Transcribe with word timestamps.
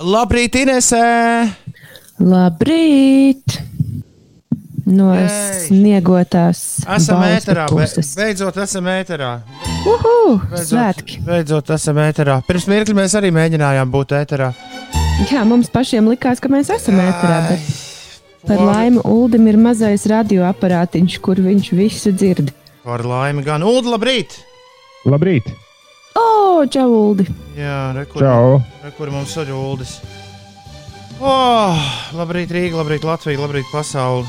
Labrīt, 0.00 0.56
Inesē! 0.56 1.00
Labrīt! 2.20 3.58
No 4.90 5.12
Ei. 5.14 5.28
sniegotās. 5.68 6.80
Esam 6.96 7.20
ēterā, 7.22 7.66
puses. 7.70 8.08
beidzot 8.18 8.56
esam 8.58 8.88
ēterā. 8.90 9.28
Uhu, 9.86 10.40
Beidzot, 10.50 10.66
svētki! 10.72 11.20
beidzot 11.28 11.70
esam 11.76 12.00
ēterā. 12.02 12.40
Pirms 12.48 12.66
mirkli 12.70 12.96
mēs 12.98 13.14
arī 13.20 13.30
mēģinājām 13.36 13.92
būt 13.92 14.16
ēterā. 14.18 14.50
Jā, 15.30 15.44
mums 15.46 15.70
pašiem 15.70 16.08
likās, 16.10 16.40
ka 16.42 16.50
mēs 16.50 16.72
esam 16.74 16.98
ēterā, 17.04 17.38
bet 17.52 17.70
par 18.48 18.64
laimi 18.66 19.04
Uldim 19.04 19.46
ir 19.52 19.60
mazais 19.60 20.08
radioaparātiņš, 20.10 21.18
kur 21.22 21.38
viņš 21.44 21.72
visu 21.76 22.10
dzird. 22.16 22.50
Par 22.82 23.04
laimi 23.06 23.44
gan. 23.46 23.62
Ulu, 23.62 23.92
labrīt! 23.94 24.40
Labrīt! 25.06 25.52
O, 26.18 26.64
čau, 26.70 26.88
Uldi! 26.90 27.26
Jā, 27.58 27.92
rekur, 27.94 28.24
Čau! 28.24 28.58
rekur 28.82 29.12
mums 29.14 29.36
ir 29.38 29.52
Uldis. 29.54 29.98
Oh, 31.20 31.76
labrīt, 32.16 32.50
Rīga, 32.54 32.80
labrīt, 32.80 33.04
Latvija, 33.04 33.42
labrīt, 33.42 33.68
pasauli. 33.70 34.26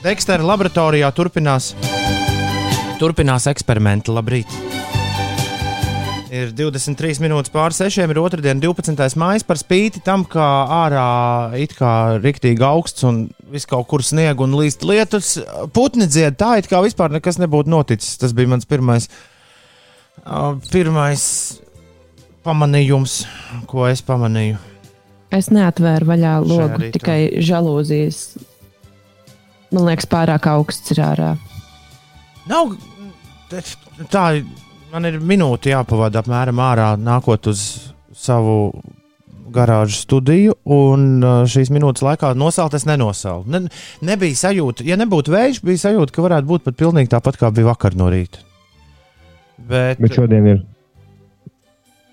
Dekstera 0.00 0.44
laboratorijā 0.46 1.10
turpinās, 1.12 1.74
turpinās 2.98 3.46
eksperimenti. 3.50 4.12
Labrīt! 4.16 4.58
Ir 6.30 6.52
23 6.54 7.18
minūtes 7.24 7.50
pār 7.50 7.74
6, 7.74 7.98
ir 8.06 8.18
otrdiena, 8.22 8.62
12. 8.62 9.18
maija. 9.18 9.42
Par 9.48 9.58
spīti 9.58 10.00
tam, 10.06 10.22
ka 10.30 10.44
ārā 10.86 11.06
it 11.58 11.74
kā 11.74 12.20
rīktīgi 12.22 12.62
augsts 12.64 13.04
un 13.08 13.24
viss 13.50 13.66
kaut 13.68 13.88
kur 13.90 14.04
snieg 14.06 14.38
un 14.40 14.54
līst 14.54 14.86
lietus, 14.86 15.34
putni 15.74 16.06
dzied 16.06 16.38
tā, 16.38 16.54
it 16.62 16.70
kā 16.70 16.80
vispār 16.86 17.10
nekas 17.16 17.40
nebūtu 17.42 17.74
noticis. 17.74 18.14
Tas 18.22 18.32
bija 18.36 18.54
mans 18.54 18.68
pirmais, 18.70 19.10
ā, 19.10 19.29
pirmais 20.70 21.24
pamanījums, 22.44 23.24
ko 23.70 23.86
es 23.88 24.02
pamanīju. 24.04 24.58
Es 25.30 25.50
neatvēru 25.54 26.08
vaļā 26.08 26.36
logu, 26.42 26.90
tikai 26.94 27.42
žalūzijas. 27.46 28.22
Man 29.70 29.86
liekas, 29.86 30.08
pārāk 30.10 30.48
augsts 30.50 30.90
ir 30.90 31.02
ārā. 31.06 31.34
Nav 32.50 32.74
tā, 34.10 34.24
man 34.90 35.06
ir 35.06 35.20
minūte 35.22 35.70
jāpavada 35.70 36.24
apmēram 36.24 36.62
ārā, 36.64 36.88
nākot 36.98 37.46
uz 37.52 37.62
savu 38.16 38.72
garāžu 39.50 39.98
studiju, 39.98 40.54
un 40.70 41.22
šīs 41.50 41.70
minūtes 41.74 42.04
laikā 42.06 42.34
nosalt 42.38 42.74
es 42.78 42.86
nenosālu. 42.86 43.46
Ne, 43.50 43.64
nebija 44.06 44.38
sajūta, 44.46 44.86
ja 44.86 44.98
nebūtu 44.98 45.34
vējš, 45.34 45.62
bija 45.66 45.86
sajūta, 45.86 46.14
ka 46.14 46.26
varētu 46.26 46.50
būt 46.50 46.66
pat 46.66 46.78
pilnīgi 46.78 47.10
tāpat, 47.14 47.38
kā 47.38 47.50
bija 47.54 47.70
vakar 47.70 47.98
no 47.98 48.10
rīta. 48.12 48.42
Bet, 49.68 50.00
Bet 50.00 50.16
šodien 50.16 50.46
ir 50.46 50.62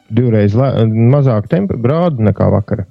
divreiz 0.10 0.56
mazāk 0.56 1.50
grādu 1.82 2.24
nekā 2.24 2.50
vakar. 2.52 2.86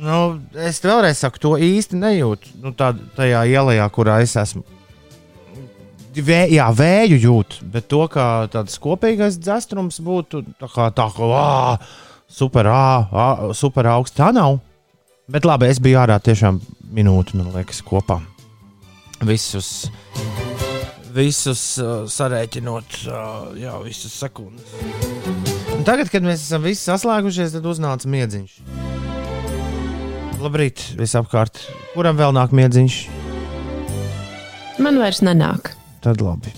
nu, 0.00 0.40
es 0.56 0.80
vēlreiz 0.80 1.18
saku, 1.20 1.38
to 1.38 1.56
īsti 1.56 1.96
nejūtu 2.00 2.60
nu, 2.62 2.72
tā, 2.72 2.94
tajā 3.16 3.44
ielā, 3.46 3.88
kurā 3.92 4.20
es 4.24 4.36
esmu. 4.36 4.64
Vē, 6.10 6.48
jā, 6.50 6.66
vēju 6.74 7.20
jūt, 7.22 7.60
bet 7.70 7.86
to, 7.86 8.02
ka 8.10 8.48
tāds 8.50 8.80
kopīgais 8.82 9.38
dzestrums 9.38 10.00
būtu 10.02 10.42
tā 10.58 10.66
kā 10.72 10.88
tā, 10.90 11.06
ka 11.14 11.28
ā, 11.38 11.78
super, 12.26 12.66
ā, 12.66 13.52
super 13.54 13.86
augsts. 13.86 14.18
Tā 14.18 14.32
nav. 14.34 14.58
Bet 15.30 15.46
labi, 15.46 15.70
es 15.70 15.78
biju 15.78 16.00
ārā 16.02 16.18
tiešām 16.18 16.58
minūti, 16.90 17.38
man 17.38 17.52
liekas, 17.54 17.78
kopā. 17.86 18.18
Visus, 19.22 19.86
visus 21.14 21.62
uh, 21.82 22.04
sarēķinot, 22.10 22.98
uh, 23.08 23.50
jā, 23.58 23.74
visas 23.84 24.14
sekundes. 24.20 24.74
Un 25.76 25.86
tagad, 25.86 26.10
kad 26.12 26.24
mēs 26.26 26.44
esam 26.44 26.64
visi 26.66 26.84
saslēgušies, 26.86 27.54
tad 27.56 27.66
uznāca 27.70 28.10
miedziņš. 28.10 28.58
Labrīt, 30.40 30.82
visapkārt. 30.96 31.60
Kuram 31.94 32.16
vēl 32.20 32.32
nāk 32.36 32.54
miedziņš? 32.56 33.00
Man 34.80 35.00
vairs 35.00 35.20
nenāk. 35.26 35.74
Tad 36.00 36.22
labi. 36.24 36.52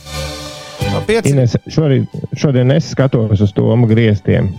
No. 0.92 1.00
Ines, 1.26 1.56
šorīt, 1.72 2.12
šodien 2.38 2.70
es 2.74 2.90
skatos 2.92 3.40
uz 3.42 3.54
to 3.56 3.74
grieztiem. 3.90 4.52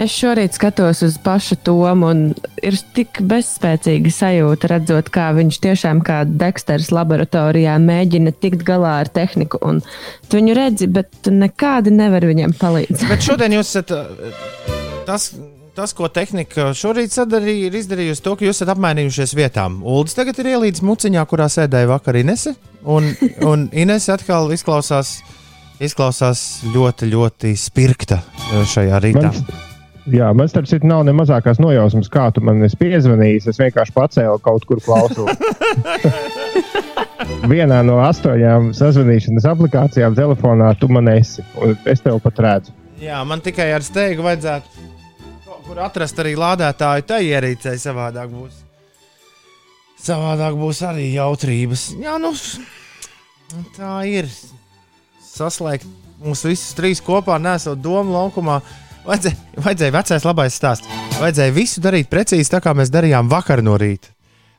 Es 0.00 0.14
šorīt 0.16 0.56
skatos 0.56 1.02
uz 1.04 1.18
pašu 1.20 1.58
Tomu, 1.66 2.08
un 2.08 2.20
ir 2.64 2.76
tik 2.96 3.20
bezspēcīga 3.28 4.12
sajūta, 4.14 4.70
redzot, 4.72 5.10
kā 5.12 5.28
viņš 5.36 5.58
tiešām 5.66 6.00
kā 6.06 6.22
Deksters 6.24 6.88
laboratorijā 6.94 7.74
mēģina 7.82 8.32
tikt 8.32 8.64
galā 8.66 9.02
ar 9.02 9.10
tehniku. 9.12 9.60
un 9.60 9.82
Tu 10.28 10.40
viņu 10.40 10.54
redzi, 10.56 10.88
bet 10.88 11.10
tu 11.22 11.34
nekādi 11.34 11.92
nevar 11.92 12.24
viņam 12.24 12.56
palīdzēt. 12.56 13.08
Bet 13.10 13.26
šodien 13.26 13.58
jūs 13.58 13.74
esat. 13.74 13.92
uh, 13.92 14.80
Tas, 15.06 15.32
tas, 15.74 15.92
ko 15.96 16.08
tehnika 16.08 16.70
šorīt 16.78 17.12
sadarīja, 17.14 17.68
ir 17.68 17.76
izdarījusi 17.80 18.22
to, 18.22 18.36
ka 18.38 18.46
jūs 18.46 18.60
esat 18.60 18.70
apmainījušies 18.76 19.34
vietām. 19.34 19.80
Uldis 19.82 20.14
tagad 20.14 20.38
ir 20.38 20.52
ielīdis 20.54 20.84
muciņā, 20.86 21.24
kurā 21.28 21.48
sēdēja 21.52 21.90
vakar 21.90 22.20
Inese. 22.20 22.54
Un, 22.82 23.10
un 23.50 23.66
Inese 23.74 24.14
atkal 24.14 24.52
izklausās, 24.54 25.18
izklausās 25.82 26.62
ļoti, 26.70 27.10
ļoti 27.12 27.52
spirkta 27.58 28.22
uh, 28.22 28.62
šajā 28.72 29.02
rītā. 29.02 29.34
Man, 29.34 29.68
jā, 30.10 30.30
man 30.34 30.50
starp 30.50 30.68
citu 30.70 30.88
nav 30.88 31.04
ne 31.06 31.14
mazākās 31.16 31.60
nojausmas, 31.62 32.10
kā 32.12 32.28
tu 32.34 32.42
man 32.44 32.62
esi 32.66 32.78
piezvanījis. 32.80 33.48
Es 33.52 33.60
vienkārši 33.60 33.94
pacēlu 33.96 34.40
kaut 34.42 34.66
kur 34.68 34.82
klausu. 34.82 35.28
Vienā 37.52 37.82
no 37.86 38.00
astoņām 38.02 38.72
sazvanīšanas 38.76 39.46
aplikācijām 39.52 40.16
telefonā 40.18 40.72
tu 40.80 40.90
man 40.92 41.10
esi. 41.12 41.44
un 41.62 41.76
Es 41.88 42.02
tev 42.02 42.18
pat 42.24 42.40
redzu. 42.42 42.74
Jā, 43.02 43.22
man 43.26 43.42
tikai 43.42 43.72
ar 43.74 43.82
steigu 43.82 44.22
vajadzētu 44.22 44.88
kaut 45.46 45.64
kur 45.66 45.80
atrast 45.82 46.18
arī 46.22 46.36
lādētāju. 46.38 47.06
Tā 47.06 47.18
ierīcei 47.22 47.78
savādāk 47.82 48.30
būs. 48.30 48.60
Savādāk 50.02 50.58
būs 50.58 50.82
arī 50.86 51.08
jautrības. 51.14 51.92
Jā, 52.02 52.18
nu, 52.22 52.32
tā 53.76 53.96
ir. 54.10 54.30
Saslēgt 55.32 55.86
mūs 56.22 56.44
visus 56.46 56.74
trīs 56.76 57.00
kopā, 57.02 57.38
nesot 57.42 57.80
domu 57.82 58.14
laukumā. 58.14 58.60
Vajadzēja, 59.02 59.36
vajadzēja 59.58 59.94
vecais 59.96 60.24
labais 60.26 60.56
stāsts. 60.56 60.90
Vajadzēja 61.18 61.54
visu 61.56 61.82
darīt 61.82 62.10
precīzi 62.10 62.52
tā, 62.52 62.60
kā 62.62 62.74
mēs 62.76 62.92
darījām 62.94 63.30
vakar 63.30 63.62
no 63.64 63.74
rīta. 63.80 64.12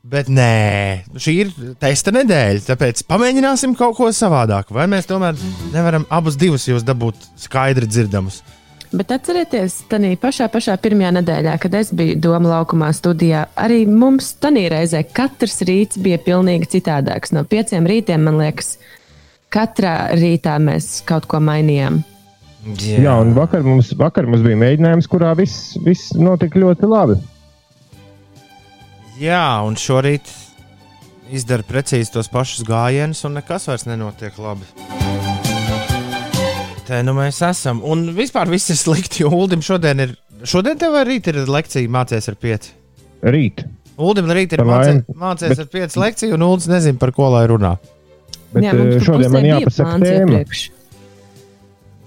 Bet 0.03 0.27
nē, 0.27 1.05
šī 1.15 1.33
ir 1.39 1.51
testa 1.79 2.11
nedēļa, 2.11 2.65
tāpēc 2.67 3.05
pamēģināsim 3.07 3.71
kaut 3.79 3.95
ko 3.95 4.09
savādāk. 4.11 4.73
Vai 4.75 4.83
mēs 4.91 5.07
tomēr 5.07 5.39
nevaram 5.71 6.03
abus 6.11 6.35
divus 6.35 6.67
jūs 6.67 6.83
dabūt 6.83 7.23
skaidri 7.39 7.87
dzirdamus? 7.87 8.41
Bet 8.93 9.15
atcerieties, 9.15 9.79
tādā 9.89 10.11
pašā, 10.21 10.49
pašā 10.53 10.75
pirmajā 10.83 11.15
nedēļā, 11.15 11.55
kad 11.63 11.79
es 11.79 11.93
biju 11.95 12.19
Doma 12.21 12.51
laukumā 12.51 12.91
studijā, 12.93 13.47
arī 13.55 13.85
mums 13.87 14.35
tajā 14.43 14.67
reizē 14.75 15.05
katrs 15.07 15.63
rīts 15.65 15.97
bija 16.03 16.19
pilnīgi 16.21 16.69
citādāks. 16.75 17.31
No 17.33 17.47
pieciem 17.47 17.87
rītiem, 17.89 18.27
man 18.27 18.43
liekas, 18.43 18.75
katrā 19.55 20.11
rītā 20.19 20.59
mēs 20.61 20.99
kaut 21.07 21.31
ko 21.31 21.39
mainījām. 21.39 22.03
Jā, 22.63 22.99
jā 23.03 23.13
un 23.19 23.33
vakar 23.35 23.63
mums, 23.65 23.91
vakar 23.99 24.27
mums 24.29 24.43
bija 24.45 24.55
mēģinājums, 24.61 25.07
kurā 25.11 25.33
viss, 25.35 25.73
viss 25.83 26.13
notika 26.15 26.61
ļoti 26.61 26.87
labi. 26.87 27.17
Jā, 29.19 29.43
un 29.67 29.75
šorīt 29.79 30.29
izdara 31.33 31.65
precīzi 31.67 32.13
tos 32.13 32.29
pašus 32.31 32.63
gājienus, 32.67 33.23
un 33.27 33.35
nekas 33.39 33.67
vairs 33.69 33.85
nenotiek 33.89 34.37
labi. 34.41 34.65
Te 36.87 36.99
nu 37.05 37.13
mēs 37.15 37.39
esam. 37.47 37.79
Un 37.87 38.09
vispār 38.15 38.49
viss 38.51 38.71
ir 38.73 38.79
slikti, 38.79 39.23
jo 39.23 39.31
Ulim 39.43 39.61
šodien 39.63 40.03
ir. 40.03 40.15
Šodien 40.47 40.79
tev 40.79 40.91
vai 40.97 41.05
rīt 41.07 41.29
ir 41.31 41.37
lekcija 41.47 41.87
mācīties 41.91 42.27
ar 42.31 42.35
pieci? 42.41 42.73
Rīt. 43.23 43.63
Ulim 44.03 44.27
rīt 44.35 44.55
ir 44.57 44.63
mācē- 44.67 45.03
mācīties 45.15 45.53
bet- 45.53 45.59
ar 45.63 45.69
pieci 45.71 45.99
lekciju, 46.01 46.33
un 46.35 46.41
Ulis 46.49 46.67
nezina, 46.67 46.99
par 46.99 47.11
ko 47.15 47.29
lai 47.31 47.45
runā. 47.47 47.77
Bet 48.53 48.63
Jā, 48.63 48.73
eh, 48.73 48.99
šodien 48.99 49.31
man 49.31 49.43
jāpasaka 49.47 49.99
tēma. 50.03 50.43
iepriekš. 50.43 50.69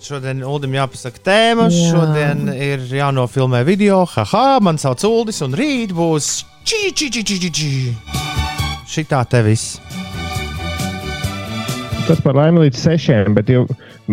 Šodien 0.06 0.42
Ulim 0.46 0.74
jāpasaka 0.76 1.18
tēma, 1.26 1.64
Jā. 1.72 1.90
šodien 1.90 2.44
ir 2.54 2.82
jānofilmē 2.94 3.64
video. 3.66 4.04
Haha, 4.06 4.60
man 4.62 4.78
sauc 4.78 5.02
Uldis, 5.08 5.40
un 5.42 5.56
rīt 5.58 5.90
būs 5.96 6.44
čī, 6.68 6.92
čī, 6.94 7.08
čī, 7.16 7.22
čī, 7.26 7.38
čī, 7.42 7.50
čī. 7.58 7.70
Šitā 8.86 9.24
te 9.26 9.40
viss. 9.42 9.80
Tas 12.06 12.20
par 12.22 12.36
laimi 12.38 12.62
līdz 12.62 12.78
sešiem, 12.84 13.32
bet 13.34 13.50
jau 13.50 13.64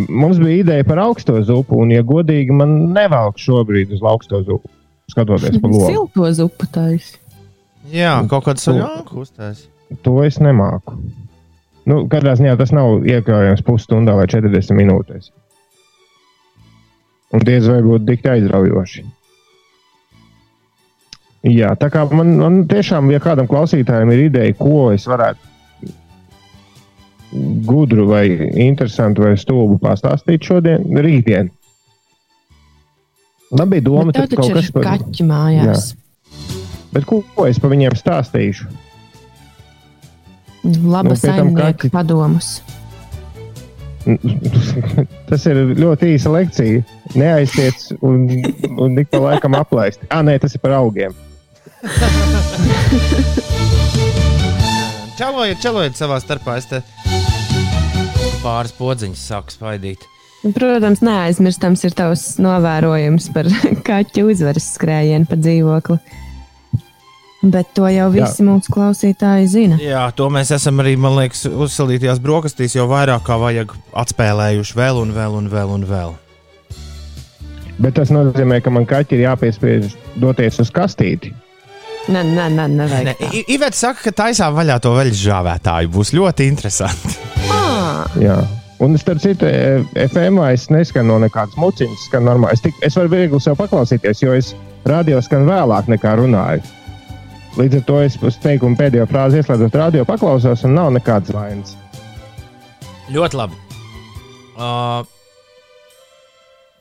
mums 0.09 0.39
bija 0.41 0.63
ideja 0.63 0.87
par 0.87 1.03
augsto 1.03 1.35
zupu, 1.45 1.77
un, 1.83 1.91
ja 1.93 2.01
godīgi, 2.01 2.55
man 2.57 2.73
nevelk 2.95 3.37
šobrīd 3.37 3.93
uz 3.93 4.01
augsto 4.01 4.41
zupu. 4.47 4.71
Skatoties 5.13 5.59
pa 5.61 5.69
logu, 5.69 5.91
Silto 5.91 6.31
zupu 6.33 6.65
taisa. 6.73 7.19
Jā, 7.93 8.15
kaut 8.31 8.47
kāds 8.47 8.65
To- 8.65 8.73
sajūta 8.73 9.19
uztais. 9.21 9.67
to 10.01 10.15
es 10.25 10.39
nemāku. 10.41 10.97
Nu, 11.85 12.07
katrā 12.09 12.33
ziņā 12.39 12.57
tas 12.57 12.71
nav 12.73 13.03
iekļaujams 13.05 13.61
pusstundā 13.67 14.15
vai 14.17 14.25
40 14.31 14.73
minūtēs. 14.73 15.29
Un 17.33 17.41
diez 17.47 17.65
vai 17.67 17.79
būtu 17.81 18.05
tik 18.11 18.27
aizraujoši. 18.29 19.03
Jā, 21.49 21.73
tā 21.75 21.89
kā 21.91 22.05
man, 22.13 22.35
man 22.39 22.59
tiešām, 22.71 23.09
ja 23.11 23.19
kādam 23.19 23.49
klausītājam 23.51 24.11
ir 24.13 24.27
ideja, 24.29 24.53
ko 24.55 24.91
es 24.93 25.07
varētu 25.09 25.51
gudru, 27.65 28.05
vai 28.07 28.27
interesantu, 28.63 29.25
vai 29.25 29.33
stulbu 29.41 29.79
pastāstīt 29.81 30.45
šodien, 30.45 30.85
rītdien. 31.03 31.49
Man 33.53 33.69
bija 33.69 33.85
doma, 33.85 34.13
ka 34.13 34.23
kaut 34.27 34.35
taču 34.37 34.53
kas 34.53 34.69
ir 34.69 34.85
kaķi 34.85 35.25
mājās. 35.29 35.89
Bet 36.93 37.05
ko, 37.09 37.23
ko 37.35 37.47
es 37.49 37.57
par 37.61 37.73
viņiem 37.73 37.97
stāstīšu? 37.97 38.69
Laba 40.85 41.09
Nu, 41.11 41.17
saimnieka 41.19 41.73
kaķi- 41.73 41.91
padomus. 41.91 42.53
Tas 45.29 45.45
ir 45.49 45.55
ļoti 45.79 46.13
īsa 46.15 46.29
lekcija. 46.33 46.83
Neaiztiec 47.19 47.77
un, 48.01 48.27
un 48.81 48.97
ik 48.99 49.07
pa 49.13 49.19
laikam 49.23 49.55
aplaist. 49.59 49.99
Ah, 50.09 50.23
nē, 50.25 50.39
tas 50.43 50.55
ir 50.55 50.61
par 50.63 50.73
augiem. 50.79 51.13
Čalojiet, 55.13 55.59
čalojiet 55.61 55.95
savā 55.99 56.17
starpā. 56.23 56.57
Es 56.57 56.65
te 56.71 56.81
pāris 58.43 58.73
podziņas 58.75 59.27
sāku 59.29 59.53
spaidīt. 59.53 60.01
Protams, 60.43 60.99
neaizmirstams 61.05 61.85
ir 61.87 61.93
tavs 61.95 62.23
novērojums 62.43 63.29
par 63.35 63.47
kaķu 63.87 64.25
uzvaras 64.33 64.73
skrējienu 64.75 65.29
pa 65.29 65.37
dzīvokli. 65.39 65.99
Bet 67.43 67.73
to 67.75 67.89
jau 67.91 68.05
visi 68.13 68.39
Jā. 68.39 68.45
mūsu 68.47 68.71
klausītāji 68.71 69.47
zina. 69.51 69.77
Jā, 69.83 70.05
to 70.15 70.29
mēs 70.31 70.53
esam 70.55 70.79
arī, 70.79 70.93
man 70.97 71.17
liekas, 71.17 71.43
uzsalītajās 71.51 72.21
brokastīs 72.23 72.75
jau 72.77 72.85
vairāk 72.87 73.25
kā 73.27 73.35
vajag 73.41 73.73
atspēlējuši 73.99 74.77
vēl 74.79 75.01
un 75.01 75.11
vēl 75.15 75.35
un 75.41 75.49
vēl 75.51 75.73
un 75.75 75.83
vēl. 75.89 76.13
Bet 77.83 77.95
tas 77.97 78.11
nozīmē, 78.13 78.61
ka 78.63 78.71
man 78.71 78.85
kaķi 78.87 79.17
ir 79.17 79.25
jāpiespiež 79.25 79.95
doties 80.21 80.59
uz 80.63 80.71
kastīti. 80.71 81.33
Nē, 82.07 82.21
nē, 82.27 82.45
nē, 82.53 82.67
nevajag. 82.77 83.05
Ne, 83.09 83.29
I- 83.33 83.45
Ivets 83.55 83.79
saka, 83.83 84.03
ka 84.07 84.11
taisām 84.23 84.55
vaļā 84.55 84.79
to 84.83 84.91
veļas 84.95 85.19
žāvētāju. 85.23 85.91
Būs 85.91 86.11
ļoti 86.15 86.47
interesanti. 86.51 87.15
Ah, 87.51 88.05
Jā. 88.19 88.37
Un, 88.83 88.97
starp 88.99 89.19
citu, 89.23 89.47
e, 89.47 89.83
FM 90.09 90.39
es 90.51 90.65
neskanu 90.73 91.13
no 91.13 91.19
nekādas 91.27 91.55
muciņas, 91.55 92.07
skan 92.09 92.25
normāli. 92.27 92.53
Es, 92.57 92.61
tik, 92.65 92.73
es 92.83 92.95
varu 92.99 93.07
viegli 93.13 93.39
sev 93.39 93.55
paklausīties, 93.55 94.23
jo 94.25 94.33
es 94.35 94.49
radio 94.85 95.21
skan 95.23 95.45
vēlāk 95.47 95.87
nekā 95.87 96.15
runāju. 96.19 96.63
Līdz 97.53 97.79
ar 97.79 97.83
to 97.85 97.97
es 98.01 98.15
uz 98.25 98.37
teikumu 98.41 98.77
pēdējo 98.79 99.05
frāzi 99.11 99.37
ieslēdzot 99.41 99.75
radio, 99.77 100.05
paklausos, 100.09 100.63
un 100.65 100.73
nav 100.73 100.89
nekādas 100.95 101.33
vainas. 101.35 101.75
Ļoti 103.13 103.37
labi. 103.37 103.59
Uh, 104.57 105.03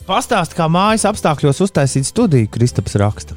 Pastāst, 0.08 0.56
kā 0.58 0.66
mājas 0.72 1.04
apstākļos 1.06 1.60
uztaisīt 1.62 2.08
studiju, 2.08 2.48
Kristaps 2.52 2.96
raksta. 2.98 3.36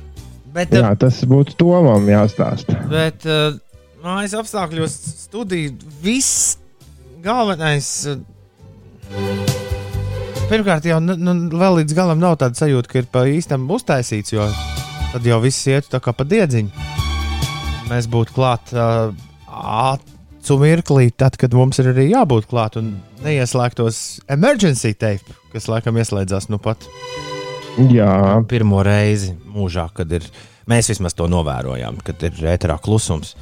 Bet, 0.56 0.72
uh, 0.74 0.80
Jā, 0.82 0.94
tas 0.98 1.20
būtu 1.28 1.58
Tomam 1.60 2.08
jāstāsta. 2.10 2.78
bet 2.90 3.28
uh, 3.28 3.58
mājas 4.04 4.34
apstākļos 4.40 4.96
studija 5.28 5.76
viss 6.02 6.56
galvenais. 7.26 7.90
Uh, 8.16 8.24
pirmkārt, 10.50 10.88
jau 10.88 11.02
nu, 11.04 11.18
nu, 11.20 11.36
vēl 11.52 11.82
līdz 11.82 11.98
galam 12.00 12.24
nav 12.24 12.40
tāda 12.42 12.56
sajūta, 12.64 12.90
ka 12.92 13.04
ir 13.04 13.12
pa 13.12 13.28
īstam 13.30 13.68
uztaisīts, 13.76 14.34
jo 14.34 14.48
tad 15.12 15.28
jau 15.28 15.42
viss 15.44 15.68
iet 15.68 15.92
tā 15.92 16.00
kā 16.04 16.16
pa 16.16 16.24
diedziņu. 16.28 16.72
Mēs 17.90 18.08
būtu 18.10 18.34
klāt 18.34 18.74
uh, 18.74 19.14
acu 19.50 20.58
mirklī, 20.62 21.10
tad, 21.14 21.38
kad 21.42 21.54
mums 21.54 21.80
ir 21.82 21.92
arī 21.94 22.10
jābūt 22.10 22.50
klāt 22.50 22.80
un 22.82 22.96
neieslēgtos 23.26 24.22
emergency 24.32 24.96
tape, 24.98 25.38
kas 25.54 25.70
laikam 25.72 25.98
ieslēdzās 26.02 26.50
nu 26.50 26.62
pat 26.62 26.88
Jā, 27.76 28.40
pirmo 28.48 28.80
reizi 28.88 29.34
mūžā, 29.52 29.90
kad 29.96 30.12
ir. 30.16 30.24
Mēs 30.66 30.88
vismaz 30.90 31.14
to 31.14 31.28
novērojām, 31.30 32.00
kad 32.02 32.24
ir 32.26 32.40
ēterā 32.56 32.80
klusums. 32.82 33.36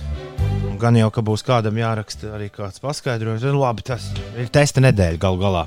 Un 0.68 0.80
Gan 0.82 0.98
jau, 0.98 1.08
ka 1.14 1.22
būs 1.24 1.46
kādam 1.48 1.78
jāraksta 1.80 2.34
arī 2.36 2.50
kāds 2.52 2.82
paskaidrojums. 2.84 3.46
Nu, 3.46 3.62
labi, 3.62 3.86
tas 3.88 4.10
ir 4.36 4.50
testa 4.52 4.84
nedēļa 4.84 5.22
gal 5.22 5.38
galā. 5.40 5.62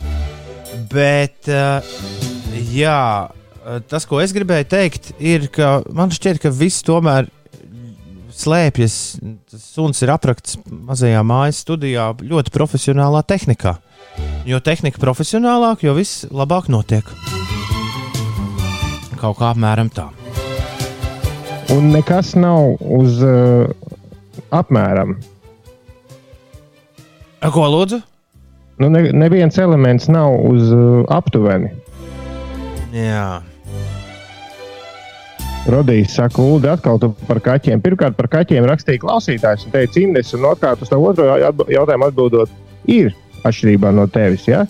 Bet, 0.92 1.48
jā, 2.74 2.98
tas, 3.88 4.04
ko 4.10 4.20
es 4.20 4.34
gribēju 4.36 4.68
teikt, 4.74 5.14
ir, 5.22 5.46
ka 5.54 5.78
man 5.96 6.12
šķiet, 6.12 6.42
ka 6.42 6.52
viss 6.52 6.84
tomēr 6.84 7.30
slēpjas. 8.42 8.96
Tas 9.50 9.64
suns 9.74 10.02
ir 10.04 10.12
aprakts 10.14 10.58
mazajā 10.68 11.22
mājas 11.26 11.62
studijā 11.64 12.10
ļoti 12.20 12.52
profesionālā 12.54 13.22
tehnikā. 13.26 13.78
Jo 14.48 14.60
tehnika 14.64 15.00
profesionālāka, 15.02 15.88
jo 15.88 15.96
viss 15.96 16.24
labāk 16.30 16.70
notiek. 16.72 17.08
Kaut 19.16 19.40
kā 19.40 19.50
apmēram 19.52 19.90
tā. 19.92 20.10
un 21.74 21.90
nekas 21.90 22.34
nav 22.38 22.76
uz 22.80 23.18
uh, 23.24 23.66
apmēram. 24.54 25.16
Ko 27.52 27.66
lūdzu? 27.70 28.00
Nu, 28.82 28.90
ne, 28.92 29.06
neviens 29.16 29.58
elements 29.58 30.08
nav 30.12 30.36
uz 30.46 30.70
uh, 30.74 31.02
aptuveni. 31.12 31.72
Jā, 32.94 33.42
Rodījis 35.66 36.14
saka, 36.14 36.38
Ulu, 36.42 36.60
atkal 36.70 37.00
tu 37.02 37.10
par 37.26 37.40
kaķiem. 37.42 37.80
Pirmkārt, 37.82 38.14
par 38.18 38.28
kaķiem 38.30 38.66
rakstīja 38.70 39.02
klausītājs 39.02 39.66
un 39.66 39.72
teica, 39.74 39.98
Indes, 39.98 40.30
un 40.38 40.46
otrkārt, 40.46 40.82
uz 40.84 40.92
tā 40.92 40.98
otro 40.98 41.26
atb- 41.34 41.66
jautājumu 41.74 42.06
atbildot, 42.06 42.52
ir 42.86 43.10
atšķirībā 43.42 43.90
no 43.94 44.06
tevis. 44.06 44.46
Ja? 44.46 44.62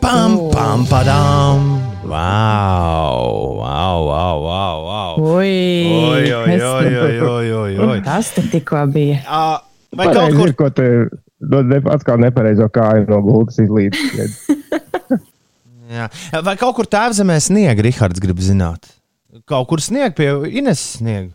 pam, 0.00 0.38
O. 0.38 0.48
pam, 0.54 0.86
padām. 0.88 1.68
Wow, 2.08 3.58
wow, 3.60 3.98
wow, 4.08 4.36
wow. 4.46 4.76
wow. 4.88 5.20
ui, 5.36 5.52
Oi, 5.92 6.32
oi, 6.32 6.56
oi, 6.56 6.96
oi, 6.96 7.20
oi, 7.20 7.52
oi, 7.52 7.72
oi. 7.90 8.00
Tas 8.06 8.30
te 8.32 8.44
tikko 8.48 8.86
bija. 8.94 9.20
Ā, 9.28 9.42
Vai 9.98 10.06
kaut 10.08 10.16
Pareizi 10.20 10.38
kur 10.38 10.48
ir, 10.48 10.54
ko 10.56 10.68
te 10.72 10.86
ne, 11.68 11.80
atkal 11.92 12.20
nepareizo 12.20 12.68
kāju 12.72 13.06
no 13.08 13.20
gultas 13.24 13.60
izlīdz. 13.60 13.98
Vai 16.48 16.56
kaut 16.60 16.76
kur 16.76 16.88
tēvzemē 16.88 17.38
sniega, 17.40 17.84
Rihards 17.84 18.20
grib 18.20 18.40
zināt? 18.44 18.97
Kaut 19.48 19.68
kur 19.68 19.82
sniega 19.84 20.14
pie 20.16 20.30
Ines 20.56 20.80
sniega. 20.96 21.34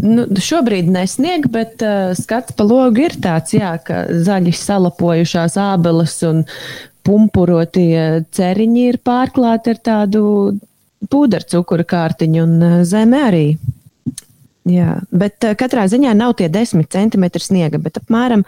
Nu, 0.00 0.24
šobrīd 0.40 0.88
nesnieg, 0.88 1.46
bet 1.52 1.82
uh, 1.84 2.12
skats 2.16 2.54
pa 2.56 2.64
logu 2.64 3.02
ir 3.04 3.16
tāds, 3.20 3.52
jā, 3.52 3.74
ka 3.84 4.06
zaļi 4.24 4.52
salapojušās 4.56 5.58
ābeles 5.60 6.14
un 6.28 6.44
pumpurotie 7.04 8.22
ceriņi 8.32 8.86
ir 8.92 9.00
pārklāti 9.04 9.74
ar 9.74 9.82
tādu 9.90 10.22
pūdercukura 11.10 11.84
kārtiņu 11.88 12.46
un 12.46 12.56
uh, 12.64 12.78
zeme 12.88 13.20
arī. 13.26 13.44
Jā, 14.70 15.00
bet 15.12 15.44
uh, 15.44 15.56
katrā 15.58 15.84
ziņā 15.90 16.14
nav 16.16 16.38
tie 16.40 16.48
desmit 16.52 16.88
centimetri 16.96 17.44
sniega, 17.44 17.80
bet 17.82 18.00
apmēram, 18.00 18.46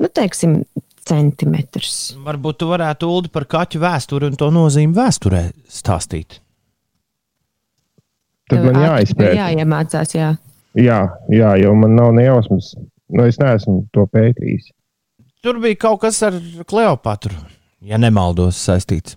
nu, 0.00 0.08
teiksim, 0.08 0.62
centimetrs. 1.06 2.16
Varbūt 2.24 2.62
tu 2.62 2.72
varētu 2.72 3.12
Ulu 3.18 3.32
par 3.32 3.44
kaķu 3.48 3.84
vēsturi 3.84 4.30
un 4.30 4.40
to 4.40 4.48
nozīmi 4.54 4.96
vēsturē 4.96 5.44
stāstīt. 5.68 6.40
Tad 8.50 8.62
man 8.62 8.78
jāizpēta. 8.78 9.34
Jā, 9.34 9.50
iemācās, 9.58 10.14
jā. 10.14 10.30
Jā, 10.78 11.00
jā, 11.32 11.52
jo 11.62 11.74
man 11.78 11.96
nav 11.98 12.12
nejausmas. 12.14 12.74
Nu, 13.10 13.26
es 13.26 13.38
neesmu 13.42 13.84
to 13.94 14.06
pētījis. 14.12 14.70
Tur 15.42 15.60
bija 15.62 15.78
kaut 15.86 16.02
kas 16.02 16.18
ar 16.26 16.36
Kleopatru, 16.66 17.36
ja 17.86 17.98
nemaldos, 18.02 18.58
saistīts. 18.58 19.16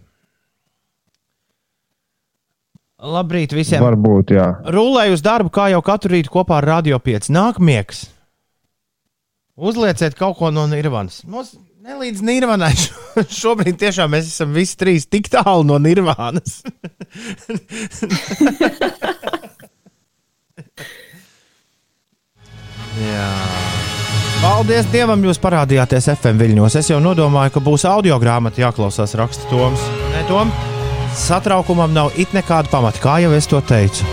Labrīt 2.99 3.53
visiem! 3.55 3.79
Varbūt, 3.79 4.33
jā. 4.35 4.45
Rulēju 4.75 5.15
uz 5.15 5.21
darbu, 5.23 5.51
kā 5.55 5.69
jau 5.71 5.79
katru 5.85 6.17
rītu 6.17 6.33
kopā 6.33 6.57
ar 6.59 6.67
Radio 6.67 6.99
5. 6.99 7.29
Nāk 7.31 7.61
miegs. 7.63 8.09
Uzlieciet 9.59 10.17
kaut 10.19 10.37
ko 10.39 10.51
no 10.51 10.65
Nirvanas. 10.67 11.21
Mums 11.27 11.53
nelīdz 11.89 12.21
Nirvanai. 12.25 12.73
Šo- 12.83 13.25
Šobrīd 13.41 13.79
tiešām 13.81 14.13
mēs 14.15 14.29
esam 14.31 14.53
visi 14.55 14.77
trīs 14.79 15.07
tik 15.09 15.29
tālu 15.33 15.65
no 15.67 15.77
Nirvanas. 15.81 16.61
Jā. 22.99 23.27
Paldies 24.39 24.87
Dievam, 24.93 25.21
jūs 25.27 25.39
parādījāties 25.43 26.07
FM 26.15 26.39
viļņos. 26.39 26.77
Es 26.79 26.89
jau 26.91 26.99
nodomāju, 27.03 27.53
ka 27.57 27.63
būs 27.63 27.83
audio 27.89 28.17
grāmata 28.23 28.63
jāklausās, 28.63 29.15
raksta 29.19 29.49
Toms. 29.51 29.83
Nē, 30.13 30.23
Tom, 30.31 30.51
satraukumam 31.19 31.91
nav 31.95 32.15
it 32.19 32.31
nekāda 32.35 32.71
pamata, 32.71 33.03
kā 33.03 33.19
jau 33.25 33.33
es 33.35 33.49
to 33.51 33.59
teicu. 33.67 34.07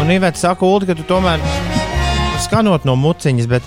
Un 0.00 0.10
Ivets 0.10 0.40
saka, 0.40 0.64
Ulu, 0.64 0.86
ka 0.88 0.96
tu 0.96 1.04
tomēr 1.04 1.42
skanot 2.40 2.86
no 2.88 2.94
muciņas, 2.96 3.48
bet 3.50 3.66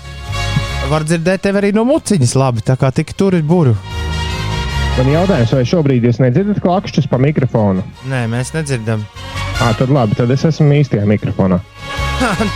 var 0.90 1.04
dzirdēt 1.06 1.44
tevi 1.46 1.60
arī 1.60 1.70
no 1.76 1.84
muciņas 1.86 2.34
labi, 2.34 2.64
tā 2.66 2.74
kā 2.80 2.90
tik 2.94 3.14
tur 3.14 3.36
ir 3.38 3.44
buru. 3.46 3.76
Man 4.96 5.10
jautājums, 5.10 5.52
vai 5.54 5.62
šobrīd 5.66 6.06
jūs 6.06 6.18
nedzirdat 6.22 6.58
klakšķus 6.62 7.06
pa 7.10 7.18
mikrofonu? 7.22 7.84
Nē, 8.10 8.24
mēs 8.30 8.50
nedzirdam. 8.54 9.06
Ah, 9.62 9.70
tad 9.78 9.92
labi, 9.94 10.18
tad 10.18 10.30
es 10.34 10.42
esmu 10.46 10.74
īstajā 10.80 11.06
mikrofonā. 11.06 11.60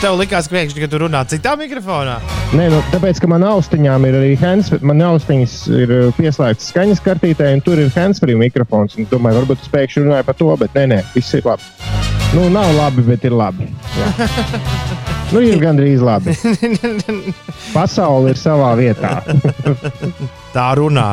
Tev 0.02 0.18
likās, 0.18 0.50
priekšā, 0.50 0.82
ka 0.82 0.90
tu 0.90 1.00
runā 1.02 1.22
citā 1.30 1.54
mikrofonā. 1.58 2.18
Nē, 2.58 2.68
nu, 2.74 2.82
tāpēc, 2.94 3.22
ka 3.22 3.30
man 3.30 3.46
austiņām 3.46 4.06
ir 4.10 4.18
arī 4.20 4.32
hands, 4.42 4.72
man 4.82 5.02
austiņas 5.12 5.56
ir 5.78 5.94
uh, 5.94 6.10
pieslēgtas 6.18 6.70
skaņas 6.72 7.02
kartītē, 7.06 7.52
un 7.54 7.62
tur 7.66 7.82
ir 7.82 7.94
handsfree 7.94 8.38
mikrofons. 8.38 8.98
un 8.98 9.10
domāju, 9.10 9.42
varbūt 9.42 9.66
es 9.66 9.72
pēkšņi 9.74 10.06
runāju 10.06 10.30
par 10.30 10.38
to, 10.42 10.50
bet 10.62 10.78
nē, 10.78 10.86
nē, 10.94 11.00
viss 11.14 11.38
ir 11.38 11.46
labi. 11.46 11.97
Nu, 12.34 12.48
nav 12.50 12.74
labi, 12.76 13.02
bet 13.02 13.24
ir 13.24 13.32
labi. 13.32 13.66
Nu, 15.32 15.40
ir 15.44 15.58
gandrīz 15.60 16.00
labi. 16.04 16.34
Pasaule 17.72 18.32
ir 18.34 18.38
savā 18.40 18.70
vietā. 18.78 19.14
tā 20.56 20.66
runā. 20.78 21.06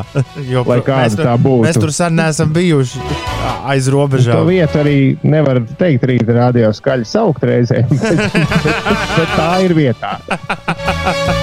Jo, 0.48 0.64
Lai 0.68 0.80
kāda 0.86 1.06
mēs 1.06 1.16
tur- 1.18 1.28
tā 1.30 1.36
būtu. 1.40 1.64
Mēs 1.68 1.80
tur 1.82 1.92
sen 1.96 2.16
neesam 2.20 2.52
bijuši 2.56 3.02
aiz 3.66 3.88
To 3.90 3.96
robežām. 3.96 4.44
vietu 4.48 4.80
arī 4.84 4.98
nevar 5.26 5.60
teikt 5.80 6.06
rīta 6.12 6.36
rādio 6.38 6.70
skaļi 6.76 7.08
saukt 7.10 7.44
reizēm, 7.48 7.90
bet, 8.04 8.22
bet, 8.38 8.68
bet 9.16 9.36
tā 9.40 9.50
ir 9.66 9.76
vietā. 9.78 10.18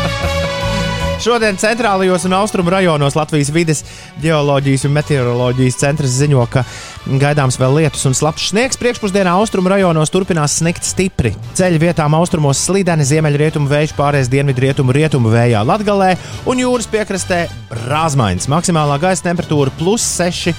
Šodien 1.22 1.54
centrālajos 1.54 2.24
un 2.26 2.32
austrumu 2.34 2.72
rajonos 2.74 3.14
Latvijas 3.14 3.52
vides 3.54 3.84
geoloģijas 4.18 4.88
un 4.88 4.94
meteoroloģijas 4.96 5.76
centrs 5.78 6.16
ziņo, 6.16 6.42
ka 6.50 6.64
gaidāms 7.06 7.60
vēl 7.60 7.76
lietus 7.78 8.02
un 8.08 8.16
slapjš 8.18 8.48
sniegs. 8.50 8.78
Priekšpusdienā 8.80 9.30
austrumu 9.38 9.70
rajonos 9.70 10.10
turpinās 10.10 10.56
sniegt 10.58 10.82
stipri. 10.82 11.30
Ceļu 11.54 11.78
vietām 11.84 12.16
austrumos 12.18 12.64
slideni, 12.66 13.06
ziemeļrietumu 13.06 13.70
vējš 13.70 13.94
pārējais 14.00 14.32
dienvidrietumu 14.32 14.96
rietumu 14.96 15.30
vējā 15.30 15.62
Latgalē 15.68 16.10
un 16.50 16.64
jūras 16.64 16.90
piekrastē 16.90 17.44
brāzmaiņas. 17.70 18.50
Maksimālā 18.50 18.98
gaisa 19.06 19.28
temperatūra 19.28 19.70
plus 19.78 20.08
6, 20.18 20.50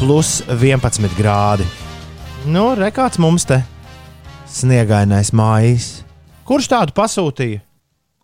plus 0.00 0.38
11 0.48 1.12
grādi. 1.20 1.68
Nu, 2.48 2.70
rekāds 2.72 3.20
mums 3.20 3.44
te 3.44 3.60
sniegainais 4.48 5.34
mājas. 5.36 5.92
Kurš 6.48 6.72
tādu 6.72 6.96
pasūtīja? 6.96 7.65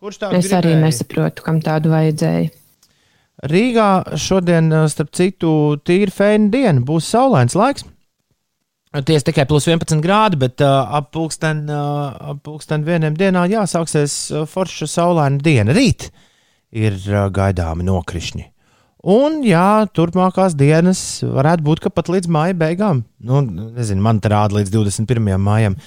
Kurš 0.03 0.19
tādu 0.19 0.35
Es 0.35 0.51
arī 0.51 0.73
gribēja? 0.73 0.83
nesaprotu, 0.83 1.43
kam 1.45 1.61
tādu 1.63 1.93
vajadzēja. 1.93 2.51
Rīgā 3.47 3.87
šodien, 4.19 4.67
eh, 4.75 4.87
starp 4.91 5.13
citu, 5.15 5.79
tīra 5.79 6.11
fēna 6.11 6.51
diena, 6.51 6.83
būs 6.83 7.07
saulains 7.07 7.55
laiks. 7.55 7.85
Tiesa 8.93 9.25
tikai 9.25 9.47
plus 9.49 9.65
11 9.65 10.03
grādi, 10.03 10.37
bet 10.37 10.61
uh, 10.61 10.85
ap 10.99 11.07
pulksten, 11.15 11.63
uh, 11.65 12.35
pulksten 12.45 12.83
vieniem 12.85 13.15
dienā 13.17 13.47
jāsāksies 13.49 14.17
uh, 14.29 14.43
forša 14.45 14.85
saulaina 14.85 15.41
diena. 15.41 15.73
Rīt 15.73 16.11
ir 16.69 16.99
uh, 17.09 17.23
gaidāmi 17.33 17.87
nokrišņi. 17.87 18.45
Un, 19.09 19.41
jā, 19.47 19.87
turpmākās 19.97 20.53
dienas 20.55 21.23
varētu 21.25 21.65
būt, 21.65 21.87
pat 21.89 22.11
līdz 22.13 22.29
māja 22.29 22.53
beigām, 22.55 23.01
nu, 23.25 23.41
nezinu, 23.73 23.99
man 24.05 24.21
te 24.21 24.29
rāda 24.29 24.59
līdz 24.59 24.69
21. 24.77 25.33
maijam, 25.41 25.79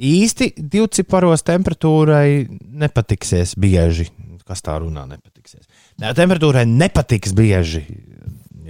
īsti 0.00 0.54
divciparos 0.56 1.44
temperatūrai 1.46 2.46
nepatiksies 2.84 3.56
bieži. 3.60 4.08
Kas 4.48 4.64
tā 4.66 4.74
runā, 4.82 5.04
nepatiksies. 5.06 5.68
Nē, 6.02 6.10
temperatūrai 6.18 6.64
nepatiks 6.66 7.36
bieži 7.36 7.84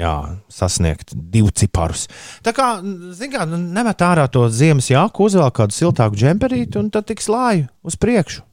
jā, 0.01 0.15
sasniegt 0.53 1.15
divciparus. 1.15 2.07
Tā 2.45 2.55
kā, 2.57 2.73
zināmā 3.17 3.47
mērā, 3.47 3.65
nemet 3.81 4.05
ārā 4.05 4.27
to 4.33 4.47
ziemas 4.53 4.91
jāku, 4.93 5.29
uzvelk 5.31 5.57
kādu 5.61 5.77
siltāku 5.77 6.21
džemperīti 6.21 6.81
un 6.81 6.93
tad 6.93 7.09
tiks 7.11 7.31
lāju 7.33 7.69
uz 7.87 7.99
priekšu. 8.01 8.45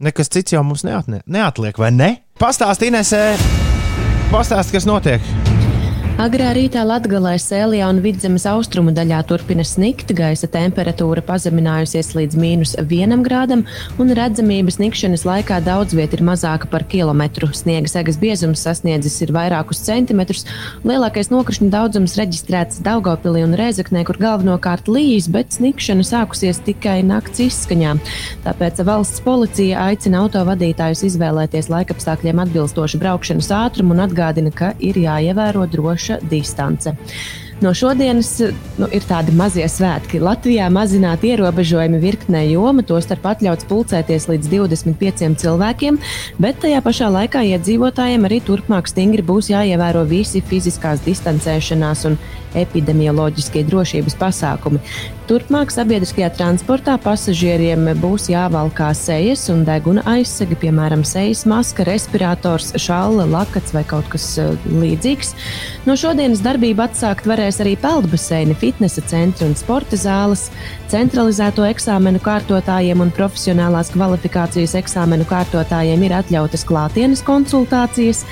Nekas 0.00 0.32
cits 0.32 0.54
jau 0.54 0.64
mums 0.64 0.86
neatne, 0.86 1.20
neatliek, 1.28 1.76
vai 1.76 1.92
ne? 1.92 2.10
Pastāst, 2.40 2.86
Inesē, 2.88 3.24
pastāst, 4.32 4.72
kas 4.72 4.88
notiek. 4.88 5.59
Agrā 6.18 6.50
rītā 6.56 6.82
Latvijā, 6.84 7.36
Sēlijā 7.40 7.86
un 7.92 8.00
Vidzemes 8.02 8.42
austrumu 8.48 8.90
daļā 8.96 9.20
turpina 9.28 9.62
snikt, 9.64 10.10
gaisa 10.16 10.48
temperatūra 10.50 11.22
pazeminājusies 11.24 12.10
līdz 12.16 12.36
mīnus 12.40 12.72
vienam 12.90 13.22
grādam, 13.24 13.62
un 14.02 14.10
redzamība 14.16 14.72
snikšanas 14.74 15.22
laikā 15.28 15.60
daudz 15.64 15.94
vietā 15.96 16.18
ir 16.18 16.24
mazāka 16.26 16.68
par 16.72 16.84
kilometru. 16.90 17.48
Sniega 17.56 17.88
segas 17.92 18.18
biezums 18.20 18.64
sasniedzis 18.66 19.16
ir 19.24 19.32
vairākus 19.32 19.80
centimetrus. 19.86 20.44
Lielākais 20.84 21.30
nokrišņu 21.32 21.70
daudzums 21.72 22.16
reģistrēts 22.20 22.82
Daugopilī 22.84 23.44
un 23.46 23.56
Rēzaknē, 23.60 24.02
kur 24.08 24.18
galvenokārt 24.20 24.90
līs, 24.92 25.30
bet 25.30 25.56
snikšana 25.56 26.04
sākusies 26.04 26.60
tikai 26.66 26.98
nakts 27.06 27.44
izskaņā. 27.46 27.94
Tāpēc 28.48 28.82
valsts 28.88 29.22
policija 29.24 29.86
aicina 29.86 30.24
autovadītājus 30.26 31.06
izvēlēties 31.12 31.70
laikapstākļiem 31.72 32.44
atbilstošu 32.44 33.00
braukšanas 33.00 33.52
ātrumu 33.62 33.96
un 33.96 34.04
atgādina, 34.08 34.52
ka 34.52 34.74
ir 34.80 35.00
jāievēro 35.00 35.64
droša 36.00 36.18
distance. 36.30 36.92
No 37.60 37.74
šodienas 37.74 38.40
nu, 38.78 38.86
ir 38.88 39.04
tādi 39.04 39.34
mazie 39.36 39.66
svētki. 39.68 40.16
Latvijā 40.20 40.70
mazināt 40.72 41.26
ierobežojumi 41.28 41.98
virknē 42.00 42.46
joma, 42.48 42.80
tostarp 42.80 43.26
atļauts 43.34 43.68
pulcēties 43.68 44.28
līdz 44.30 44.48
25 44.48 45.36
cilvēkiem, 45.42 45.98
bet 46.40 46.62
tajā 46.64 46.80
pašā 46.80 47.10
laikā 47.12 47.44
iedzīvotājiem 47.52 48.24
arī 48.24 48.40
turpmāk 48.40 48.88
stingri 48.88 49.20
būs 49.20 49.52
jāievēro 49.52 50.06
visi 50.08 50.40
fiziskās 50.40 51.04
distancēšanās 51.04 52.06
un 52.08 52.16
epidemioloģiskie 52.56 53.66
drošības 53.68 54.16
pasākumi. 54.16 54.80
Turpmāk 55.30 55.70
sabiedriskajā 55.70 56.26
transportā 56.34 56.96
pasažieriem 56.98 57.84
būs 58.02 58.24
jāvalkā 58.32 58.88
sejas 58.98 59.44
un 59.52 59.60
deguna 59.62 60.02
aizsega, 60.10 60.56
piemēram, 60.58 61.04
sejas 61.06 61.44
maska, 61.46 61.84
respirators, 61.86 62.72
šāla, 62.74 63.28
lakats 63.30 63.70
vai 63.70 63.84
kaut 63.86 64.08
kas 64.10 64.26
uh, 64.42 64.56
līdzīgs. 64.66 65.30
No 65.86 65.94
šodienas 65.94 66.42
darbību 66.42 66.82
atsākt 66.82 67.30
varēs 67.30 67.60
arī 67.62 67.76
peldbaseini, 67.78 68.56
fitnesa 68.58 69.04
centri 69.06 69.46
un 69.46 69.54
sporta 69.54 69.94
zāles. 69.94 70.48
Centralizēto 70.90 71.62
eksāmenu 71.62 72.18
kārtotājiem 72.24 72.98
un 73.04 73.14
profesionālās 73.14 73.92
kvalifikācijas 73.94 74.74
eksāmenu 74.80 75.28
kārtotājiem 75.30 76.02
ir 76.08 76.16
atļautas 76.24 76.66
klātienes 76.66 77.22
konsultācijas. 77.22 78.24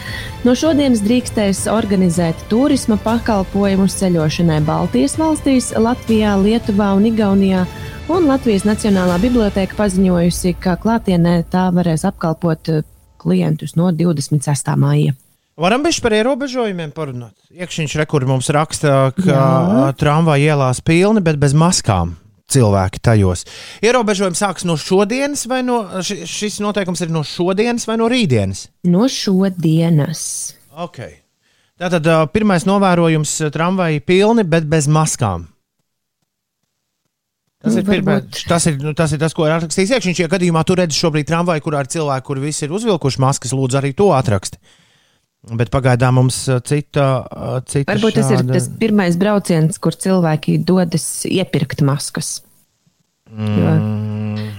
No 0.42 0.56
šodienas 0.58 1.04
drīkstēs 1.06 1.68
organizēt 1.70 2.42
turisma 2.50 2.98
pakalpojumus 3.06 3.94
ceļošanai 4.02 4.58
Baltijas 4.66 5.14
valstīs, 5.22 5.70
Latvijā, 5.78 6.34
Lietuvā 6.42 6.87
un 6.96 7.06
Igaunijā. 7.08 7.64
Un 8.08 8.24
Latvijas 8.28 8.64
Nacionālā 8.64 9.18
biblioteka 9.20 9.76
paziņojusi, 9.76 10.54
ka 10.62 10.76
klātienē 10.80 11.42
tā 11.52 11.66
varēs 11.76 12.06
apkalpot 12.08 12.70
eh, 12.72 12.84
klientus 13.20 13.74
no 13.76 13.90
26. 13.92 14.70
māja. 14.80 15.12
Varam 15.58 15.82
bišķi 15.82 16.02
par 16.04 16.14
ierobežojumiem 16.14 16.92
parunāt. 16.94 17.34
Iekšņš 17.50 17.96
rekur 17.98 18.24
mums 18.30 18.46
raksta, 18.54 19.10
ka 19.16 19.92
tramvaja 19.98 20.52
ielās 20.54 20.78
pilni, 20.86 21.18
bet 21.20 21.40
bez 21.42 21.52
maskām. 21.58 22.14
Cilvēki 22.48 23.02
tajos. 23.04 23.42
Ierobežojumi 23.84 24.38
sākas 24.38 24.64
no 24.64 24.78
šodienas, 24.80 25.42
vai 25.50 25.58
no, 25.66 25.82
ši- 26.00 26.22
šis 26.24 26.60
noteikums 26.64 27.02
ir 27.04 27.10
no 27.12 27.20
šodienas 27.26 27.84
vai 27.90 27.98
no 28.00 28.06
rītdienas? 28.08 28.68
No 28.88 29.04
šodienas. 29.10 30.54
Okay. 30.72 31.18
Tātad 31.78 32.06
pirmais 32.32 32.64
novērojums- 32.64 33.34
tramvaji 33.54 34.00
pilni, 34.00 34.44
bet 34.48 34.64
bez 34.64 34.88
maskām. 34.88 35.44
Tas 37.58 37.74
Nu, 37.74 37.80
ir, 37.80 37.86
pirmā, 37.88 38.18
varbūt. 38.20 38.42
tas, 38.46 38.66
ir, 38.70 38.76
nu, 38.78 38.92
tas 38.94 39.12
ir 39.12 39.18
tas, 39.18 39.32
ko 39.34 39.46
ir 39.48 39.56
atrakstījis 39.56 39.90
iekšā. 39.96 40.12
Ja 40.22 40.28
gadījumā 40.30 40.60
tu 40.68 40.76
redzi 40.78 40.94
šobrīd 41.00 41.26
tramvaju, 41.26 41.64
kurā 41.64 41.80
ir 41.82 41.88
cilvēki, 41.90 42.26
kuri 42.28 42.44
visi 42.44 42.64
ir 42.68 42.74
uzvilkuši 42.78 43.18
maskas, 43.24 43.54
lūdzu 43.58 43.80
arī 43.80 43.90
to 43.98 44.12
atraksti. 44.14 44.60
Bet 45.58 45.70
pagaidām 45.74 46.14
mums 46.18 46.36
uh, 46.50 46.60
cita. 46.66 47.06
uh, 47.26 47.58
cita 47.66 47.90
Varbūt 47.94 48.14
tas 48.20 48.30
ir 48.30 48.40
šāda- 48.42 48.54
tas 48.58 48.68
pirmais 48.78 49.16
brauciens, 49.18 49.78
kur 49.82 49.94
cilvēki 49.94 50.58
dodas 50.66 51.08
iepirkt 51.26 51.82
maskas. 51.86 52.42
Jo 53.36 53.78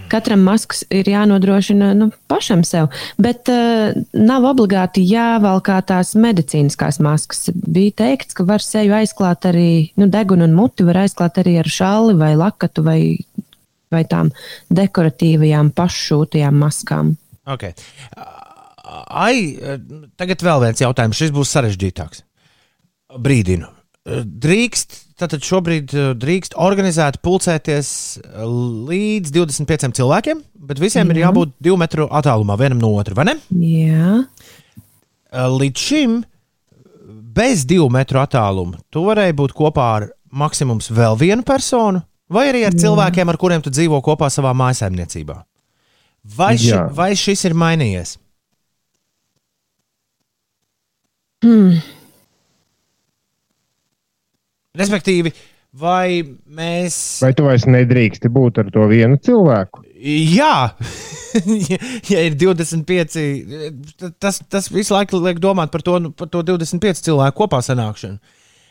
katram 0.09 0.43
maskas 0.43 0.83
ir 0.93 1.07
jānodrošina 1.09 1.91
nu, 1.97 2.09
pašam 2.31 2.63
sev, 2.67 2.89
bet 3.21 3.49
uh, 3.51 3.93
nav 4.17 4.47
obligāti 4.49 5.03
jāvalkā 5.07 5.79
tās 5.89 6.15
medicīniskās 6.19 6.99
maskas. 7.03 7.49
Bija 7.53 7.95
teikts, 8.03 8.37
ka 8.37 8.45
var 8.49 8.63
seju 8.65 8.95
aizklāt 8.97 9.47
arī 9.49 9.69
nu, 9.99 10.09
degunu 10.11 10.47
un 10.49 10.55
muti, 10.57 10.87
var 10.87 11.03
aizklāt 11.05 11.39
arī 11.41 11.59
ar 11.61 11.69
šāli 11.69 12.17
vai 12.19 12.33
lakatu 12.39 12.85
vai, 12.85 12.99
vai 13.93 14.03
tām 14.09 14.33
dekoratīvajām 14.73 15.73
paššūtajām 15.77 16.63
maskām. 16.65 17.13
Okay. 17.49 17.73
Ai, 19.09 19.57
tagad 20.17 20.41
vēl 20.45 20.65
viens 20.65 20.81
jautājums. 20.81 21.17
Šis 21.17 21.33
būs 21.33 21.53
sarežģītāks. 21.53 22.23
Brīdinu. 23.21 23.69
Drīkst, 24.09 24.95
tātad 25.19 25.43
šobrīd 25.45 25.93
eh, 25.93 26.09
drīkst 26.19 26.55
organizēt, 26.59 27.19
pulcēties 27.25 27.91
līdz 28.89 29.35
25 29.35 29.93
cilvēkiem, 29.99 30.41
bet 30.69 30.81
visiem 30.81 31.05
mm. 31.07 31.15
ir 31.15 31.23
jābūt 31.25 31.53
divu 31.69 31.77
metru 31.81 32.07
attālumā 32.09 32.57
vienam 32.59 32.81
no 32.81 32.95
otra, 32.99 33.17
vai 33.17 33.29
ne? 33.31 33.37
Jā, 33.59 34.19
Līdz 35.29 35.77
šim 35.77 36.13
bez 37.37 37.65
divu 37.69 37.89
metru 37.93 38.17
attāluma 38.21 38.79
tu 38.89 39.03
varēji 39.05 39.35
būt 39.37 39.53
kopā 39.57 39.89
ar 39.99 40.07
maksimums 40.29 40.89
vēl 40.93 41.17
vienu 41.19 41.45
personu, 41.45 42.01
vai 42.29 42.47
arī 42.49 42.63
ar 42.65 42.77
cilvēkiem, 42.77 43.29
ar 43.29 43.37
kuriem 43.37 43.61
tu 43.65 43.73
dzīvo 43.73 44.01
kopā 44.05 44.29
savā 44.33 44.55
mājsaimniecībā. 44.57 45.37
Vai, 46.35 46.55
ši, 46.57 46.73
Jā. 46.73 46.81
vai 46.93 47.13
šis 47.17 47.45
ir 47.47 47.55
mainījies? 47.57 48.17
Respektīvi, 54.77 55.31
vai 55.73 56.21
mēs. 56.45 56.97
Vai 57.23 57.31
tu 57.37 57.47
vairs 57.47 57.65
nedrīksti 57.69 58.29
būt 58.33 58.61
ar 58.61 58.69
to 58.73 58.85
vienu 58.91 59.17
cilvēku? 59.17 59.81
Jā, 59.99 60.71
ja, 62.11 62.21
ir 62.23 62.37
25, 62.39 63.17
tas, 64.21 64.39
tas 64.47 64.69
visu 64.71 64.95
laiku 64.95 65.19
liek 65.23 65.41
domāt 65.43 65.73
par 65.73 65.83
to, 65.85 65.97
nu, 66.03 66.13
par 66.15 66.29
to 66.31 66.43
25 66.45 67.01
cilvēku 67.09 67.43
kopā 67.43 67.59
sanākšanu. 67.65 68.19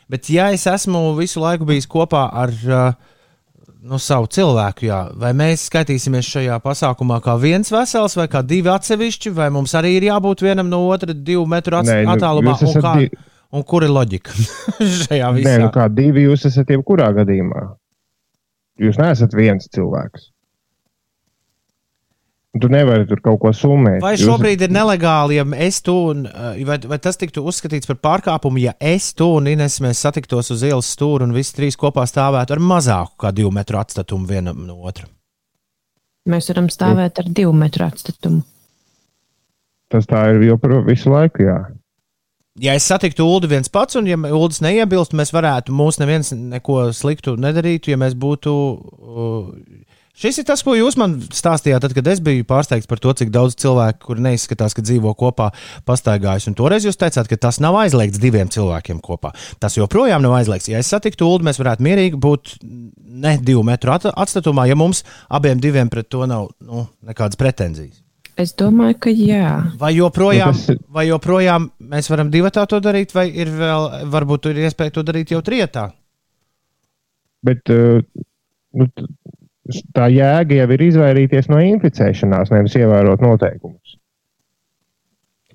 Bet, 0.09 0.31
ja 0.33 0.47
es 0.55 0.65
esmu 0.65 1.11
visu 1.19 1.43
laiku 1.43 1.67
bijis 1.69 1.85
kopā 1.85 2.23
ar 2.33 2.55
uh, 2.65 2.95
nu, 3.85 3.99
savu 4.01 4.25
cilvēku. 4.31 4.87
Jā. 4.89 5.03
Vai 5.19 5.35
mēs 5.37 5.67
skaitīsimies 5.69 6.31
šajā 6.31 6.57
pasākumā 6.63 7.19
kā 7.21 7.35
viens 7.37 7.69
vesels 7.69 8.17
vai 8.17 8.25
kā 8.31 8.41
divi 8.41 8.71
atsevišķi, 8.73 9.35
vai 9.37 9.51
mums 9.53 9.75
arī 9.77 9.97
ir 9.99 10.07
jābūt 10.09 10.41
vienam 10.47 10.71
no 10.71 10.81
otra 10.89 11.13
divu 11.13 11.45
metru 11.49 11.77
ats 11.77 11.91
Nē, 11.91 12.01
nu, 12.07 12.15
attālumā? 12.15 12.55
jūs 12.57 12.65
Un, 12.65 12.71
esat 12.73 12.87
kā, 12.87 12.95
di- 13.03 13.28
un 13.53 13.63
kur 13.67 13.85
ir 13.87 13.93
loģika 13.93 14.33
šajā 15.03 15.29
visā? 15.37 15.45
Nē, 15.49 15.55
nu 15.65 15.69
kā 15.75 15.87
divi 15.91 16.27
jūs 16.27 16.45
esat 16.49 16.69
jebkurā 16.73 17.11
gadījumā. 17.21 17.67
Jūs 18.79 18.99
neesat 19.01 19.33
viens 19.35 19.67
cilvēks. 19.75 20.29
Tu 22.59 22.65
nevari 22.71 23.05
tur 23.05 23.19
kaut 23.21 23.37
ko 23.43 23.51
summēt. 23.53 23.99
Vai 24.01 24.15
Jūs- 24.15 24.25
šobrīd 24.25 24.63
ir 24.65 24.71
nelegāli, 24.73 25.35
ja 25.37 25.43
es 25.61 25.77
tu 25.85 25.93
un 26.09 26.23
uh, 26.25 26.55
vai, 26.65 26.79
vai 26.89 26.97
tas 26.97 27.19
tiktu 27.21 27.43
uzskatīts 27.45 27.87
par 27.87 27.99
pārkāpumu, 28.01 28.57
ja 28.63 28.73
es 28.81 29.11
tu 29.13 29.27
un 29.37 29.47
Ines 29.51 29.77
mēs 29.85 30.01
satiktos 30.01 30.49
uz 30.55 30.63
ielas 30.65 30.89
stūra 30.95 31.27
un 31.27 31.35
visi 31.35 31.53
trīs 31.59 31.77
kopā 31.79 32.07
stāvētu 32.09 32.55
ar 32.57 32.63
mazāku 32.71 33.19
kā 33.21 33.31
divu 33.37 33.51
metru 33.53 33.77
atstatumu 33.79 34.25
vienam 34.31 34.63
no 34.65 34.79
otra? 34.89 35.05
Mēs 36.29 36.49
varam 36.51 36.71
stāvēt 36.73 37.21
ar 37.21 37.29
divu 37.29 37.53
metru 37.55 37.85
atstatumu. 37.85 38.41
Tas 39.93 40.09
tā 40.09 40.25
ir 40.33 40.43
joprojām 40.49 40.89
visu 40.89 41.13
laiku. 41.13 41.45
Jā. 41.45 41.59
Ja 42.59 42.73
es 42.75 42.87
satiktu 42.89 43.23
Ulu 43.23 43.47
viens 43.47 43.71
pats, 43.71 43.95
un 43.95 44.07
ja 44.09 44.17
Ulas 44.19 44.59
neiebilst, 44.63 45.13
mēs 45.15 45.31
varētu, 45.31 45.71
mūs 45.75 45.99
neviens 46.01 46.33
neko 46.35 46.89
sliktu 46.95 47.37
nedarītu, 47.39 47.93
ja 47.93 47.99
mēs 47.99 48.17
būtu. 48.19 48.55
Uh, 48.99 49.85
Šis 50.19 50.41
ir 50.41 50.43
tas, 50.49 50.59
ko 50.67 50.73
jūs 50.75 50.97
man 50.99 51.13
stāstījāt, 51.31 51.79
tad, 51.85 51.93
kad 51.95 52.07
es 52.11 52.19
biju 52.19 52.43
pārsteigts 52.43 52.89
par 52.91 52.99
to, 52.99 53.13
cik 53.15 53.29
daudz 53.31 53.53
cilvēku, 53.61 54.01
kuri 54.09 54.25
neizskatās, 54.25 54.73
ka 54.75 54.83
dzīvo 54.83 55.13
kopā, 55.15 55.47
pastaigājas. 55.87 56.49
Un 56.51 56.57
toreiz 56.59 56.83
jūs 56.83 56.99
teicāt, 56.99 57.29
ka 57.31 57.37
tas 57.47 57.61
nav 57.63 57.77
aizliegts 57.79 58.19
diviem 58.19 58.51
cilvēkiem 58.51 58.99
kopā. 59.05 59.31
Tas 59.63 59.79
joprojām 59.79 60.25
nav 60.25 60.35
aizliegts. 60.41 60.67
Ja 60.73 60.83
es 60.83 60.91
satiktu 60.91 61.29
Ulu, 61.29 61.47
mēs 61.47 61.61
varētu 61.61 61.87
mierīgi 61.87 62.19
būt 62.19 62.57
ne 62.59 63.37
divu 63.39 63.63
metru 63.63 63.95
at 63.95 64.09
atstatumā, 64.11 64.67
ja 64.67 64.75
mums 64.75 65.05
abiem 65.31 65.63
diviem 65.63 65.87
pret 65.87 66.11
to 66.11 66.27
nav 66.27 66.51
nu, 66.59 66.89
nekādas 67.07 67.39
pretenzijas. 67.39 68.03
Es 68.39 68.53
domāju, 68.55 68.95
ka 69.03 69.11
jā. 69.11 69.47
Vai 69.79 69.93
joprojām, 69.97 70.55
Nu, 70.55 70.75
vai 70.95 71.09
joprojām 71.09 71.65
mēs 71.89 72.09
varam 72.11 72.29
divi 72.33 72.51
tā 72.53 72.65
to 72.69 72.79
darīt, 72.83 73.13
vai 73.15 73.27
ir 73.29 73.51
vēl, 73.53 73.89
varbūt 74.13 74.49
ir 74.51 74.63
iespēja 74.65 74.97
to 74.97 75.05
darīt 75.07 75.33
jau 75.33 75.41
trijotā? 75.45 75.89
Bet 77.45 77.71
uh, 77.73 78.01
nu, 78.77 78.87
tā 79.95 80.09
jēga 80.11 80.61
jau 80.61 80.69
ir 80.75 80.85
izvairīties 80.89 81.49
no 81.51 81.61
inficēšanās, 81.63 82.51
nevis 82.53 82.77
ievērot 82.79 83.23
noteikumus. 83.23 83.95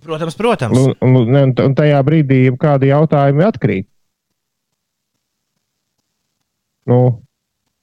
Protams, 0.04 0.36
protams. 0.36 0.78
Un, 1.00 1.16
un, 1.16 1.52
un, 1.64 1.74
tajā 1.76 2.00
brīdī 2.04 2.40
kādi 2.60 2.90
jautājumi 2.90 3.44
atkrīt. 3.46 3.88
Nu, 6.92 6.98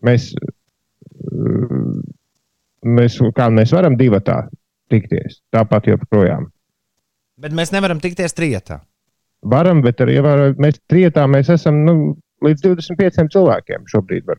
mēs, 0.05 0.27
uh, 0.37 2.01
mēs, 2.85 3.17
kā 3.37 3.49
mēs 3.49 3.73
varam 3.73 3.97
divi 3.97 4.21
tā 4.25 4.43
tikties, 4.93 5.39
tāpat 5.55 5.89
joprojām. 5.89 6.51
Bet 7.41 7.55
mēs 7.57 7.73
nevaram 7.73 8.01
tikties 8.03 8.35
trijotā. 8.37 8.81
Varam, 9.51 9.81
bet 9.81 10.01
arī 10.03 10.19
ievērojot, 10.19 10.59
mēs 10.61 10.77
trietā 10.91 11.23
mēs 11.29 11.49
esam 11.49 11.79
nu, 11.87 11.95
līdz 12.45 12.67
25 12.67 13.31
cilvēkiem 13.33 13.87
šobrīd. 13.89 14.27
Var 14.29 14.37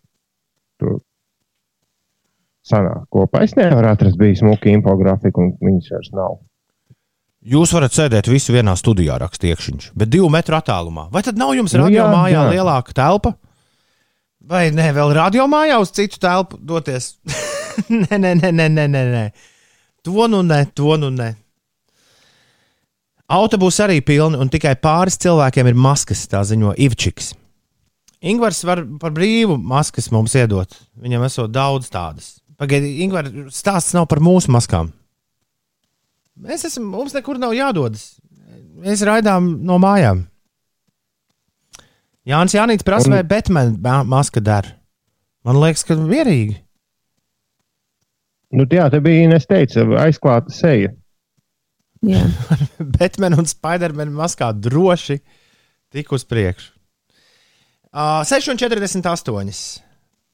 to 0.83 1.01
sanākt 2.67 3.09
kopā. 3.11 3.43
Es 3.43 3.57
nevaru 3.59 3.91
atrast 3.91 4.19
bijis 4.21 4.43
smuku 4.43 4.71
infografiku, 4.73 5.43
un 5.43 5.55
viņas 5.59 5.93
vairs 5.97 6.13
nav. 6.15 6.39
Jūs 7.43 7.73
varat 7.75 7.95
sēdēt 7.97 8.29
visi 8.31 8.55
vienā 8.55 8.77
studijā, 8.79 9.17
rakstīkšķiņš, 9.19 9.89
bet 9.99 10.11
divu 10.13 10.29
metru 10.31 10.55
attālumā. 10.61 11.09
Vai 11.11 11.25
tad 11.27 11.41
nav 11.41 11.57
jums 11.59 11.75
Nu, 11.75 11.83
radio 11.83 12.05
jā, 12.05 12.11
mājā 12.13 12.37
jā. 12.39 12.51
lielāka 12.55 12.95
telpa? 12.95 13.35
Vai 14.47 14.69
ne, 14.75 14.87
vēl 14.95 15.11
radio 15.19 15.49
mājā 15.51 15.81
uz 15.83 15.91
citu 15.95 16.23
telpu 16.23 16.61
doties? 16.63 17.17
nē, 17.91 18.15
nē, 18.15 18.37
nē, 18.39 18.53
nē, 18.55 18.69
nē, 18.71 18.87
nē, 18.95 19.03
nē. 19.11 19.25
To 20.07 20.29
nu 20.31 20.45
ne, 20.47 20.63
to 20.71 20.95
nu 21.03 21.11
ne. 21.15 21.33
Autobusi 23.33 23.81
arī 23.85 24.01
pilni, 24.05 24.37
un 24.37 24.51
tikai 24.53 24.75
pāris 24.77 25.17
cilvēkiem 25.23 25.71
ir 25.71 25.79
maskas, 25.79 26.27
tā 26.29 26.43
ziņo 26.45 26.75
Ivčiks. 26.85 27.33
Ingūns 28.23 28.61
var 28.69 28.83
par 29.01 29.15
brīvu 29.17 29.57
maskas 29.59 30.11
mums 30.15 30.35
iedot. 30.39 30.75
Viņam 31.01 31.25
esot 31.27 31.51
daudz 31.55 31.89
tādas. 31.91 32.35
Pagaidiet, 32.61 33.01
Ingūns 33.07 33.57
stāsts 33.57 33.97
nav 33.97 34.07
par 34.11 34.21
mūsu 34.23 34.53
maskām. 34.53 34.93
Mēs 36.43 36.67
esam, 36.69 36.85
mums 36.93 37.17
nekur 37.17 37.41
nav 37.41 37.55
jādodas. 37.57 38.13
Mēs 38.83 39.03
raidām 39.07 39.57
no 39.65 39.79
mājām. 39.83 40.27
Jānis 42.29 42.55
Jānis 42.55 42.85
prasa, 42.87 43.11
vai 43.11 43.23
Batman 43.27 43.77
ma- 43.83 44.05
maska 44.07 44.41
der. 44.45 44.69
Man 45.45 45.59
liekas, 45.59 45.83
ka 45.89 45.97
mierīgi. 45.99 46.61
Nu, 48.53 48.67
jā, 48.71 48.91
te 48.93 49.01
bija 49.03 49.25
Ines 49.27 49.47
teica, 49.49 49.83
aizklāta 50.05 50.53
seja. 50.55 50.93
Batman 52.99 53.39
un 53.39 53.49
Spiderman 53.49 54.13
maskā 54.15 54.51
droši 54.55 55.21
tik 55.93 56.13
uz 56.13 56.27
priekšu. 56.27 56.73
Uh, 57.93 58.25
6,48. 58.25 59.83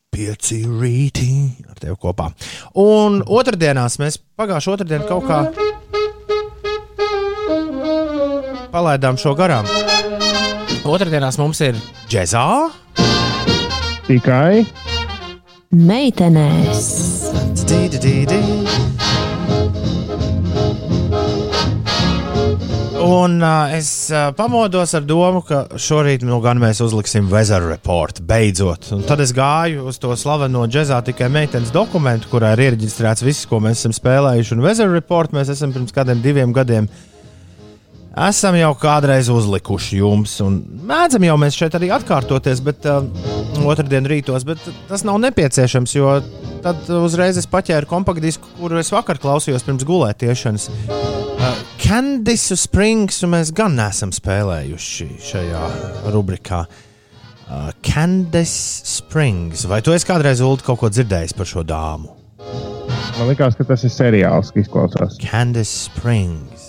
Pieci 0.08 0.62
rītī 0.64 1.32
ar 1.68 1.76
tevi 1.76 1.96
kopā. 2.00 2.30
Un 2.80 3.20
otrdienās 3.22 3.98
mēs 4.00 4.16
pagājušā 4.38 4.78
otrdienā 4.78 5.08
kaut 5.10 5.26
kā 5.28 5.42
palaidām 8.72 9.18
šo 9.20 9.34
garām. 9.36 9.68
Otradienās 10.88 11.36
mums 11.40 11.60
ir 11.66 11.76
džēzā. 12.08 12.44
Tikai 14.08 14.64
Meitenēs. 15.68 16.86
Un 22.98 23.40
uh, 23.40 23.74
es 23.76 24.10
uh, 24.10 24.34
pamodos 24.34 24.92
ar 24.98 25.04
domu, 25.06 25.38
ka 25.46 25.60
šorīt 25.78 26.24
nu, 26.26 26.40
gan 26.42 26.58
mēs 26.58 26.80
uzliksim 26.82 27.28
Weather 27.30 27.62
Report 27.62 28.18
beidzot. 28.26 28.88
Un 28.96 29.04
tad 29.06 29.22
es 29.22 29.30
gāju 29.36 29.86
uz 29.90 30.00
to 30.02 30.10
slaveno 30.18 30.64
džēzā 30.66 30.98
tikai 31.06 31.28
meitenes 31.30 31.70
dokumentu, 31.74 32.30
kurā 32.32 32.56
ir 32.56 32.64
iereģistrēts 32.66 33.22
viss, 33.22 33.46
ko 33.46 33.60
mēs 33.62 33.84
esam 33.84 33.94
spēlējuši. 33.94 34.56
Un 34.56 34.64
Weather 34.66 34.90
Report 34.90 35.36
mēs 35.36 35.52
esam 35.54 35.74
pirms 35.76 35.94
kādiem 35.94 36.24
diviem 36.24 36.54
gadiem. 36.56 36.90
Esam 38.18 38.58
jau 38.58 38.72
kādreiz 38.74 39.30
uzlikuši 39.30 40.00
jums, 40.00 40.34
un 40.42 40.58
mēdzam 40.90 41.22
jau 41.28 41.38
mēs 41.38 41.54
šeit 41.60 41.78
arī 41.78 41.92
atkārtoties, 41.94 42.64
bet 42.66 42.88
uh, 42.90 43.04
otrdien 43.62 44.10
rītos, 44.10 44.42
bet 44.48 44.64
tas 44.90 45.06
nav 45.06 45.20
nepieciešams, 45.22 45.94
jo 45.94 46.18
tad 46.66 46.90
uzreiz 46.98 47.38
es 47.38 47.46
paķēru 47.46 47.86
kompaktdisku, 47.94 48.56
kuru 48.58 48.82
es 48.82 48.90
vakar 48.90 49.22
klausījos 49.22 49.68
pirms 49.68 49.86
gulētiešanas. 49.86 50.70
Candice 51.82 52.56
Springs 52.58 53.22
mēs 53.28 53.52
gan 53.56 53.76
neesam 53.78 54.12
spēlējuši 54.14 55.08
šajā 55.30 55.64
rubrikā. 56.12 56.64
Uh, 57.48 57.70
Candice 57.80 58.84
Springs. 58.84 59.64
Vai 59.70 59.80
tu 59.80 59.94
esi 59.96 60.08
kādreiz 60.08 60.42
Ulu 60.44 60.60
kaut 60.64 60.82
ko 60.82 60.92
dzirdējis 60.92 61.36
par 61.38 61.48
šo 61.48 61.64
dāmu? 61.64 62.18
man 63.18 63.32
liekas, 63.32 63.56
ka 63.58 63.66
tas 63.66 63.82
ir 63.82 63.90
seriāls, 63.92 64.52
kas 64.54 64.66
izklausās. 64.68 65.16
Candice 65.22 65.88
Springs. 65.88 66.68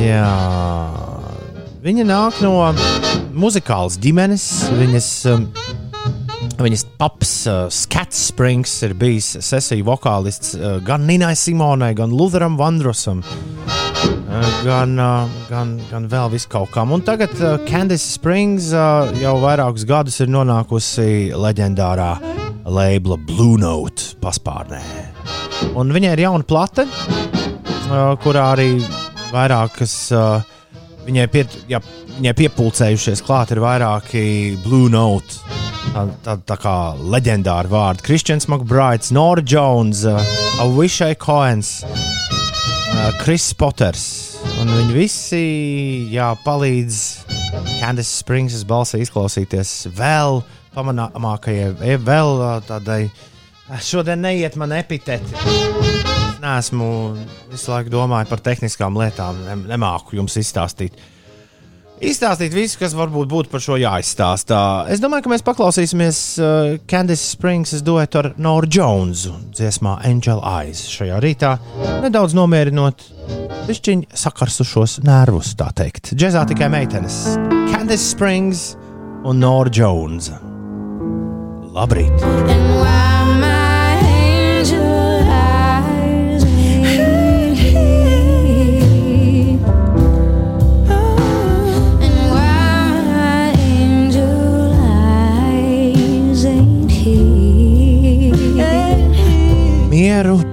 Jā. 0.00 0.30
Viņa 1.84 2.06
nāk 2.08 2.40
no 2.44 2.54
muzikālas 3.36 3.98
ģimenes. 4.00 4.46
Viņas, 4.78 5.10
um, 5.32 5.46
viņas 6.60 6.86
paps, 7.00 7.46
uh, 7.48 7.68
Skats 7.72 8.26
Springs, 8.28 8.74
ir 8.84 8.92
bijis 8.98 9.32
sesiju 9.40 9.86
vokālists 9.88 10.52
uh, 10.58 10.76
gan 10.84 11.06
Ninai 11.08 11.32
Simonai, 11.38 11.94
gan 11.96 12.12
Lutheram 12.12 12.58
Vandrosam. 12.60 13.22
Uh, 13.24 14.46
Gan, 14.64 14.92
uh, 15.00 15.28
gan, 15.48 15.72
gan 15.90 16.04
vēl 16.08 16.30
vis 16.34 16.44
kaut 16.48 16.70
kam. 16.74 16.92
Un 16.94 17.02
tagad 17.04 17.32
uh, 17.40 17.56
Candice 17.66 18.12
Springs 18.14 18.68
uh, 18.76 19.08
jau 19.18 19.34
vairākus 19.42 19.84
gadus 19.88 20.20
ir 20.22 20.30
nonākusi 20.30 21.32
leģendārā 21.34 22.12
labela 22.68 23.18
Blue 23.26 23.58
Note 23.60 24.14
paspārnē. 24.22 24.80
Un 25.74 25.90
viņai 25.96 26.14
ir 26.14 26.24
jauna 26.26 26.46
plate, 26.46 26.86
uh, 26.86 28.14
kurā 28.22 28.50
arī 28.54 28.70
vairākas. 29.32 29.96
Uh, 30.14 30.44
viņai, 31.08 31.26
pie, 31.32 31.46
jā, 31.72 31.80
viņai 32.18 32.36
piepildījušies 32.44 33.24
klāt 33.26 33.56
ir 33.56 33.64
vairāki 33.64 34.24
Blue 34.62 34.92
Note. 34.92 35.40
Tā, 35.90 36.04
tā, 36.22 36.36
tā 36.46 36.54
kā 36.60 36.72
leģendāri 37.02 37.70
vārdi. 37.70 38.04
Kristians 38.06 38.46
McBrides, 38.46 39.10
Nora 39.10 39.42
Jones, 39.42 40.04
uh, 40.06 40.22
Avishai 40.62 41.16
Coens, 41.18 41.80
uh, 41.82 43.10
Chris 43.18 43.48
Potters. 43.58 44.04
Un 44.62 44.70
viņi 44.70 44.94
visi 44.94 45.42
jā, 46.12 46.28
palīdz 46.44 47.00
Candice 47.80 48.12
Springs 48.20 48.62
balsī 48.68 49.02
izklausīties 49.02 49.90
vēl 49.98 50.44
pamanāmākajai, 50.76 51.72
e, 51.82 51.98
vēl 51.98 52.34
uh, 52.38 52.56
tādai. 52.68 53.02
Šodien 53.82 54.22
neiet 54.22 54.54
man 54.62 54.76
epiteti. 54.78 55.34
Es 55.42 56.38
neesmu 56.42 56.90
visu 57.50 57.74
laiku 57.74 57.90
domājis 57.96 58.30
par 58.30 58.46
tehniskām 58.46 58.98
lietām, 58.98 59.42
ne, 59.42 59.58
nemāku 59.74 60.20
jums 60.22 60.38
izstāstīt. 60.38 60.94
Izstāstīt 62.00 62.54
visu, 62.56 62.78
kas 62.80 62.94
varbūt 62.96 63.28
būtu 63.30 63.52
par 63.52 63.62
šo 63.64 63.78
jāizstāstā. 63.80 64.60
Es 64.92 65.02
domāju, 65.02 65.26
ka 65.26 65.32
mēs 65.34 65.44
paklausīsimies 65.46 66.20
uh, 66.40 66.74
Candice 66.90 67.22
Springs 67.34 67.74
duetu 67.86 68.22
ar 68.22 68.30
Noru 68.40 68.68
Jonesu 68.70 69.34
dziesmā 69.54 69.98
Angel 70.08 70.40
Eyes 70.40 70.86
šajā 70.90 71.20
rītā, 71.22 71.54
nedaudz 72.04 72.36
nomierinot 72.38 73.06
pišķiņu 73.68 74.20
sakarsušos 74.24 75.00
nervus, 75.06 75.54
tā 75.58 75.70
teikt. 75.76 76.14
Džezā 76.16 76.46
tikai 76.50 76.70
meitenes- 76.72 77.22
Candice 77.72 78.04
Springs 78.04 78.74
un 79.24 79.40
Nora 79.44 79.70
Jones. 79.72 80.32
Labrīt! 81.70 82.10
And 82.50 82.80
while 82.80 83.19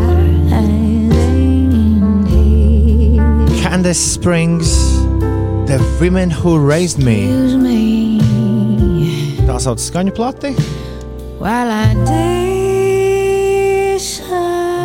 Candice 3.61 4.01
Springs, 4.01 4.69
The 5.67 5.79
Women 6.01 6.31
Who 6.31 6.59
Raised 6.59 6.99
Me. 6.99 7.27
use 7.29 7.57
me. 7.57 8.21
Tā 9.47 9.59
sauc 9.61 9.81
skaņu 9.83 10.15
plati. 10.17 10.55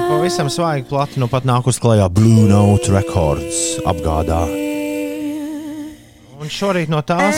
Pavisam 0.07 0.49
svaigi 0.49 0.87
plati, 0.89 1.19
nu 1.21 1.27
pat 1.31 1.45
nāk 1.47 1.67
uz 1.69 1.79
klajā 1.79 2.09
Blue 2.11 2.47
Note 2.49 2.91
Records 2.91 3.77
apgādā. 3.87 4.43
Un 6.37 6.51
šorīt 6.53 6.91
no 6.91 7.01
tās 7.05 7.35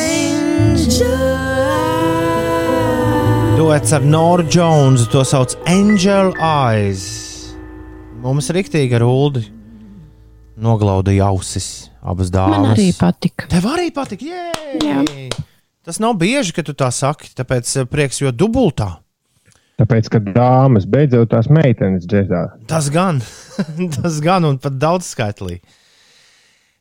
duets 3.69 3.91
ar 3.93 4.01
Noru 4.01 4.43
Jonesu, 4.49 5.05
to 5.11 5.21
sauc 5.21 5.51
Angel 5.69 6.31
Eyes. 6.41 7.03
Mums 8.17 8.47
riktīgi 8.55 8.95
ar 8.97 9.03
Uldi 9.05 9.43
noglaudīja 10.57 11.27
ausis, 11.29 11.67
abas 12.01 12.31
dāmas. 12.33 12.63
Man 12.63 12.71
arī 12.71 12.87
patika. 12.97 13.45
Tev 13.51 13.67
arī 13.69 13.91
patīk, 13.93 14.23
Jā. 14.25 15.03
Tas 15.85 16.01
nav 16.01 16.17
bieži, 16.17 16.55
ka 16.57 16.65
tu 16.65 16.73
tā 16.73 16.89
saki, 16.89 17.29
tāpēc 17.37 17.75
eh, 17.83 17.85
prieks 17.85 18.23
jo 18.23 18.33
dubultā. 18.33 18.89
Tāpēc, 19.77 20.09
ka 20.15 20.23
dāmas 20.25 20.89
beidzot 20.89 21.29
tās 21.29 21.51
meitenes 21.53 22.09
džēzā. 22.09 22.41
Tas 22.73 22.89
gan, 22.89 23.21
tas 23.99 24.17
gan, 24.25 24.49
un 24.49 24.57
pat 24.57 24.81
daudz 24.81 25.13
skaitlī. 25.13 25.59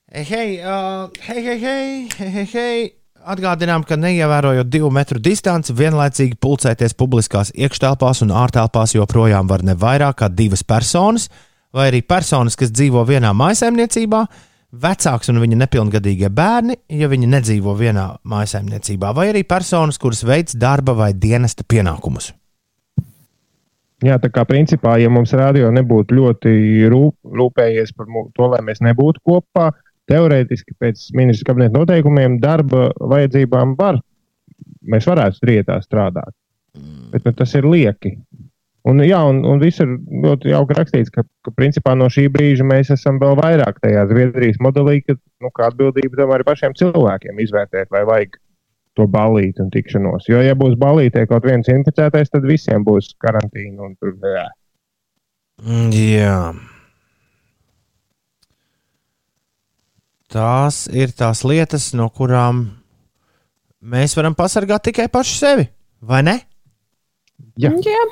Hei, 0.09 0.57
uh, 0.65 1.13
hei, 1.29 1.45
hei, 1.51 1.59
hei, 1.61 2.09
hei, 2.17 2.33
hei, 2.33 2.49
hei. 2.55 2.89
Atgādinām, 3.29 3.83
ka 3.85 3.99
neievērojot 4.01 4.71
divu 4.73 4.89
metru 4.95 5.21
distanci, 5.21 5.75
vienlaicīgi 5.77 6.39
pulcēties 6.41 6.95
publiskās 6.97 7.51
iekštelpās 7.53 8.23
un 8.25 8.31
ārtelpās 8.33 8.95
joprojām 8.95 9.51
var 9.51 9.61
ne 9.69 9.75
vairāk 9.77 10.23
kā 10.23 10.29
divas 10.33 10.63
personas, 10.65 11.27
vai 11.77 11.91
arī 11.91 12.01
personas, 12.01 12.57
kas 12.57 12.73
dzīvo 12.73 13.03
vienā 13.05 13.35
maisaimniecībā, 13.37 14.23
vecāks 14.81 15.29
un 15.29 15.43
viņa 15.43 15.59
nepilngadīgie 15.61 16.31
bērni, 16.33 16.79
ja 16.89 17.11
viņi 17.13 17.29
nedzīvo 17.35 17.75
vienā 17.77 18.07
maisaimniecībā, 18.25 19.13
vai 19.13 19.29
arī 19.35 19.45
personas, 19.45 20.01
kuras 20.01 20.25
veids 20.25 20.57
darba 20.57 20.95
vai 20.97 21.11
dienesta 21.13 21.69
pienākumus. 21.69 22.31
Jā, 24.09 24.17
tā 24.23 24.31
kā 24.33 24.47
principā, 24.49 24.95
ja 25.03 25.13
mums 25.13 25.37
radio 25.37 25.69
nebūtu 25.75 26.17
ļoti 26.17 26.57
rūp, 26.89 27.17
rūpējies 27.29 27.93
par 27.99 28.09
to, 28.09 28.49
lai 28.55 28.65
mēs 28.65 28.81
nebūtu 28.89 29.21
kopā, 29.21 29.69
teorētiski 30.11 30.77
pēc 30.81 31.09
ministra 31.17 31.53
kabineta 31.53 31.79
noteikumiem 31.79 32.39
darba 32.43 32.89
vajadzībām 32.99 33.77
var, 33.79 34.01
mēs 34.89 35.09
varētu 35.09 35.43
trietā 35.45 35.79
strādāt. 35.85 36.35
Bet 37.13 37.25
nu, 37.27 37.33
tas 37.35 37.55
ir 37.59 37.67
lieki. 37.67 38.15
Un, 38.89 39.03
jā, 39.05 39.19
un, 39.27 39.43
un 39.45 39.61
viss 39.61 39.83
ir 39.83 39.91
ļoti 40.25 40.53
jauki 40.53 40.77
rakstīts, 40.79 41.13
ka, 41.13 41.25
ka 41.45 41.53
principā 41.57 41.93
no 41.99 42.07
šī 42.13 42.29
brīža 42.33 42.65
mēs 42.65 42.93
esam 42.95 43.19
vēl 43.21 43.35
vairāk 43.41 43.81
tajā 43.83 44.07
Zviedrijas 44.09 44.61
modelī, 44.65 45.01
ka 45.05 45.17
nu, 45.45 45.51
kā 45.53 45.69
atbildība 45.69 46.23
tomēr 46.23 46.45
ir 46.45 46.49
pašiem 46.49 46.77
cilvēkiem 46.79 47.43
izvērtēt, 47.45 47.91
vai 47.93 48.05
vajag 48.09 48.39
to 48.97 49.07
balīti 49.11 49.63
un 49.63 49.69
tikšanos. 49.75 50.31
Jo, 50.31 50.41
ja 50.43 50.57
būs 50.59 50.79
balītē 50.81 51.27
kaut 51.29 51.45
viens 51.47 51.69
inficētais, 51.71 52.33
tad 52.33 52.49
visiem 52.49 52.87
būs 52.87 53.13
karantīna. 53.23 53.91
un 53.91 53.95
Tur, 54.01 54.17
jā. 54.25 54.49
Mm, 55.67 55.93
Jā. 55.93 56.41
Tās 60.29 60.83
ir 60.93 61.13
tās 61.17 61.41
lietas, 61.49 61.91
no 61.97 62.11
kurām 62.13 62.67
mēs 63.81 64.13
varam 64.19 64.35
pasargāt 64.37 64.85
tikai 64.91 65.07
paši 65.09 65.37
sevi, 65.39 65.69
vai 66.05 66.21
ne? 66.27 66.35
Jā. 67.57 67.71
Jā. 67.73 68.03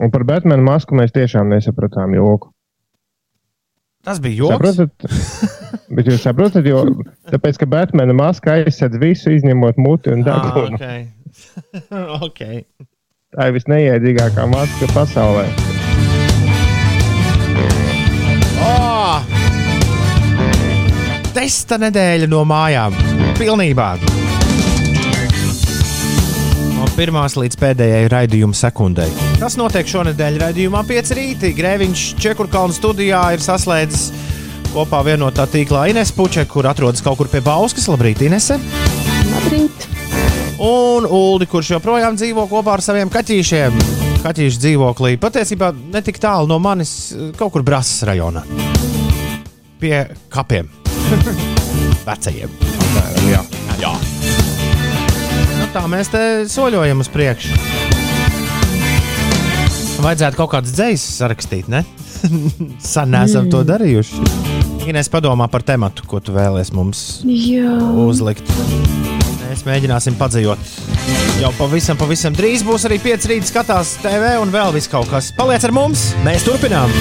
Un 0.00 0.12
par 0.12 0.24
Batmanu 0.28 0.64
masku 0.64 0.96
mēs 0.96 1.12
tiešām 1.16 1.48
nesapratām 1.52 2.14
joku. 2.16 2.50
Tas 4.04 4.20
bija 4.24 4.44
joks. 4.44 4.54
Saprotat? 4.56 4.92
Bet 5.96 6.08
jūs 6.08 6.22
saprotat, 6.24 6.64
jo 6.68 6.84
tāpēc, 7.32 7.58
ka 7.60 7.68
Batmana 7.68 8.14
maska 8.16 8.58
aizsedz 8.60 8.96
visu, 9.02 9.32
izņemot 9.36 9.80
muti 9.80 10.12
un 10.14 10.24
Ah, 10.24 10.46
degunu. 10.46 10.76
okay. 10.76 11.08
okay. 12.28 12.62
Tā 13.36 13.50
ir 13.50 13.58
visneiedzīgākā 13.60 14.48
maska 14.50 14.88
pasaulē. 14.96 15.44
Testa 21.40 21.78
nedēļa 21.80 22.26
no 22.28 22.42
mājām. 22.44 22.92
Pilnībā. 23.38 23.86
No 26.74 26.88
pirmās 26.98 27.32
līdz 27.40 27.56
pēdējai 27.62 28.10
raidījuma 28.12 28.58
sekundei. 28.58 29.08
Tas 29.40 29.54
notiek 29.56 29.88
šonadēļ 29.88 30.34
raidījumā 30.42 30.82
5 30.84 31.14
rītī. 31.16 31.54
Grēviņš 31.56 32.02
Čekurkalnu 32.20 32.76
studijā 32.76 33.22
ir 33.32 33.40
saslēdzis 33.40 34.10
kopā 34.74 35.00
vienotā 35.06 35.46
tīklā 35.48 35.86
Ines 35.94 36.12
Puče, 36.12 36.44
kur 36.50 36.68
atrodas 36.68 37.00
kaut 37.06 37.16
kur 37.22 37.30
pie 37.32 37.40
Bauskas. 37.46 37.88
Labrīt, 37.88 38.20
Inese! 38.28 38.58
Labrīt. 39.30 39.86
Un 40.60 41.08
Uldi, 41.08 41.48
kurš 41.48 41.70
joprojām 41.78 42.18
dzīvo 42.20 42.44
kopā 42.52 42.74
ar 42.76 42.84
saviem 42.84 43.08
kaķīšiem. 43.14 43.80
Kaķīšu 44.26 44.60
dzīvoklī 44.66 45.14
patiesībā 45.24 45.72
netik 45.96 46.20
tālu 46.20 46.52
no 46.52 46.60
manis, 46.60 47.14
kaut 47.40 47.56
kur 47.56 47.64
Brāzas 47.64 48.04
rajonā. 48.10 48.44
Pie 49.80 50.02
kapiem. 50.28 50.68
Vecajiem. 52.08 52.52
Apmēram, 52.80 53.30
jā. 53.30 53.42
Jā. 53.80 53.94
Nu, 55.60 55.68
tā 55.74 55.84
mēs 55.90 56.10
te 56.12 56.22
soļojam 56.50 57.02
uz 57.04 57.10
priekšu. 57.12 57.56
Vajadzētu 60.00 60.38
kaut 60.38 60.54
kādas 60.54 60.72
dzīslas 60.72 61.18
sarakstīt, 61.20 61.68
ne? 61.68 61.84
Sen 62.92 63.12
neesam 63.12 63.50
to 63.52 63.60
darījuši. 63.68 64.24
Ines 64.88 65.10
padomā 65.12 65.46
par 65.52 65.62
tematu, 65.66 66.06
ko 66.08 66.22
tu 66.24 66.32
vēlēsies 66.34 66.72
mums 66.74 67.02
Jā. 67.28 67.76
uzlikt. 68.00 68.48
Mēs 69.44 69.64
mēģināsim 69.66 70.16
padzīt. 70.18 70.48
Jau 71.40 71.50
pavisam, 71.58 71.98
pavisam 72.00 72.36
drīz 72.36 72.64
būs 72.66 72.86
arī 72.88 73.00
5 73.02 73.28
rīta 73.32 73.50
skatās 73.50 73.96
TV 74.02 74.36
un 74.40 74.52
vēl 74.54 74.72
viss 74.76 74.90
kaut 74.90 75.10
kas. 75.12 75.32
Paliec 75.36 75.66
ar 75.68 75.76
mums, 75.76 76.10
mēs 76.24 76.46
turpinām. 76.48 76.92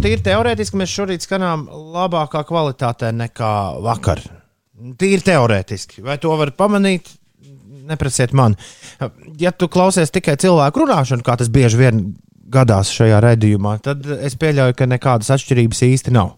Tīri 0.00 0.22
teorētiski 0.24 0.78
mēs 0.80 0.92
šorīt 0.96 1.24
skanām 1.26 1.66
labākā 1.92 2.40
kvalitātē 2.48 3.10
nekā 3.12 3.50
vakar. 3.84 4.22
Tīri 4.96 5.20
teorētiski. 5.26 6.00
Vai 6.06 6.16
to 6.22 6.32
var 6.40 6.54
pamanīt? 6.56 7.10
Neprasiet 7.90 8.32
man. 8.32 8.56
Ja 9.42 9.52
tu 9.52 9.68
klausies 9.68 10.12
tikai 10.14 10.38
cilvēku 10.40 10.86
runāšanu, 10.86 11.26
kā 11.26 11.36
tas 11.36 11.52
bieži 11.52 11.82
vien 11.82 12.00
gadās 12.48 12.94
šajā 12.96 13.20
raidījumā, 13.26 13.74
tad 13.84 14.08
es 14.16 14.38
pieļauju, 14.40 14.78
ka 14.78 14.88
nekādas 14.88 15.34
atšķirības 15.36 15.84
īsti 15.90 16.16
nav. 16.16 16.32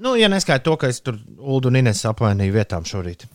Nu, 0.00 0.16
ja 0.16 0.32
neskaidro 0.32 0.72
to, 0.72 0.80
ka 0.80 0.92
es 0.94 1.02
tur 1.04 1.20
Ulu 1.36 1.68
un 1.68 1.82
Ines 1.82 2.00
apmainīju 2.08 2.56
vietām 2.56 2.88
šorīt. 2.88 3.28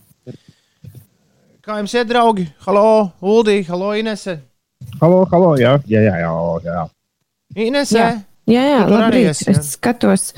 Kā 1.62 1.78
jums 1.84 1.93
iet, 1.93 2.10
draugi? 2.10 2.49
Halo, 2.65 3.13
Ulu, 3.21 3.62
halo, 3.69 3.93
Inese. 3.93 4.39
Halo, 4.97 5.21
halo, 5.30 5.56
jā, 5.62 5.78
jā, 5.86 6.02
jā. 6.10 6.19
jā, 6.26 6.36
jā. 6.65 6.86
Inese. 7.69 7.99
Jā. 8.02 8.13
Jā, 8.50 8.64
jā, 8.68 8.80
jā? 9.16 9.32
Es 9.54 9.74
skatos 9.78 10.34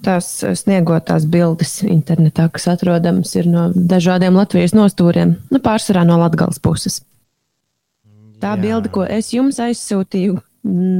tās 0.00 0.28
sniegotās 0.62 1.26
bildes 1.28 1.82
internetā, 1.84 2.46
kas 2.52 2.70
atrodamas 2.72 3.34
ir 3.36 3.50
no 3.52 3.66
dažādiem 3.74 4.38
Latvijas 4.38 4.72
nostūriem, 4.76 5.34
nu, 5.52 5.60
pārsvarā 5.60 6.06
no 6.08 6.16
Latgales 6.22 6.60
puses. 6.62 7.02
Tā 8.40 8.54
Jā. 8.54 8.60
bilde, 8.62 8.88
ko 8.88 9.04
es 9.04 9.34
jums 9.34 9.58
aizsūtīju, 9.60 10.38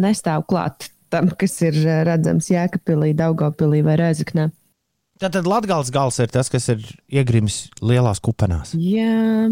nestāv 0.04 0.44
klāt 0.50 0.90
tam, 1.08 1.30
kas 1.40 1.56
ir 1.64 1.78
eh, 1.80 2.02
redzams 2.04 2.50
Jēkabpilī, 2.52 3.14
Daugavpilī 3.16 3.80
vai 3.86 3.96
Rēzaknē. 4.02 4.50
Tātad 5.20 5.48
Latvijas 5.48 5.88
gals 5.92 6.20
ir 6.20 6.28
tas, 6.32 6.52
kas 6.52 6.68
ir 6.72 6.84
iegrimis 7.08 7.70
lielās 7.80 8.20
kupenās. 8.24 8.76
Jā, 8.76 9.48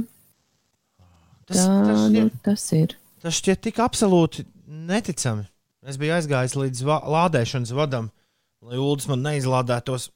Tas, 1.48 1.62
tā 1.64 1.76
tas, 1.80 2.00
nu, 2.00 2.08
šķiet, 2.12 2.40
tas 2.44 2.64
ir. 2.76 2.94
tas 3.24 3.36
šķiet 3.40 3.62
tik 3.64 3.78
absolūti 3.80 4.44
neticami. 4.68 5.46
Es 5.88 5.96
biju 6.00 6.16
aizgājis 6.18 6.56
līdz 6.58 6.84
va 6.84 6.98
lādēšanas 7.08 7.72
vadam, 7.76 8.10
lai 8.64 8.76
Ulas 8.76 9.08
man 9.08 9.24
neizlādētos. 9.24 10.10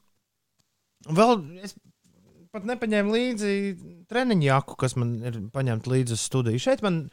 Vēl 1.09 1.39
es 1.65 1.73
pat 2.53 2.67
nepaņēmu 2.69 3.15
līdzi 3.15 3.53
treniņu 4.11 4.45
jaku, 4.45 4.77
kas 4.79 4.93
man 4.99 5.15
ir 5.25 5.39
paņemta 5.53 5.89
līdzi 5.89 6.13
uz 6.13 6.27
studiju. 6.27 6.61
Šeit 6.61 6.83
man 6.85 7.07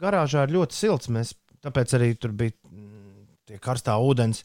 garāžā 0.00 0.46
ir 0.46 0.56
ļoti 0.56 0.76
silts. 0.76 1.10
Mēs, 1.14 1.36
tāpēc 1.62 1.94
arī 1.98 2.10
tur 2.18 2.34
bija 2.34 2.56
mm, 2.66 3.22
tie 3.46 3.60
karstā 3.62 3.94
ūdens 4.02 4.42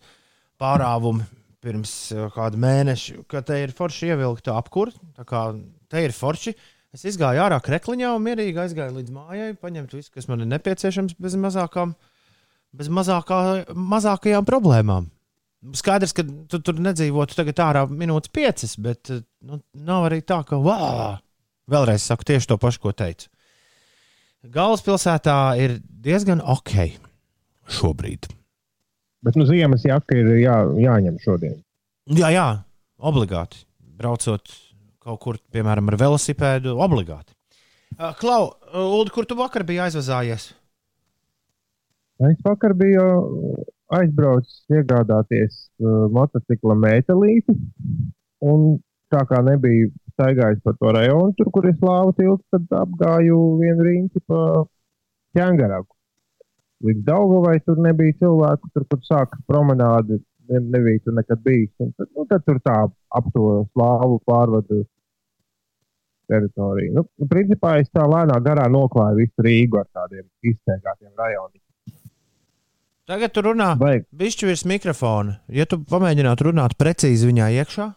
pārāvumi 0.62 1.26
pirms 1.64 1.94
eh, 2.14 2.28
kāda 2.36 2.60
mēneša, 2.62 3.24
ka 3.32 3.42
te 3.46 3.58
ir 3.64 3.74
forši 3.76 4.12
ievilkta 4.14 4.58
apkūra. 4.60 4.94
Tā 5.18 5.26
kā 5.28 5.48
te 5.90 6.04
ir 6.06 6.14
forši. 6.16 6.54
Es 6.96 7.04
izgāju 7.10 7.42
ārā 7.44 7.58
krekliņā 7.64 8.14
un 8.16 8.24
mierīgi 8.24 8.62
aizgāju 8.62 9.00
līdz 9.00 9.14
mājai, 9.14 9.50
paņemt 9.60 9.98
visu, 9.98 10.14
kas 10.14 10.30
man 10.30 10.46
ir 10.46 10.52
nepieciešams, 10.54 11.18
bez 11.22 11.36
mazākām, 11.42 11.98
bez 12.78 12.90
mazākā, 12.94 13.40
mazākajām 13.74 14.46
problēmām. 14.48 15.10
Skaidrs, 15.78 16.14
ka 16.16 16.24
tu 16.24 16.60
tur 16.64 16.78
nedzīvotu 16.80 17.36
tagad 17.38 17.60
ārā 17.66 17.86
minūtes 17.90 18.32
piecas, 18.34 18.76
bet 18.80 19.12
eh, 19.14 19.24
nu, 19.46 19.60
nav 19.88 20.08
arī 20.10 20.22
tā, 20.22 20.44
ka 20.48 20.60
vā! 20.62 21.18
Vēlreiz 21.68 22.06
saku 22.08 22.28
tieši 22.30 22.54
to 22.54 22.60
pašu, 22.62 22.80
ko 22.86 22.94
teicu. 22.96 23.28
Galvaspilsētā 24.54 25.36
ir 25.60 25.80
diezgan 25.84 26.40
ok 26.40 26.76
šobrīd. 27.80 28.30
Bet 29.26 29.36
nu, 29.36 29.48
ziemas 29.50 29.84
jaka 29.84 30.16
ir 30.16 30.30
jā, 30.40 30.56
jāņem 30.80 31.18
šodien. 31.20 31.58
Jā, 32.16 32.30
jā, 32.32 32.46
obligāti. 33.02 33.66
Braucot 33.98 34.54
kaut 35.04 35.20
kur, 35.24 35.40
piemēram, 35.52 35.90
ar 35.90 35.98
velosipēdu, 36.00 36.78
obligāti. 36.84 37.34
Uh, 37.98 38.14
Klau, 38.20 38.52
uh, 38.52 38.84
Ulu, 38.84 39.10
kur 39.12 39.26
tu 39.28 39.36
vakar 39.40 39.66
biji 39.68 39.82
aizvazājies? 39.88 40.52
Es 42.26 42.38
vakar 42.42 42.74
biju 42.74 43.04
aizbraucis 43.94 44.64
iegādāties 44.74 45.58
uh, 45.78 46.08
motocikla 46.14 46.74
metālīti. 46.82 47.54
Un 48.42 48.80
tā 49.14 49.22
kā 49.30 49.42
nebija 49.46 49.92
staigājis 50.16 50.64
pa 50.66 50.74
to 50.80 50.94
rajonu, 50.96 51.36
tur, 51.38 51.52
kur 51.54 51.68
ir 51.70 51.76
slāva 51.78 52.16
tilts, 52.18 52.44
tad 52.54 52.66
apgāju 52.80 53.38
vienu 53.62 53.86
riņķi 53.86 54.24
pa 54.26 54.42
ķēngaragu. 55.38 55.94
Līdz 56.88 57.06
Daugavai 57.06 57.56
tur 57.66 57.80
nebija 57.82 58.18
cilvēku, 58.24 58.70
tur, 58.74 58.86
kur 58.90 59.02
sākas 59.06 59.42
promenāde, 59.50 60.20
ne, 60.50 60.62
nebija 60.74 61.06
tur 61.06 61.18
nekad 61.18 61.42
bijis. 61.46 61.72
Un 61.82 61.94
tad, 61.98 62.10
nu, 62.18 62.26
tad 62.30 62.46
tur 62.50 62.62
tā 62.66 62.80
ap 62.90 63.30
to 63.34 63.46
slāvu 63.72 64.20
pārvadu 64.26 64.84
teritoriju. 66.30 66.98
Nu, 66.98 67.06
principā 67.30 67.78
es 67.82 67.94
tā 67.94 68.10
lēnā 68.10 68.42
garā 68.46 68.68
noklāju 68.74 69.22
visu 69.22 69.48
Rīgu 69.48 69.82
ar 69.82 69.90
tādiem 69.94 70.26
izteigātiem 70.50 71.14
rajoniem. 71.18 71.67
Tagad 73.08 73.32
tu 73.32 73.44
runā 73.46 73.70
Vai 73.80 74.02
bišķi 74.20 74.50
virs 74.50 74.66
mikrofona. 74.68 75.38
Ja 75.54 75.64
tu 75.70 75.80
pamēģinātu 75.80 76.50
runāt 76.50 76.76
precīzi 76.80 77.30
viņā 77.30 77.48
iekšā, 77.62 77.88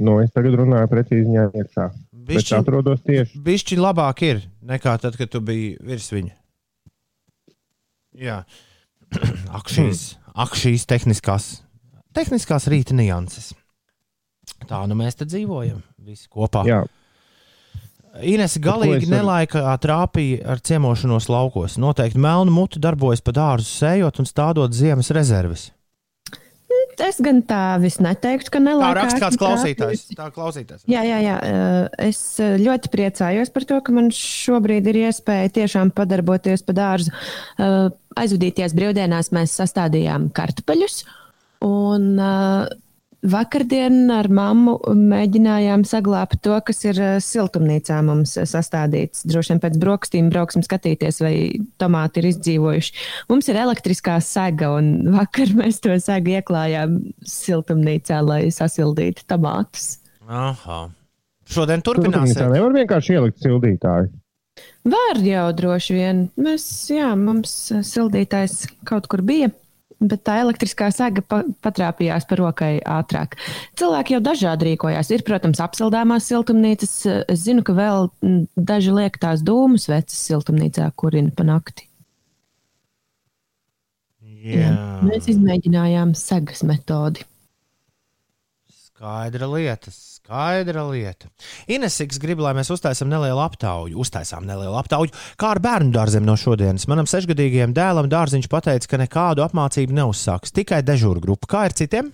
nu, 0.00 0.14
es 0.24 0.32
tagad 0.32 0.56
runāju 0.56 0.88
precīzi 0.88 1.26
viņā 1.26 1.46
iekšā? 1.60 1.88
Bišķi, 2.30 2.54
atrodos 2.56 3.02
tieši 3.04 3.40
bišķi 3.44 3.76
labāk 3.80 4.22
ir 4.24 4.44
nekā 4.64 4.94
tad, 5.02 5.18
kad 5.20 5.32
tu 5.32 5.42
biji 5.44 5.74
virs 5.84 6.08
viņa. 6.14 6.32
Jā, 8.20 8.38
ak, 9.58 9.68
šīs, 9.72 10.04
ak, 10.32 10.56
šīs 10.56 10.88
tehniskās, 10.88 11.50
tehniskās 12.16 12.70
rīta 12.72 12.96
nianses. 12.96 13.52
Tā 14.68 14.80
nu 14.88 14.96
mēs 14.98 15.20
te 15.20 15.28
dzīvojam 15.28 15.82
visi 16.04 16.28
kopā. 16.32 16.64
Jā, 16.68 16.80
Ines 18.26 18.56
galīgi 18.58 19.06
nelaikā 19.10 19.62
trāpīja 19.80 20.42
ar 20.50 20.62
ciemošanos 20.66 21.28
laukos. 21.30 21.76
Noteikti 21.78 22.18
melnu 22.18 22.50
muti 22.50 22.80
darbojas 22.82 23.22
pa 23.22 23.34
dārzu 23.36 23.68
sējot 23.70 24.18
un 24.18 24.26
stādot 24.26 24.74
ziemas 24.74 25.12
rezerves. 25.14 25.68
Es 27.00 27.16
gan 27.24 27.38
tā 27.48 27.78
vis 27.80 27.96
neteiktu, 28.02 28.50
ka 28.52 28.58
Tā 28.60 28.64
nelaikā. 28.66 28.90
raksta 28.98 29.20
kāds 29.22 29.38
klausītājs. 29.40 30.02
Tā 30.18 30.26
klausītājs. 30.34 30.82
Jā, 30.90 31.00
jā, 31.06 31.20
jā. 31.24 31.36
Es 32.02 32.20
ļoti 32.36 32.90
priecājos 32.92 33.48
par 33.54 33.64
to, 33.70 33.78
ka 33.80 33.94
man 33.96 34.10
šobrīd 34.12 34.90
ir 34.92 34.98
iespēja 35.06 35.54
tiešām 35.62 35.94
padarboties 35.96 36.66
pa 36.66 36.76
dārzu. 36.76 37.14
Aizvadīties 38.20 38.76
brīvdienās 38.76 39.32
mēs 39.32 39.56
sastādījām 39.62 40.28
kartupeļus. 40.36 41.00
Un 41.64 42.12
uh, 42.20 42.68
vakardien 43.26 44.10
ar 44.14 44.28
mammu 44.32 44.76
mēģinājām 44.96 45.84
saglabāt 45.88 46.40
to, 46.44 46.54
kas 46.64 46.82
ir 46.86 47.00
eh, 47.00 47.16
siltumnīcā 47.24 48.00
mums 48.06 48.36
eh, 48.40 48.46
sastādīts. 48.48 49.24
Droši 49.28 49.54
vien 49.54 49.62
pēc 49.62 49.76
brokastīm 49.82 50.30
brauksim 50.32 50.64
skatīties, 50.66 51.20
vai 51.24 51.34
tomāti 51.80 52.22
ir 52.22 52.30
izdzīvojuši. 52.32 52.94
Mums 53.32 53.50
ir 53.52 53.60
elektriskā 53.60 54.16
sega, 54.24 54.72
un 54.78 54.92
vakar 55.18 55.52
mēs 55.58 55.82
to 55.84 55.96
segu 56.02 56.36
ieklājām 56.38 57.00
siltumnīcā, 57.26 58.22
lai 58.24 58.42
sasildītu 58.54 59.28
tomātus. 59.30 59.98
Aha. 60.30 60.86
Šodien 61.50 61.82
tā 61.82 61.90
turpināsim. 61.90 62.46
nevar 62.54 62.74
vienkārši 62.76 63.16
ielikt 63.18 63.40
sildītāju. 63.42 64.12
Var 64.90 65.18
jau 65.24 65.46
droši 65.56 65.96
vien. 65.96 66.20
Mēs, 66.40 66.64
jā, 66.92 67.10
mums 67.18 67.52
eh, 67.74 67.84
sildītājs 67.86 68.64
kaut 68.88 69.10
kur 69.10 69.24
bija. 69.26 69.50
Bet 70.00 70.22
tā 70.24 70.38
elektriskā 70.40 70.88
sega 70.96 71.20
pa, 71.20 71.42
patrāpījās 71.64 72.24
pa 72.28 72.38
rokai 72.40 72.70
ātrāk. 72.88 73.36
Cilvēki 73.76 74.16
jau 74.16 74.22
dažādi 74.24 74.70
rīkojās. 74.70 75.10
Ir, 75.12 75.24
protams, 75.26 75.60
apsildāmās 75.60 76.28
siltumnīcas. 76.30 76.94
Es 77.28 77.44
zinu, 77.44 77.64
ka 77.66 77.76
vēl 77.76 78.08
daži 78.56 78.96
liek 78.96 79.20
tās 79.20 79.44
dūmus 79.44 79.90
vecas 79.92 80.16
siltumnīcā, 80.30 80.88
kurina 80.96 81.34
pa 81.36 81.44
nakti. 81.48 81.84
Jā, 84.40 84.72
Mēs 85.04 85.28
izmēģinājām 85.28 86.14
segas 86.16 86.64
metodi. 86.64 87.26
Skaidra 89.00 89.46
lieta. 89.48 89.90
Skaidra 89.90 90.82
lieta. 90.90 91.30
Inesīgs 91.72 92.20
grib, 92.20 92.42
lai 92.44 92.52
mēs 92.58 92.68
uztaisām 92.68 93.08
nelielu 93.08 93.40
aptauju. 93.40 93.96
Uztaisām 94.00 94.44
nelielu 94.44 94.76
aptauju. 94.76 95.14
Kā 95.40 95.54
ar 95.54 95.60
bērnu 95.64 95.94
dārziem 95.94 96.26
no 96.26 96.36
šodienas? 96.36 96.84
Manam 96.90 97.08
sešgadīgajam 97.08 97.72
dēlam 97.72 98.10
dārziņš 98.12 98.48
pateica, 98.52 98.90
ka 98.90 99.00
nekādu 99.00 99.44
apmācību 99.46 99.96
neuzsāks, 99.96 100.52
tikai 100.52 100.82
dežūra 100.84 101.22
grupa. 101.24 101.48
Kā 101.48 101.62
ir 101.70 101.76
citiem? 101.80 102.10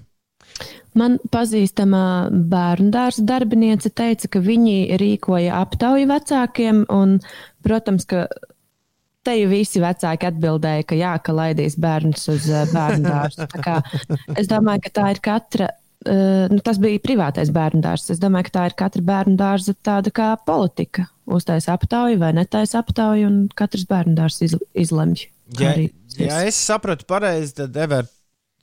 Man 0.96 1.18
pazīstamā 1.34 2.30
bērnu 2.30 2.92
dārza 2.94 3.24
darbiniece 3.26 3.90
teica, 3.90 4.30
ka 4.36 4.40
viņi 4.44 4.96
rīkoja 5.02 5.58
aptauju 5.58 6.06
vecākiem, 6.08 6.84
un, 6.94 7.18
protams, 7.66 8.06
ka 8.08 8.28
te 9.26 9.34
jau 9.40 9.50
visi 9.50 9.82
vecāki 9.82 10.30
atbildēja, 10.30 10.86
ka 10.86 10.96
jā, 10.96 11.16
ka 11.18 11.34
laidīs 11.34 11.74
bērnus 11.82 12.28
uz 12.30 12.46
eh, 12.46 12.70
bērnu 12.70 13.58
kā 13.58 13.80
Es 14.38 14.46
domāju, 14.46 14.86
ka 14.86 14.94
tā 15.00 15.10
ir 15.16 15.20
katra. 15.26 15.68
Uh, 16.04 16.44
nu, 16.52 16.60
tas 16.62 16.76
bija 16.78 17.00
privātais 17.02 17.48
bērnu 17.54 17.80
dārzs. 17.82 18.12
Es 18.12 18.20
domāju, 18.22 18.50
ka 18.50 18.54
tā 18.58 18.64
ir 18.68 18.74
katra 18.78 19.02
bērnu 19.06 19.38
dārza 19.40 19.72
tāda 19.86 20.12
kā 20.14 20.34
politika. 20.46 21.06
Uztaisa 21.26 21.72
aptauju 21.74 22.20
vai 22.20 22.34
netaisa 22.36 22.82
aptauju, 22.84 23.26
un 23.26 23.38
katrs 23.56 23.86
bērnu 23.88 24.14
dārzs 24.18 24.44
iz, 24.46 24.54
izlemj. 24.76 25.24
Ja, 25.58 25.72
ja 26.20 26.42
es 26.46 26.58
sapratu 26.58 27.08
pareizi, 27.08 27.56
tad 27.62 27.76
Evert, 27.80 28.12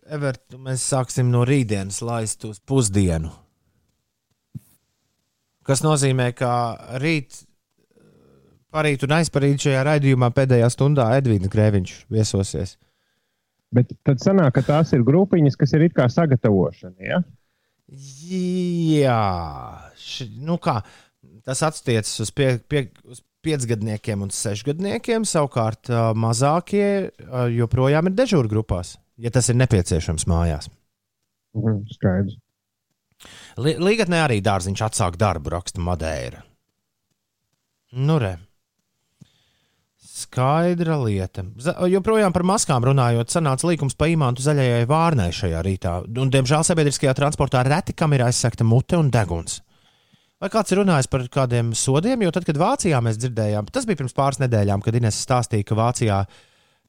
Evert, 0.07 0.43
mēs 0.59 0.85
sāksim 0.93 1.31
no 1.33 1.43
rītdienas 1.47 2.01
laist 2.05 2.45
uz 2.47 2.61
pusdienu. 2.63 3.31
Kas 5.63 5.83
nozīmē, 5.83 6.29
ka 6.35 6.53
rīt, 6.99 7.41
parīt 8.71 9.03
un 9.07 9.17
aizparīt 9.17 9.63
šajā 9.63 9.83
raidījumā 9.87 10.29
pēdējā 10.35 10.67
stundā 10.71 11.07
Edvīns 11.17 11.51
Grēviņš 11.51 11.93
viesosies. 12.11 12.77
Bet 13.73 13.93
tad 14.05 14.21
sanāk, 14.21 14.53
ka 14.57 14.63
tās 14.67 14.93
ir 14.93 15.05
grupiņas, 15.07 15.57
kas 15.59 15.73
ir 15.73 15.87
it 15.87 15.95
kā 15.97 16.05
sagatavošana. 16.11 16.99
Ja? 17.01 17.21
Jā, 18.29 19.21
š, 19.99 20.27
nu 20.45 20.57
kā, 20.61 20.79
tas 21.45 21.63
attiecas 21.65 22.13
uz, 22.23 22.31
pie, 22.33 22.55
pie, 22.69 22.85
uz 23.09 23.23
piecgadniekiem 23.43 24.23
un 24.25 24.31
sešgadniekiem. 24.33 25.27
Savukārt 25.27 25.91
mazākie 26.17 27.11
joprojām 27.57 28.09
ir 28.09 28.17
dežūra 28.17 28.51
grupās, 28.51 28.95
ja 29.21 29.33
tas 29.33 29.51
ir 29.51 29.59
nepieciešams 29.59 30.29
mājās. 30.31 30.71
Mhm, 31.57 31.83
Skaidrs. 31.97 32.39
Līgatnē 33.57 34.23
arī 34.25 34.39
dārziņš 34.43 34.81
atsāk 34.87 35.17
darbu, 35.21 35.53
raksta 35.53 35.83
Madeira. 35.83 36.41
Nu, 37.93 38.17
re. 38.19 38.37
Skaidra 40.23 40.95
lieta. 41.01 41.43
Joprojām 41.91 42.33
par 42.35 42.45
maskām 42.47 42.85
runājot, 42.87 43.31
sanāca 43.33 43.67
līkums 43.69 43.97
pa 43.99 44.07
īmantu 44.11 44.45
zaļajai 44.45 44.87
vārnai 44.89 45.29
šajā 45.35 45.61
rītā. 45.65 45.97
Un, 46.19 46.31
diemžēl 46.33 46.65
sabiedriskajā 46.67 47.13
transportā 47.17 47.63
reti 47.67 47.95
kam 47.97 48.15
ir 48.15 48.25
aizsegta 48.27 48.65
mute 48.67 48.99
un 48.99 49.11
deguns. 49.13 49.59
Vai 50.43 50.49
kāds 50.51 50.73
ir 50.73 50.81
runājis 50.81 51.07
par 51.07 51.21
kādiem 51.31 51.69
sodiem? 51.77 52.25
Jo 52.25 52.31
tad, 52.35 52.43
kad 52.43 52.57
Vācijā 52.59 52.97
mēs 53.03 53.15
dzirdējām, 53.21 53.69
tas 53.71 53.85
bija 53.87 54.01
pirms 54.01 54.15
pāris 54.17 54.41
nedēļām, 54.41 54.81
kad 54.83 54.97
Inês 54.99 55.21
stāstīja, 55.23 55.63
ka 55.69 55.77
Vācijā 55.79 56.17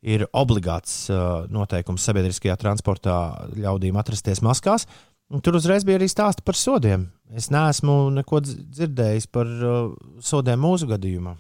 ir 0.04 0.26
obligāts 0.34 1.04
uh, 1.12 1.44
noteikums 1.54 2.02
sabiedriskajā 2.04 2.56
transportā 2.60 3.16
ļaudīm 3.54 3.96
atrasties 4.00 4.42
maskās. 4.42 4.88
Un 5.30 5.40
Tur 5.40 5.56
uzreiz 5.56 5.86
bija 5.86 6.00
arī 6.00 6.08
stāsti 6.10 6.42
par 6.44 6.58
sodiem. 6.58 7.06
Es 7.32 7.46
neesmu 7.54 8.10
neko 8.18 8.42
dz- 8.44 8.58
dzirdējis 8.74 9.30
par 9.32 9.46
uh, 9.48 9.94
sodiem 10.20 10.60
mūsu 10.60 10.90
gadījumā. 10.90 11.38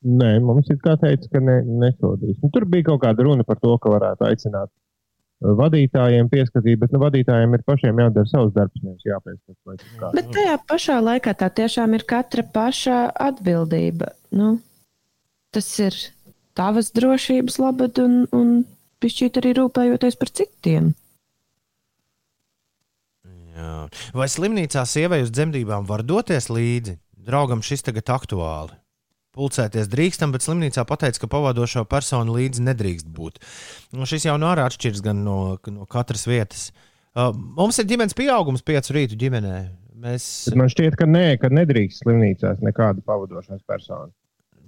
Nē, 0.00 0.38
mums 0.40 0.68
ir 0.72 0.78
kā 0.80 0.94
teica, 1.00 1.28
ka 1.28 1.42
ne, 1.44 1.58
nesodīs. 1.82 2.38
Nu, 2.40 2.48
tur 2.54 2.64
bija 2.68 2.86
kaut 2.88 3.02
kāda 3.02 3.26
runa 3.26 3.44
par 3.44 3.58
to, 3.60 3.74
ka 3.82 3.92
varētu 3.92 4.24
aicināt 4.30 4.70
uh, 4.70 5.52
vadītājiem 5.58 6.30
pieskatīt, 6.32 6.78
bet 6.80 6.94
nu, 6.94 7.02
vadītājiem 7.02 7.58
ir 7.58 7.64
pašiem 7.68 8.00
jādara 8.00 8.30
savs 8.30 8.54
darbs, 8.56 8.80
nevis 8.80 9.04
kā. 9.04 10.12
Bet 10.16 10.32
tajā 10.32 10.56
pašā 10.72 10.96
laikā 11.04 11.36
tā 11.36 11.50
tiešām 11.60 11.98
ir 11.98 12.06
katra 12.08 12.46
paša 12.56 13.02
atbildība. 13.28 14.14
Nu, 14.32 14.54
tas 15.52 15.68
ir 15.84 16.00
tavas 16.56 16.92
drošības 16.96 17.60
labad 17.60 18.00
un, 18.00 18.24
un 18.32 18.56
pišķīt 19.04 19.36
arī 19.42 19.54
rūpējoties 19.60 20.16
par 20.16 20.32
citiem. 20.32 20.90
Jā. 23.60 23.76
Vai 24.16 24.32
slimnīcā 24.32 24.88
sievai 24.88 25.20
uz 25.26 25.32
dzemdībām 25.34 25.84
var 25.84 26.06
doties 26.08 26.48
līdzi? 26.48 26.96
Draugam 27.20 27.60
šis 27.60 27.84
tagad 27.84 28.08
aktuāli. 28.16 28.79
Pulcēties 29.36 29.86
drīkstam, 29.86 30.32
bet 30.34 30.42
slimnīcā 30.42 30.82
pateica, 30.88 31.20
ka 31.22 31.28
pavadošo 31.30 31.84
personu 31.86 32.34
līdzi 32.34 32.64
nedrīkst 32.66 33.06
būt. 33.14 33.38
Nu, 33.94 34.02
šis 34.10 34.26
jau 34.26 34.34
no 34.42 34.48
ārā 34.50 34.64
atšķiras 34.66 35.04
gan 35.06 35.20
no, 35.26 35.36
no 35.70 35.86
katras 35.90 36.26
vietas. 36.26 36.70
Uh, 37.14 37.30
mums 37.58 37.78
ir 37.78 37.86
ģimenes 37.90 38.16
pieaugums 38.18 38.64
piecu 38.66 38.96
rītu 38.96 39.18
ģimenē. 39.20 39.54
Mēs, 40.00 40.26
Bet 40.48 40.56
man 40.58 40.70
šķiet, 40.72 40.96
ka 40.98 41.06
nē, 41.06 41.24
ka 41.42 41.50
nedrīkst 41.52 42.02
slimnīcās 42.02 42.62
nekāda 42.64 43.02
pavadošās 43.06 43.62
persona. 43.68 44.10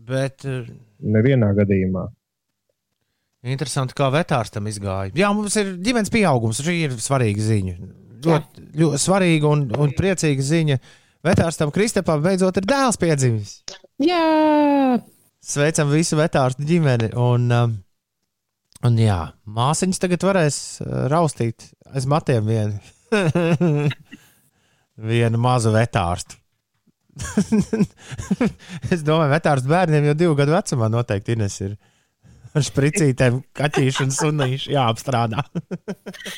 bet 0.06 0.44
uh, 0.46 0.66
Nevienā 1.02 1.52
gadījumā. 1.58 2.06
interesanti, 3.42 3.94
kā 3.98 4.10
vetārstam 4.14 4.66
izgāja. 4.70 5.10
Jā, 5.18 5.32
mums 5.34 5.56
ir 5.58 5.74
ģimenes 5.82 6.12
pieaugums. 6.14 6.62
Šī 6.62 6.76
ir 6.86 6.98
svarīga 7.02 7.42
ziņa. 7.42 7.76
Ļoti, 8.22 8.66
ļoti 8.78 8.98
svarīga 9.02 9.48
un, 9.50 9.64
un 9.74 9.94
priecīga 9.98 10.44
ziņa. 10.46 10.76
Vetārstam 11.22 11.70
Kristapam 11.70 12.22
beidzot 12.24 12.56
ir 12.58 12.66
dēls 12.66 12.98
piedzimis. 12.98 13.60
Jā, 14.02 14.22
Sveicam 15.42 15.90
visu 15.90 16.16
vetārstu 16.18 16.64
ģimeni. 16.66 17.10
Un, 17.18 17.48
um, 17.50 17.74
un 18.86 18.98
jā, 18.98 19.18
māsiņas 19.42 20.02
tagad 20.02 20.26
varēs 20.26 20.58
uh, 20.84 20.92
raustīt 21.10 21.66
aiz 21.90 22.06
matiem 22.10 22.46
vienu, 22.46 22.78
vienu 25.12 25.42
mazu 25.42 25.74
vetārstu. 25.74 26.38
es 28.94 29.02
domāju, 29.04 29.32
vetārstu 29.34 29.68
bērniem 29.68 30.06
jau 30.08 30.14
divu 30.22 30.38
gadu 30.38 30.54
vecumā 30.54 30.88
noteikti 30.94 31.36
Ines 31.36 31.58
ir 31.66 31.74
ar 32.54 32.64
spricītēm, 32.64 33.42
kaķīšu 33.58 34.06
un 34.06 34.14
sunīšu 34.14 34.72
jāapstrādā. 34.76 35.42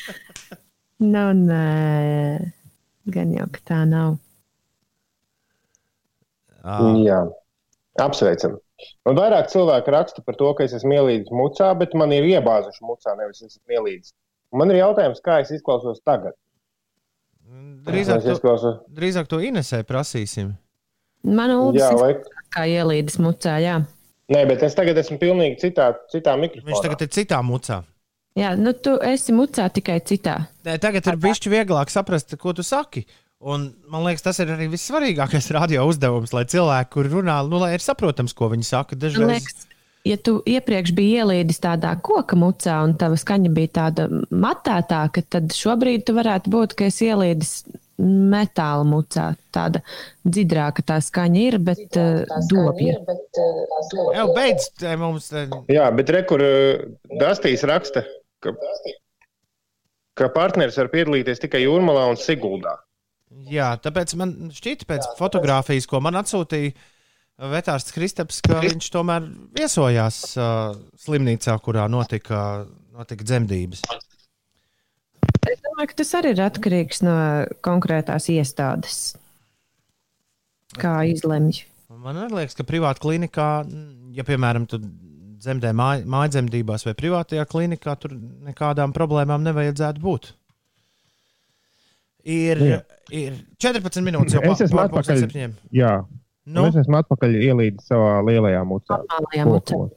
nu, 1.13 1.25
nē, 1.45 1.63
gan 3.13 3.37
jau, 3.37 3.47
tā 3.69 3.85
nav. 3.87 4.17
Ā, 6.65 6.77
Jā, 7.05 7.19
apsveicam. 8.01 8.57
Man 9.07 9.17
vairāk 9.19 9.51
cilvēku 9.53 9.93
raksta 9.93 10.23
par 10.25 10.35
to, 10.39 10.49
ka 10.57 10.65
es 10.65 10.73
esmu 10.75 10.97
ielīdis 10.97 11.31
mucā, 11.31 11.69
bet 11.79 11.93
man 11.95 12.11
ir 12.15 12.25
iebāzuši 12.27 12.83
mucā, 12.83 13.13
nevis 13.19 13.43
es 13.45 13.55
esmu 13.55 13.77
ielīdis. 13.77 14.15
Un 14.51 14.61
Man 14.61 14.73
ir 14.73 14.81
jautājums, 14.81 15.21
kā 15.23 15.39
es 15.43 15.53
izklausos 15.55 16.01
tagad. 16.05 16.35
drīzāk, 17.85 18.23
es 18.23 18.27
to, 18.27 18.35
izklausos. 18.35 18.77
drīzāk 18.97 19.27
to 19.31 19.39
Inesē 19.39 19.83
prasīsim. 19.87 20.53
Man 21.25 21.53
ulds 21.55 21.81
vai... 21.99 22.13
kā 22.53 22.65
ielīdes 22.69 23.19
mucā, 23.21 23.57
jā. 23.61 23.79
Nē, 24.33 24.45
bet 24.49 24.63
es 24.65 24.75
tagad 24.77 24.97
esmu 24.97 25.19
pilnīgi 25.21 25.59
citā, 25.61 25.91
citā 26.09 26.33
mikrofonā. 26.39 26.71
Viņš 26.71 26.85
tagad 26.85 27.03
ir 27.05 27.11
citā 27.13 27.41
mucā. 27.45 27.83
Jā, 28.35 28.55
nu 28.59 28.73
tu 28.73 28.97
esi 29.05 29.31
mucā 29.31 29.69
tikai 29.71 29.99
citā. 30.03 30.39
Nē, 30.67 30.79
tagad 30.83 31.05
ir 31.07 31.19
bijis 31.21 31.45
vieglāk 31.47 31.93
saprast, 31.93 32.33
ko 32.41 32.51
tu 32.57 32.65
saki. 32.65 33.05
Un, 33.43 33.67
man 33.91 34.05
liekas, 34.07 34.23
tas 34.23 34.39
ir 34.39 34.51
arī 34.53 34.69
vissvarīgākais 34.71 35.49
radio 35.53 35.83
uzdevums, 35.89 36.31
lai 36.33 36.45
cilvēki, 36.49 36.91
kur 36.93 37.09
runā, 37.11 37.41
nu, 37.49 37.59
lai 37.61 37.73
ir 37.75 37.83
saprotams, 37.83 38.33
ko 38.33 38.47
viņi 38.53 38.67
saka. 38.67 38.95
Man 38.95 39.03
Dažreiz 39.03 39.31
liekas, 39.33 39.65
ja 40.07 40.17
tu 40.21 40.37
iepriekš 40.47 40.93
biji 40.95 41.19
ielīdis 41.21 41.59
tādā 41.63 41.91
koka 41.99 42.37
mucā 42.39 42.77
un 42.87 42.95
tava 42.99 43.19
skaņa 43.19 43.51
bija 43.53 43.73
tāda 43.81 44.07
matētāka, 44.31 45.25
tad 45.35 45.51
šobrīd 45.55 46.05
tu 46.07 46.15
varētu 46.17 46.53
būt, 46.53 46.77
ka 46.79 46.87
esi 46.87 47.09
ielīdis 47.11 47.51
metāla 47.99 48.87
mucā. 48.87 49.27
Tāda 49.55 49.81
dziļāka 50.27 50.83
tā 50.87 50.99
skaņa 51.03 51.43
ir, 51.43 51.59
bet 51.63 51.99
uh, 51.99 52.23
dobja. 52.51 52.97
jau 54.15 54.27
beidz 54.35 54.69
te 54.79 54.95
mums. 54.99 55.31
Jā, 55.71 55.89
bet 55.95 56.11
rekur 56.15 56.43
Dastīs 57.19 57.67
raksta, 57.67 58.03
ka, 58.43 58.55
ka 60.19 60.31
partneris 60.35 60.79
var 60.79 60.91
piedalīties 60.95 61.43
tikai 61.43 61.65
Jūrmalā 61.65 62.09
un 62.11 62.19
Siguldā. 62.19 62.77
Jā, 63.51 63.69
tāpēc 63.83 64.15
man 64.19 64.35
šķita 64.55 64.87
pēc 64.89 65.07
fotografijas, 65.19 65.87
ko 65.89 66.01
man 66.03 66.19
atsūtīja 66.21 66.73
Vetārsts 67.51 67.91
Kristaps, 67.91 68.39
ka 68.45 68.61
viņš 68.63 68.87
tomēr 68.93 69.25
viesojās 69.57 70.19
uh, 70.39 70.71
slimnīcā, 71.03 71.57
kurā 71.63 71.89
notika, 71.91 72.63
notika 72.95 73.27
dzemdības. 73.27 73.83
Es 75.45 75.59
domāju, 75.61 75.89
ka 75.91 75.97
tas 75.99 76.13
arī 76.15 76.31
ir 76.31 76.43
atkarīgs 76.45 77.03
no 77.03 77.17
konkrētās 77.65 78.29
iestādes. 78.31 79.01
Kā 80.79 81.01
izlemj. 81.07 81.65
Man 81.91 82.17
arī 82.23 82.41
liekas, 82.41 82.55
ka 82.57 82.65
privātā 82.67 83.03
klinikā, 83.03 83.49
ja 84.15 84.23
piemēram 84.27 84.65
tu 84.69 84.79
dzemdē 84.79 85.71
māj, 85.75 86.05
mājdzemdībās 86.09 86.87
vai 86.87 86.95
privātajā 86.97 87.45
klinikā, 87.51 87.95
tur 87.99 88.15
nekādām 88.15 88.95
problēmām 88.95 89.43
nevajadzētu 89.45 90.01
būt. 90.01 90.31
Ir, 92.25 92.61
Jā. 92.65 92.77
ir 93.13 93.33
14 93.61 94.01
minūtes 94.01 94.33
jau 94.33 94.41
Es 94.49 94.63
esmu 94.65 94.79
pār 94.81 94.93
pusdien 94.95 95.27
atpakaļ. 95.27 95.51
Jā, 95.77 95.91
Nu, 96.45 96.67
es 96.69 96.75
esmu 96.77 96.99
atpakaļ 96.99 97.35
ielīdis 97.41 97.87
savā 97.89 98.19
lielajā. 98.25 98.61
Kokos. 98.85 99.93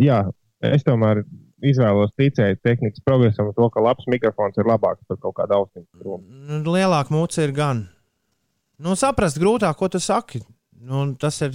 Jā, 0.00 0.22
es 0.64 0.84
tomēr 0.86 1.20
izvēlos 1.62 2.14
ticēt 2.18 2.62
tehnikas 2.64 3.04
progresam, 3.04 3.50
un 3.50 3.56
to, 3.56 3.68
ka 3.74 3.82
labs 3.84 4.08
mikrofons 4.10 4.56
ir 4.58 4.68
labāks 4.70 5.04
par 5.08 5.20
kaut 5.20 5.36
kādu 5.36 5.58
austiņu. 5.60 6.16
nu, 6.48 6.62
lielāka 6.72 7.12
mūce 7.12 7.44
ir 7.44 7.52
gan. 7.56 7.84
Nu, 8.82 8.96
saprast 8.98 9.38
grūtāk, 9.38 9.76
ko 9.78 9.90
tu 9.92 10.00
saki. 10.00 10.40
Nu, 10.82 11.04
tas, 11.20 11.42
ir, 11.44 11.52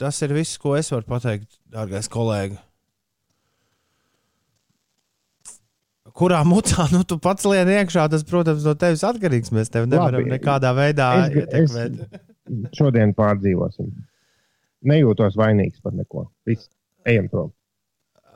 tas 0.00 0.16
ir 0.24 0.32
viss, 0.34 0.56
ko 0.58 0.74
es 0.74 0.90
varu 0.90 1.06
pateikt, 1.06 1.60
dārgais 1.70 2.08
kolēģi. 2.10 2.56
Kurā 6.16 6.38
mucā 6.48 6.86
nu, 6.94 7.02
tu 7.04 7.18
pats 7.20 7.44
lien 7.44 7.68
iekšā, 7.68 8.06
tas, 8.08 8.22
protams, 8.24 8.64
no 8.64 8.72
tevis 8.80 9.02
atkarīgs. 9.04 9.50
Mēs 9.52 9.68
tevi 9.72 9.90
nevaram 9.92 10.22
Labi. 10.22 10.32
nekādā 10.32 10.70
veidā 10.76 11.08
Es- 11.26 11.34
es- 11.36 11.74
ietekmēt. 11.76 12.22
Šodien 12.78 13.12
pārdzīvosim. 13.14 13.90
Nejūtos 14.86 15.36
vainīgs 15.36 15.82
par 15.82 15.92
neko. 15.92 16.28
Viss, 16.46 16.68
ejam 17.04 17.28
prom. 17.28 17.52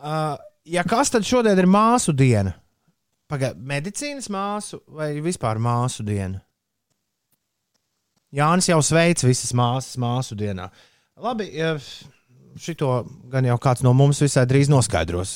Uh, 0.03 0.37
ja 0.65 0.83
kas 0.85 1.11
tad 1.15 1.23
šodien 1.29 1.59
ir 1.59 1.69
māsu 1.71 2.13
diena? 2.17 2.53
Pagaidā, 3.31 3.55
medicīnas 3.63 4.27
māsu 4.33 4.81
vai 4.91 5.13
vispār 5.23 5.61
māsu 5.63 6.03
diena? 6.05 6.41
Jānis 8.35 8.69
jau 8.71 8.79
sveic 8.85 9.23
visas 9.27 9.53
māsas 9.59 9.97
māsu 9.99 10.37
dienā. 10.39 10.69
Labi, 11.21 11.49
šito 12.61 12.91
gan 13.31 13.45
jau 13.49 13.57
kāds 13.59 13.83
no 13.83 13.93
mums 13.95 14.21
visai 14.23 14.45
drīz 14.51 14.71
noskaidros, 14.71 15.33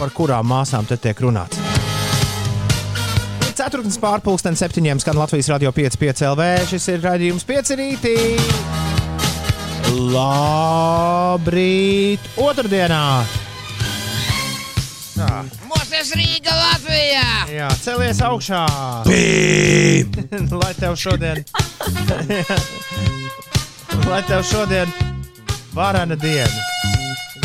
par 0.00 0.10
kurām 0.16 0.48
māsām 0.48 0.88
te 0.88 0.96
tiek 0.96 1.18
runāts. 1.20 1.60
Ceturtdienas 3.60 4.00
pārpusdienas 4.00 4.60
septiņiem 4.62 5.00
skan 5.02 5.18
Latvijas 5.20 5.50
radio 5.52 5.68
5,5 5.76 6.24
LV. 6.30 6.42
Šis 6.70 6.84
ir 6.94 7.02
raidījums 7.04 7.44
5 7.44 7.76
rītī. 7.76 8.16
Labrīt! 10.14 11.42
Otradienā! 12.40 13.04
Tā. 15.12 15.44
Mūsu 15.68 16.16
Rīga 16.16 16.54
Latvijā! 16.54 17.26
Jā, 17.52 17.68
celies 17.84 18.22
augšā! 18.24 18.62
Lai 20.62 20.72
tev 20.78 20.96
šodien, 20.96 21.44
lai 24.10 24.22
tev 24.30 24.42
šodien 24.48 24.88
varana 25.76 26.16
diena. 26.16 26.99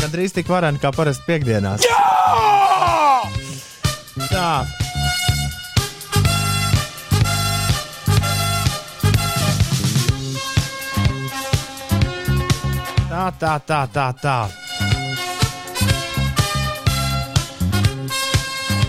Gan 0.06 0.12
drīz 0.14 0.36
tik 0.38 0.46
varana 0.46 0.78
kā 0.78 0.92
parasti 0.94 1.24
piekdienās. 1.26 1.82
Jā! 1.82 1.98
Tā. 4.30 4.50
Tā, 13.10 13.24
tā, 13.42 13.56
tā, 13.66 13.82
tā, 13.96 14.06
tā. 14.22 14.38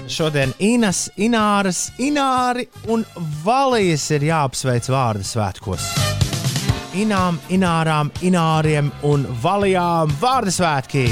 Šodien 0.05 0.53
Inas, 0.61 1.07
Ināras, 1.17 1.87
Ināri 1.97 2.69
un 2.93 3.09
Valijas 3.41 4.11
ir 4.13 4.29
jāapsveic 4.29 4.93
vārdu 4.93 5.25
svētkos. 5.25 6.16
Inām, 6.97 7.37
Inārām, 7.53 8.09
Ināriem 8.25 8.87
un 9.05 9.27
Valijām 9.43 10.09
vārdu 10.17 10.55
svētki! 10.55 11.03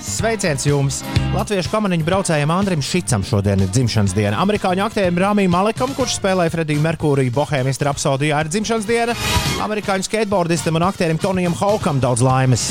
Sveiciens 0.00 0.64
jums! 0.64 1.02
Latviešu 1.34 1.68
kamaniņu 1.68 2.06
braucējiem 2.06 2.52
Andrim 2.54 2.84
Šicam 2.84 3.26
šodien 3.26 3.60
ir 3.60 3.68
dzimšanas 3.74 4.14
diena. 4.16 4.38
Amerikāņu 4.40 4.86
aktierim 4.86 5.20
Rāmī 5.20 5.44
Malekam, 5.52 5.92
kurš 5.98 6.16
spēlēja 6.16 6.54
Frediju 6.54 6.80
Merkūriju 6.86 7.34
Bohēmijas 7.36 7.82
rapsodijā, 7.90 8.40
ir 8.40 8.52
dzimšanas 8.54 8.88
diena. 8.88 9.18
Amerikāņu 9.66 10.08
skateboardistam 10.08 10.80
un 10.80 10.88
aktierim 10.88 11.20
Tonijam 11.20 11.58
Haukam 11.60 12.00
daudz 12.00 12.24
laimes. 12.24 12.70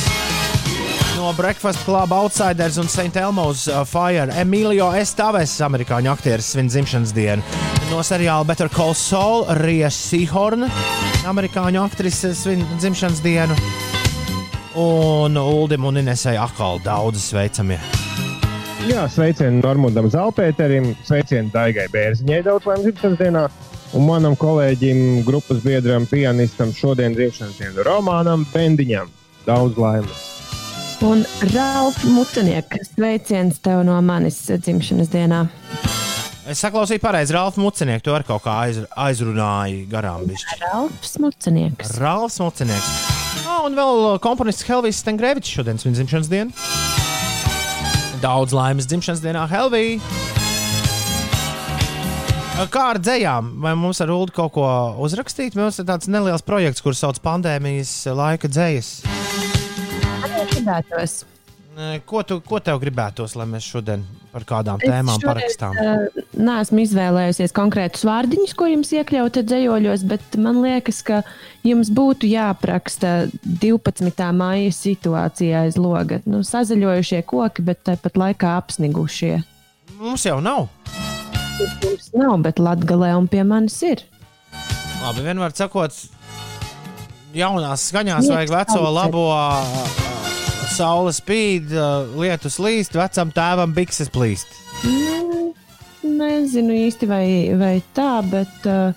No 1.24 1.32
Breakfast 1.32 1.86
Club 1.86 2.12
Outsiders 2.12 2.78
un 2.78 2.88
St. 2.90 3.16
Elmo's 3.16 3.68
uh, 3.68 3.86
Fire 3.86 4.28
Emilio 4.36 4.90
Estaves, 4.92 5.54
amerikāņu 5.64 6.10
aktieris, 6.12 6.50
svin 6.52 6.68
dzimšanas 6.68 7.14
dienu. 7.16 7.40
No 7.88 8.02
seriāla 8.04 8.44
Better 8.44 8.68
Call 8.68 8.92
Saul 8.92 9.46
Rija 9.62 9.88
Seahorn, 9.88 10.66
amerikāņu 11.32 11.80
aktrise, 11.80 12.34
svin 12.36 12.66
dzimšanas 12.74 13.24
dienu. 13.24 13.56
Un 14.76 15.40
Uldim 15.40 15.88
un 15.88 16.02
Inesai 16.04 16.36
atkal 16.44 16.84
daudz 16.84 17.24
sveicamie. 17.30 17.80
Jā, 18.92 19.08
sveicienu 19.08 19.64
Normundam 19.64 20.12
Zalpēterim, 20.12 20.92
sveicienu 21.08 21.56
Daigai 21.56 21.88
Bērziņai 21.96 22.44
daudz 22.50 22.68
laimes 22.68 22.90
dzimšanas 22.90 23.24
dienā. 23.24 23.48
Un 23.96 24.10
manam 24.12 24.36
kolēģim, 24.36 25.24
grupas 25.24 25.64
biedram, 25.64 26.04
pianistam 26.12 26.76
šodien 26.76 27.16
dzimšanas 27.16 27.64
dienu 27.64 27.88
Romānam 27.88 28.44
Bendiņam. 28.52 29.08
Daudz 29.48 29.80
laimes! 29.80 30.43
Un 31.04 31.26
Ralf 31.52 31.98
Muceniek, 32.08 32.78
sveiciens 32.88 33.58
tev 33.60 33.82
no 33.84 33.98
manis 34.00 34.38
dzimšanas 34.48 35.10
dienā. 35.12 35.42
Es 36.48 36.62
saklausīju 36.64 37.02
pareizi, 37.04 37.36
Ralf 37.36 37.58
Mucenieku, 37.60 38.06
tu 38.06 38.14
ar 38.16 38.24
kaut 38.24 38.46
kā 38.46 38.54
aiz, 38.70 38.80
aizrunāji 38.96 39.82
garām. 39.92 40.24
Bišķi. 40.30 40.62
Ralfs 40.62 41.18
Mucenieks. 41.20 41.98
Rāls 42.00 42.40
Mocenieks. 42.40 42.88
Oh, 43.44 43.66
un 43.68 43.76
vēl 43.76 44.00
uh, 44.06 44.16
komponists 44.24 44.64
Helvijas 44.70 45.02
Stengrēvičs 45.04 45.52
šodien 45.58 45.82
svin 45.82 45.98
dzimšanas 45.98 46.32
dienu. 46.32 46.56
Daudz 48.24 48.56
laimes 48.56 48.88
dzimšanas 48.88 49.26
dienā 49.26 49.44
Helvija. 49.52 50.00
Kā 52.72 52.86
ar 52.94 53.02
dzējām? 53.04 53.58
Vai 53.60 53.76
mums 53.76 54.00
ar 54.00 54.14
Ulu 54.14 54.32
kaut 54.32 54.56
ko 54.56 54.70
uzrakstīt? 55.04 55.60
Mums 55.60 55.84
ir 55.84 55.90
tāds 55.90 56.08
neliels 56.08 56.48
projekts, 56.48 56.86
kurš 56.86 57.04
sauc 57.04 57.20
pandēmijas 57.28 57.92
laika 58.16 58.48
dzējas. 58.48 59.02
Gribētos. 60.64 61.22
Ko, 62.06 62.20
tu, 62.22 62.36
ko 62.46 62.60
tev 62.62 62.78
gribētos, 62.84 63.32
lai 63.34 63.48
mēs 63.50 63.66
šodien 63.66 64.04
par 64.30 64.44
kādām 64.46 64.78
Es 64.78 64.92
tēmām 64.92 65.18
šoreiz, 65.18 65.56
parakstām? 65.58 65.74
ā, 65.74 66.24
Neesmu 66.38 66.84
izvēlējusies 66.84 67.54
konkrētus 67.58 68.04
vārdiņus, 68.06 68.54
ko 68.60 68.68
jums 68.70 68.92
iekļaut 68.94 69.40
dzējoļos, 69.50 70.04
bet 70.12 70.38
man 70.38 70.60
liekas, 70.62 71.00
ka 71.08 71.24
jums 71.66 71.90
būtu 71.90 72.30
jāapraksta 72.30 73.16
12. 73.42 74.28
maija 74.38 74.70
situācija 74.78 75.64
aiz 75.66 75.80
loga. 75.82 76.22
Nu, 76.30 76.44
sazaļojušie 76.46 77.24
koki, 77.26 77.66
bet 77.66 77.82
tāpat 77.90 78.22
laikā 78.22 78.54
apsnigušie. 78.62 79.40
Mums 79.98 80.28
jau 80.30 80.38
nav. 80.46 80.68
Mums 81.82 82.12
nav, 82.14 82.38
bet 82.46 82.62
Latvijā 82.62 83.18
un 83.18 83.26
pie 83.34 83.42
manis 83.50 83.82
ir. 83.82 84.06
Labi, 85.02 85.26
vienmēr 85.26 85.58
sakot, 85.58 85.98
jaunās 87.34 87.90
skaņās 87.90 88.30
Liekas, 88.30 88.36
vajag 88.38 88.58
veco 88.62 88.94
labo. 88.94 89.26
ā, 89.34 90.13
Saule 90.74 91.12
spīd, 91.14 91.70
lietus 92.18 92.56
līst, 92.62 92.96
vecam 92.98 93.30
tēvam 93.36 93.74
bikses 93.76 94.10
plīst. 94.14 94.50
Nu, 94.88 95.52
nezinu 96.18 96.74
īsti 96.88 97.10
vai, 97.10 97.26
vai 97.60 97.76
tā, 97.96 98.16
bet 98.26 98.66
uh, 98.70 98.96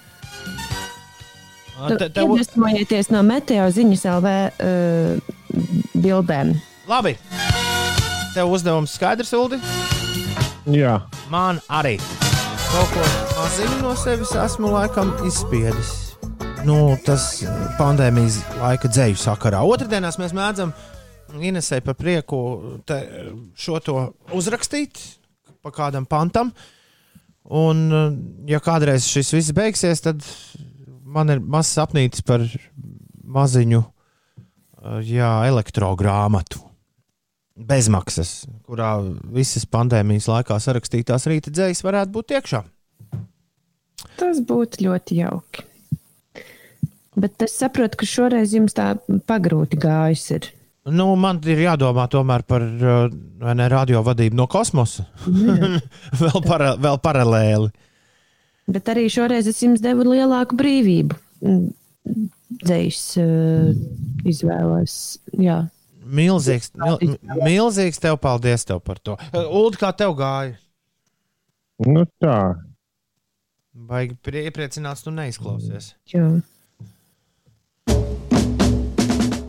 Te, 1.77 2.09
tev, 2.09 2.31
iedvesmojieties 2.33 3.11
no 3.13 3.21
meteo 3.27 3.67
ziņas 3.77 4.07
LV 4.15 4.33
uh, 4.33 5.35
bildēm. 6.01 6.55
labi, 6.89 7.13
tev 8.33 8.49
uzdevums 8.57 8.97
skaidrs, 8.97 9.35
Uldi. 9.37 9.61
Jā, 10.73 10.97
Man 11.31 11.61
arī. 11.69 11.99
Kaut 12.73 12.91
ko 12.95 13.05
maziņu 13.37 13.77
no 13.85 13.93
sevis 14.01 14.33
esmu 14.41 14.73
laikam 14.73 15.13
izspiedis. 15.29 15.93
Nu, 16.67 16.97
tas 17.07 17.45
pandēmijas 17.79 18.41
laika 18.59 18.89
dzēju 18.91 19.21
sakarā. 19.21 19.61
Otradienās 19.63 20.17
mēs 20.19 20.33
mēdzam 20.35 20.73
Inesai 21.43 21.83
par 21.85 21.97
prieku 21.99 22.39
te, 22.89 23.01
šo 23.59 23.81
to 23.85 23.97
uzrakstīt 24.37 25.01
pa 25.65 25.73
kādam 25.75 26.07
pantam. 26.09 26.53
Un, 27.47 27.89
ja 28.51 28.59
kādreiz 28.63 29.07
šis 29.07 29.33
viss 29.35 29.55
beigsies, 29.55 30.03
tad 30.03 30.25
man 31.07 31.31
ir 31.31 31.43
mazs 31.43 31.77
sapnītis 31.77 32.25
par 32.27 32.43
maziņu 33.23 33.83
jā, 35.07 35.33
elektrogrāmatu. 35.51 36.63
Bezmaksas, 37.57 38.43
kurā 38.69 38.99
visas 39.33 39.65
pandēmijas 39.73 40.27
laikā 40.29 40.59
sarakstītās 40.61 41.25
rīta 41.31 41.53
dzējas 41.55 41.81
varētu 41.87 42.13
būt 42.13 42.35
iekšā. 42.37 42.61
Tas 44.21 44.43
būtu 44.45 44.85
ļoti 44.85 45.23
jauki. 45.23 45.65
Bet 47.17 47.41
es 47.47 47.55
saprotu, 47.57 48.03
ka 48.03 48.09
šoreiz 48.09 48.53
jums 48.53 48.77
tā 48.77 48.91
pagrūti 49.29 49.79
gājis. 49.81 50.27
Ir. 50.37 50.51
Nu, 50.87 51.09
man 51.19 51.41
ir 51.51 51.65
jādomā 51.65 52.05
tomēr 52.11 52.45
par 52.47 52.63
vai 52.63 53.55
ne, 53.59 53.67
radio 53.73 54.05
vadību 54.07 54.39
no 54.39 54.47
kosmosa. 54.51 55.07
vēl, 56.23 56.39
para, 56.47 56.75
vēl 56.79 57.01
paralēli. 57.03 57.73
Bet 58.71 58.91
arī 58.91 59.07
šoreiz 59.11 59.49
es 59.51 59.59
jums 59.63 59.83
devu 59.83 60.07
lielāku 60.07 60.59
brīvību. 60.59 61.19
Dzējs 62.63 63.01
uh, 63.19 63.73
izvēlēs. 64.31 64.95
Jā. 65.43 65.65
Milzīgs, 66.07 66.71
mil, 66.79 67.17
milzīgs 67.43 67.99
tev 68.03 68.21
paldies 68.23 68.63
tev 68.67 68.79
par 68.87 69.03
to. 69.03 69.17
Ulu, 69.35 69.75
kā 69.79 69.91
tev 69.99 70.15
gāja? 70.19 70.55
nu 71.83 72.07
tā. 72.23 72.39
Baigi 73.87 74.15
prie- 74.25 74.47
iepriecināts, 74.49 75.03
tu 75.05 75.11
neizklausies. 75.13 75.95
Jā. 76.15 76.29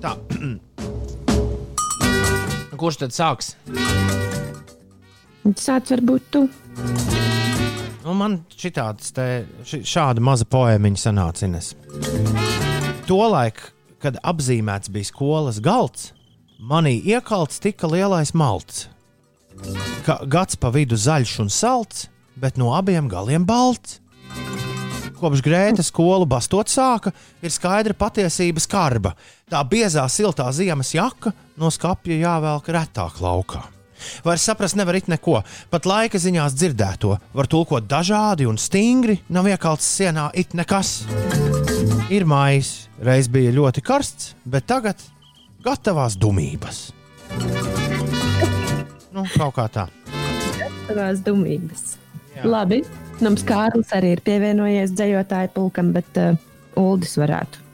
Tā. 0.02 0.18
Kurš 2.78 3.00
tad 3.02 3.14
sāks? 3.16 3.56
Sāc 5.58 5.90
varbūt 5.94 6.26
tu. 6.34 6.44
Nu, 8.04 8.14
man 8.16 8.38
šitāds 8.54 9.10
te, 9.16 9.26
ši, 9.68 9.82
šāda 9.88 10.22
maza 10.24 10.46
poēmiņa 10.48 11.02
sanāca 11.02 11.48
Ines. 11.48 11.72
Tolaik, 13.08 13.64
kad 14.04 14.20
apzīmēts 14.22 14.92
bija 14.94 15.10
skolas 15.10 15.58
galds, 15.64 16.12
manī 16.60 17.00
iekalts 17.02 17.60
tika 17.64 17.90
lielais 17.90 18.36
malts. 18.38 18.86
Ka, 20.06 20.22
gads 20.30 20.60
pa 20.62 20.70
vidu 20.72 21.00
zaļš 21.00 21.38
un 21.44 21.50
salds, 21.52 22.06
bet 22.38 22.62
no 22.62 22.76
abiem 22.78 23.10
galiem 23.10 23.48
balts. 23.48 23.98
Kopš 25.18 25.42
grēta 25.42 25.82
skolu 25.86 26.28
bastot 26.30 26.70
sāka, 26.70 27.10
ir 27.42 27.54
skaidra 27.54 27.96
patiesība 27.98 28.62
skarba. 28.62 29.16
Tā 29.50 29.64
biezā, 29.66 30.04
siltā 30.12 30.46
ziemas 30.54 30.94
jaka 30.94 31.34
no 31.58 31.72
skapja 31.74 32.20
jāvelk 32.20 32.70
retāk 32.76 33.18
laukā. 33.24 33.64
Vairs 34.26 34.46
saprast 34.46 34.78
nevar 34.78 35.00
it 35.00 35.10
neko, 35.10 35.40
pat 35.74 35.88
laika 35.90 36.22
ziņās 36.22 36.54
dzirdēto, 36.54 37.16
var 37.34 37.50
tulkot 37.50 37.88
dažādi 37.90 38.46
un 38.46 38.60
stingri, 38.62 39.18
nav 39.34 39.50
iekalts 39.50 39.90
sienā 39.98 40.30
it 40.38 40.54
nekas. 40.54 41.00
Ir 42.14 42.28
maijs, 42.30 42.88
reiz 43.02 43.28
bija 43.32 43.56
ļoti 43.58 43.82
karsts, 43.82 44.36
bet 44.46 44.70
tagad 44.70 45.02
gatavās 45.66 46.16
dumības. 46.20 46.92
Nu, 49.12 49.26
kaut 49.34 49.56
kā 49.58 49.66
tā. 49.74 49.88
Tavās 50.88 51.24
dumības. 51.26 51.98
Jā. 52.38 52.50
Labi. 52.50 52.82
Mums 53.24 53.42
Kārlis 53.48 53.94
arī 53.98 54.14
ir 54.16 54.22
pievienojies 54.26 54.94
dzējotāju 54.94 55.54
pulkam, 55.56 55.90
bet 55.96 56.20
uh, 56.22 56.38
Uldis 56.78 57.16
varētu 57.18 57.66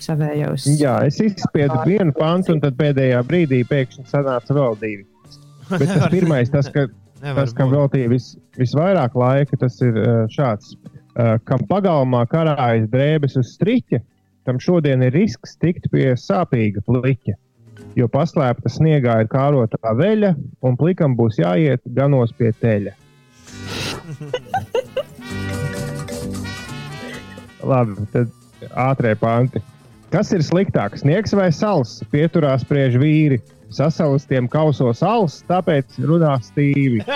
savējos. 0.00 0.66
Jā, 0.80 0.96
es 1.04 1.20
izspiedu 1.20 1.76
vienu 1.84 2.14
pantu, 2.16 2.54
un 2.56 2.62
tad 2.62 2.78
pēdējā 2.78 3.20
brīdī 3.28 3.60
pēkšņi 3.68 4.06
sanāca 4.08 4.56
vēl 4.56 4.78
divi. 4.80 5.04
Bet 5.72 5.88
tas 5.88 6.08
pirmais, 6.12 6.50
tas, 6.52 6.66
ka, 6.72 6.86
Nevar 7.22 7.46
tas, 7.46 7.52
kam 7.56 7.70
veltīja 7.72 8.10
vis, 8.10 8.32
visvairāk 8.60 9.14
laika, 9.16 9.56
tas 9.60 9.78
ir 9.84 9.96
uh, 10.00 10.24
šāds. 10.32 10.74
Uh, 11.12 11.36
kam 11.48 11.62
pagalmā 11.68 12.24
karājas 12.28 12.88
drēbes 12.92 13.38
uz 13.40 13.54
striķa, 13.54 14.02
tam 14.48 14.60
šodien 14.60 15.04
ir 15.06 15.14
risks 15.16 15.56
tikt 15.60 15.88
pie 15.92 16.10
sāpīga 16.18 16.82
pliķa. 16.88 17.36
Jo 17.96 18.08
paslēpta 18.08 18.72
sniegā 18.72 19.18
ir 19.22 19.30
kārotā 19.32 19.94
veļa, 19.96 20.34
un 20.64 20.76
plikam 20.80 21.16
būs 21.16 21.40
jāiet 21.40 21.84
ganos 21.96 22.32
pie 22.36 22.52
teļa. 22.60 22.96
Labi, 27.72 27.94
tad 28.12 28.28
ātrie 28.74 29.14
panti. 29.18 29.62
Kas 30.12 30.32
ir 30.36 30.42
sliktāk, 30.44 30.98
sniegs 31.00 31.32
vai 31.36 31.48
sals? 31.54 32.02
Pieturās 32.12 32.64
priež 32.68 32.98
vīri. 33.00 33.40
Sasalstiem 33.72 34.48
kausos 34.52 35.00
alus, 35.06 35.38
tāpēc 35.48 35.86
runā 36.04 36.34
stīvi. 36.44 37.00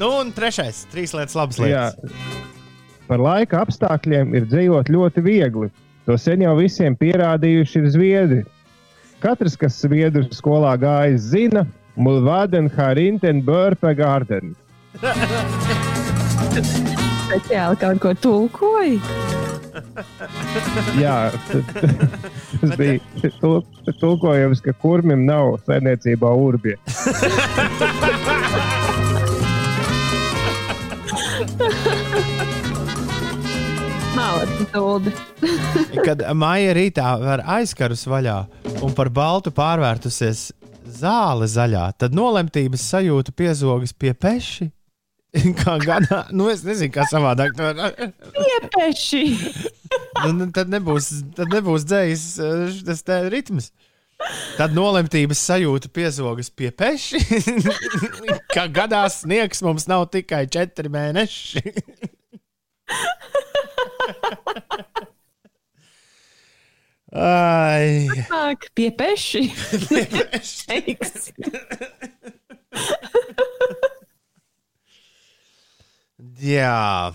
Nu, 0.00 0.08
un 0.18 0.32
trešais, 0.34 0.80
trīs 0.90 1.12
lietas, 1.14 1.36
labas 1.38 1.60
Jā, 1.60 1.92
lietas. 1.94 2.10
par 3.06 3.20
laika 3.22 3.60
apstākļiem 3.62 4.32
ir 4.34 4.48
dzīvot 4.50 4.90
ļoti 4.90 5.22
viegli. 5.22 5.68
To 6.08 6.16
sen 6.18 6.42
jau 6.42 6.56
visiem 6.58 6.96
pierādījuši 6.98 7.78
ir 7.78 7.86
zviedri. 7.94 8.40
Katrs, 9.20 9.56
kas 9.60 9.76
zviedru 9.84 10.24
skolā 10.32 10.72
gājis, 10.80 11.26
zina, 11.34 11.66
Mulvaden, 12.00 12.70
Harinten, 12.76 13.42
Börpe, 13.44 13.92
Garden. 13.98 14.54
Speciāli 17.30 17.76
kaut 17.82 18.00
ko 18.02 18.14
tulkoju. 18.16 19.00
Jā, 20.98 21.30
tas 22.60 22.72
bija 22.80 22.98
tul- 23.40 23.62
tulkojums, 24.00 24.62
ka 24.64 24.72
kurmim 24.82 25.26
nav 25.28 25.58
saimniecībā 25.68 26.32
urbie. 26.48 26.76
Mālacis 31.30 31.50
tuldi. 31.60 32.59
Kad 36.06 36.22
maija 36.34 36.74
rītā 36.76 37.12
var 37.22 37.42
aizkarus 37.58 38.02
vaļā 38.10 38.36
un 38.82 38.94
par 38.96 39.10
baltu 39.14 39.52
pārvērtusies 39.54 40.50
zāle 41.00 41.46
zaļā, 41.50 41.86
tad 42.00 42.16
nolemtības 42.16 42.84
sajūta 42.90 43.34
piezogas 43.36 43.94
pie 43.94 44.14
peši. 44.14 44.70
Kā 45.60 45.76
gadā, 45.78 46.24
nu 46.34 46.48
es 46.50 46.64
nezinu, 46.66 46.90
kā 46.90 47.04
savādāk. 47.10 47.54
Piepeši. 48.34 49.24
Nu, 50.20 50.30
nu, 50.36 50.46
tad 50.54 50.68
nebūs, 50.70 51.06
tad 51.34 51.50
nebūs 51.50 51.82
dzējis 51.88 52.24
eh, 52.44 52.74
tas 52.86 53.00
te 53.06 53.16
ritms. 53.32 53.70
Tad 54.58 54.74
nolemtības 54.76 55.40
sajūta 55.48 55.88
piezogas 55.96 56.50
pie 56.52 56.68
peši. 56.70 57.18
Kā 58.52 58.66
gadās 58.70 59.22
sniegs 59.24 59.64
mums 59.64 59.88
nav 59.90 60.04
tikai 60.12 60.44
četri 60.52 60.92
mēneši. 60.92 61.62
Ai, 67.10 68.06
Nāk, 68.30 68.68
piepeši. 68.78 69.48
Teiks. 70.70 71.32
jā. 76.38 77.10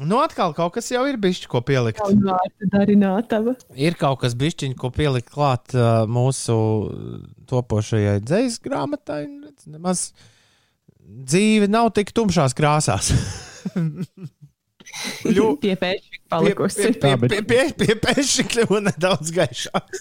Nu, 0.00 0.16
atkal 0.24 0.54
kaut 0.56 0.72
kas 0.78 0.88
jau 0.88 1.02
ir 1.10 1.18
bijis, 1.20 1.42
ko 1.50 1.60
pielikt. 1.60 2.00
Ir 3.76 3.98
kaut 4.00 4.22
kas 4.22 4.36
bijis, 4.40 4.56
ko 4.80 4.88
pielikt 4.94 5.28
klāt 5.34 5.76
uh, 5.76 6.08
mūsu 6.08 6.56
topošajai 7.50 8.22
dzīslu 8.24 8.70
grāmatai. 8.70 9.26
Nemaz 9.68 10.06
dzīve 10.96 11.68
nav 11.68 11.92
tik 11.92 12.16
tumšās 12.16 12.56
krāsās. 12.56 13.12
Kļu- 15.24 15.56
Piepeši 15.64 16.20
palikusi. 16.30 16.90
Pie, 16.94 17.16
pie, 17.16 17.28
pie, 17.28 17.40
pie, 17.42 17.64
pie 17.78 17.96
peša 18.04 18.44
kļuva 18.52 18.80
nedaudz 18.88 19.32
gaišāk. 19.34 20.00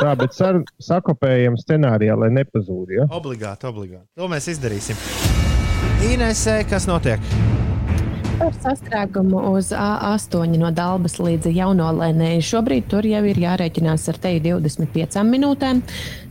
Tā, 0.00 0.12
bet 0.18 0.34
sar- 0.36 0.62
sakopējam 0.82 1.58
scenārijā, 1.60 2.16
lai 2.18 2.30
nepazūd. 2.34 2.94
Ja? 2.98 3.08
Obligāti, 3.12 3.68
obligāti. 3.68 4.06
To 4.18 4.28
mēs 4.32 4.48
izdarīsim. 4.52 4.98
Inesē, 6.12 6.62
kas 6.68 6.88
notiek? 6.90 7.20
Par 8.40 8.54
sastrēgumu 8.58 9.38
uz 9.52 9.68
A8 9.76 10.56
no 10.58 10.72
Dabas 10.74 11.14
līdz 11.22 11.46
Jaunolēnai. 11.54 12.40
Šobrīd 12.42 12.88
tur 12.90 13.06
jau 13.06 13.20
ir 13.28 13.38
jārēķinās 13.38 14.08
ar 14.10 14.18
teju 14.24 14.40
25 14.64 15.22
minūtēm. 15.28 15.82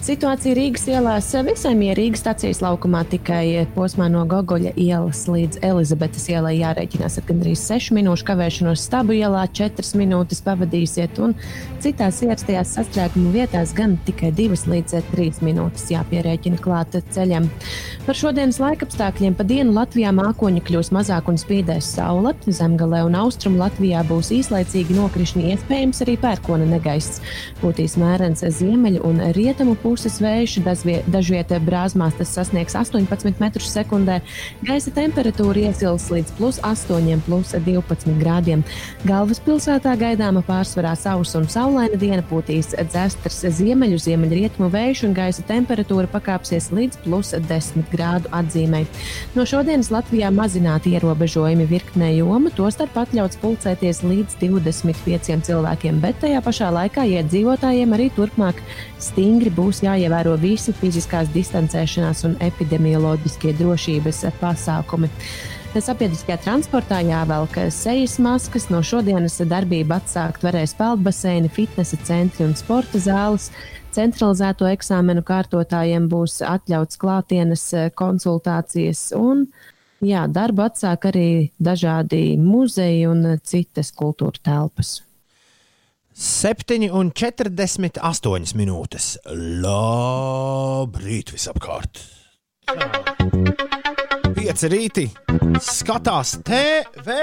Situācija 0.02 0.56
Rīgas 0.58 0.88
ielās 0.90 1.28
visai 1.46 1.76
mierīga 1.78 2.18
stācijas 2.18 2.64
laukumā, 2.64 3.04
tikai 3.06 3.68
posmā 3.76 4.08
no 4.10 4.24
Gogoļa 4.26 4.72
ielas 4.82 5.20
līdz 5.30 5.60
Elizabetes 5.68 6.24
ielai 6.34 6.56
jārēķinās 6.58 7.20
ar 7.20 7.28
gandrīz 7.28 7.62
6 7.70 7.94
minūšu 7.94 8.26
kavēšanos. 8.26 8.82
Stabu 8.82 9.14
ielā 9.14 9.44
4 9.54 9.86
minūtes 10.02 10.42
pavadīsiet, 10.42 11.22
un 11.22 11.36
citās 11.86 12.24
ierastajās 12.26 12.72
sastrēguma 12.80 13.30
vietās 13.36 13.76
gan 13.78 13.94
tikai 14.08 14.32
2 14.40 14.58
līdz 14.74 14.96
3 15.12 15.46
minūtes 15.46 15.92
jāpierēķina 15.94 16.58
klāt 16.66 16.98
ceļam. 17.14 17.46
Par 18.08 18.18
šodienas 18.18 18.58
laikapstākļiem 18.64 19.38
pa 19.38 19.46
dienu 19.46 19.78
Latvijā 19.78 20.10
mākoņi 20.18 20.66
kļūs 20.66 20.90
mazāk 20.98 21.30
un 21.30 21.38
spīdēs 21.38 21.92
saule. 22.00 22.34
Zemgalē 22.50 23.04
un 23.06 23.20
austrumu 23.22 23.62
Latvijā 23.62 24.02
būs 24.10 24.34
īslaicīgi 24.40 24.98
nokrišņi, 24.98 25.46
iespējams 25.54 26.02
arī 26.08 26.18
pērkona 26.26 26.66
negaiss. 26.74 27.22
Būtīs 27.62 28.00
mērens 28.02 28.42
ziemeļu 28.42 29.06
un 29.06 29.22
rietumu 29.38 29.78
puses 29.92 30.22
vējš, 30.24 30.62
dažvie- 30.64 31.04
dažviet 31.12 31.52
brāzmās 31.68 32.16
tas 32.16 32.32
sasniegs 32.32 32.78
18 32.80 33.42
metrus 33.44 33.68
sekundē. 33.76 34.22
Gaisa 34.64 34.92
temperatūra 34.96 35.68
iesils 35.68 36.08
līdz 36.08 36.32
plus 36.38 36.60
8, 36.64 37.20
plus 37.26 37.52
12 37.52 38.16
grādiem. 38.22 38.64
Galvaspilsētā 39.04 39.98
gaidāma 40.00 40.44
pārsvarā 40.48 40.96
sausa 40.96 41.42
un 41.42 41.48
saulaina 41.52 42.00
diena 42.00 42.24
būtīs 42.24 42.72
dzestrs 42.72 43.42
ziemeļu, 43.58 43.98
ziemeļrietumu 44.00 44.70
vējš 44.72 45.04
un 45.10 45.18
gaisa 45.18 45.44
temperatūra 45.44 46.08
pakāpsies 46.08 46.70
līdz 46.72 47.02
plus 47.04 47.34
10 47.36 47.92
grādu 47.92 48.32
atzīmei. 48.32 48.86
No 49.36 49.44
šodienas 49.44 49.92
Latvijā 49.92 50.32
mazināti 50.32 50.96
ierobežojumi 50.96 51.68
virknē 51.68 52.14
joma, 52.16 52.54
tostarp 52.56 52.96
atļauts 53.04 53.42
pulcēties 53.44 54.04
līdz 54.08 54.40
25 54.40 55.44
cilvēkiem, 55.50 56.00
bet 56.00 56.24
tajā 56.24 56.40
pašā 56.46 56.72
laikā 56.80 57.04
iedzīvotājiem 57.18 57.98
arī 57.98 58.08
turpmāk 58.16 58.64
stingri 59.02 59.52
būs 59.52 59.81
jāievēro 59.86 60.36
visi 60.42 60.74
fiziskās 60.76 61.32
distancēšanās 61.34 62.26
un 62.28 62.38
epidemioloģiskie 62.44 63.54
drošības 63.60 64.24
pasākumi. 64.42 65.10
Sabiedriskajā 65.72 66.36
transportā 66.44 66.98
jāvelk 67.08 67.56
sejas 67.72 68.18
maskas, 68.20 68.66
no 68.74 68.82
šodienas 68.84 69.38
darbību 69.48 69.96
atsākt 69.96 70.44
varēs 70.44 70.74
peldbaseini, 70.76 71.48
fitnesa 71.48 72.00
centri 72.04 72.44
un 72.44 72.58
sporta 72.60 73.00
zāles. 73.00 73.48
Centralizēto 73.96 74.68
eksāmenu 74.68 75.24
kārtotājiem 75.28 76.10
būs 76.12 76.42
atļauts 76.48 77.00
klātienes 77.00 77.64
konsultācijas 77.96 79.10
un 79.16 79.46
jā, 80.04 80.26
darbu 80.28 80.68
atsāk 80.68 81.08
arī 81.12 81.30
dažādi 81.60 82.36
muzeji 82.40 83.08
un 83.08 83.38
citas 83.44 83.92
kultūra 83.96 84.44
telpas. 84.44 85.00
7,48 86.22 88.54
minūtes. 88.54 89.18
Labrīt, 89.64 91.32
visapkārt! 91.34 91.98
Pieci 94.36 94.70
rīti, 94.70 95.08
skatās 95.66 96.36
TV. 96.46 97.16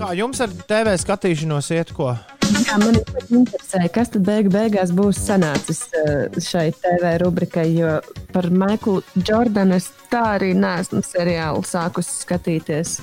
Kā 0.00 0.16
jums 0.16 0.40
ar 0.40 0.48
TV 0.72 0.96
skatīšanos 1.04 1.68
iet, 1.76 1.92
ko? 1.92 2.16
Jā, 2.46 2.78
man 2.80 2.94
ļoti 2.96 3.36
interesē, 3.36 3.84
kas 3.92 4.08
tad 4.16 4.24
beig 4.24 4.48
beigās 4.54 4.94
būs 4.96 5.20
sanācis 5.26 5.92
eh, 5.92 6.32
šai 6.40 6.72
TV 6.80 7.18
rubrikai, 7.20 7.68
jo 7.76 8.00
par 8.32 8.48
Maiklu 8.48 9.04
Jordanu 9.28 9.76
es 9.76 9.92
tā 10.08 10.24
arī 10.38 10.56
neesmu 10.56 11.04
seriālu 11.04 11.60
sākusi 11.68 12.16
skatīties. 12.24 12.96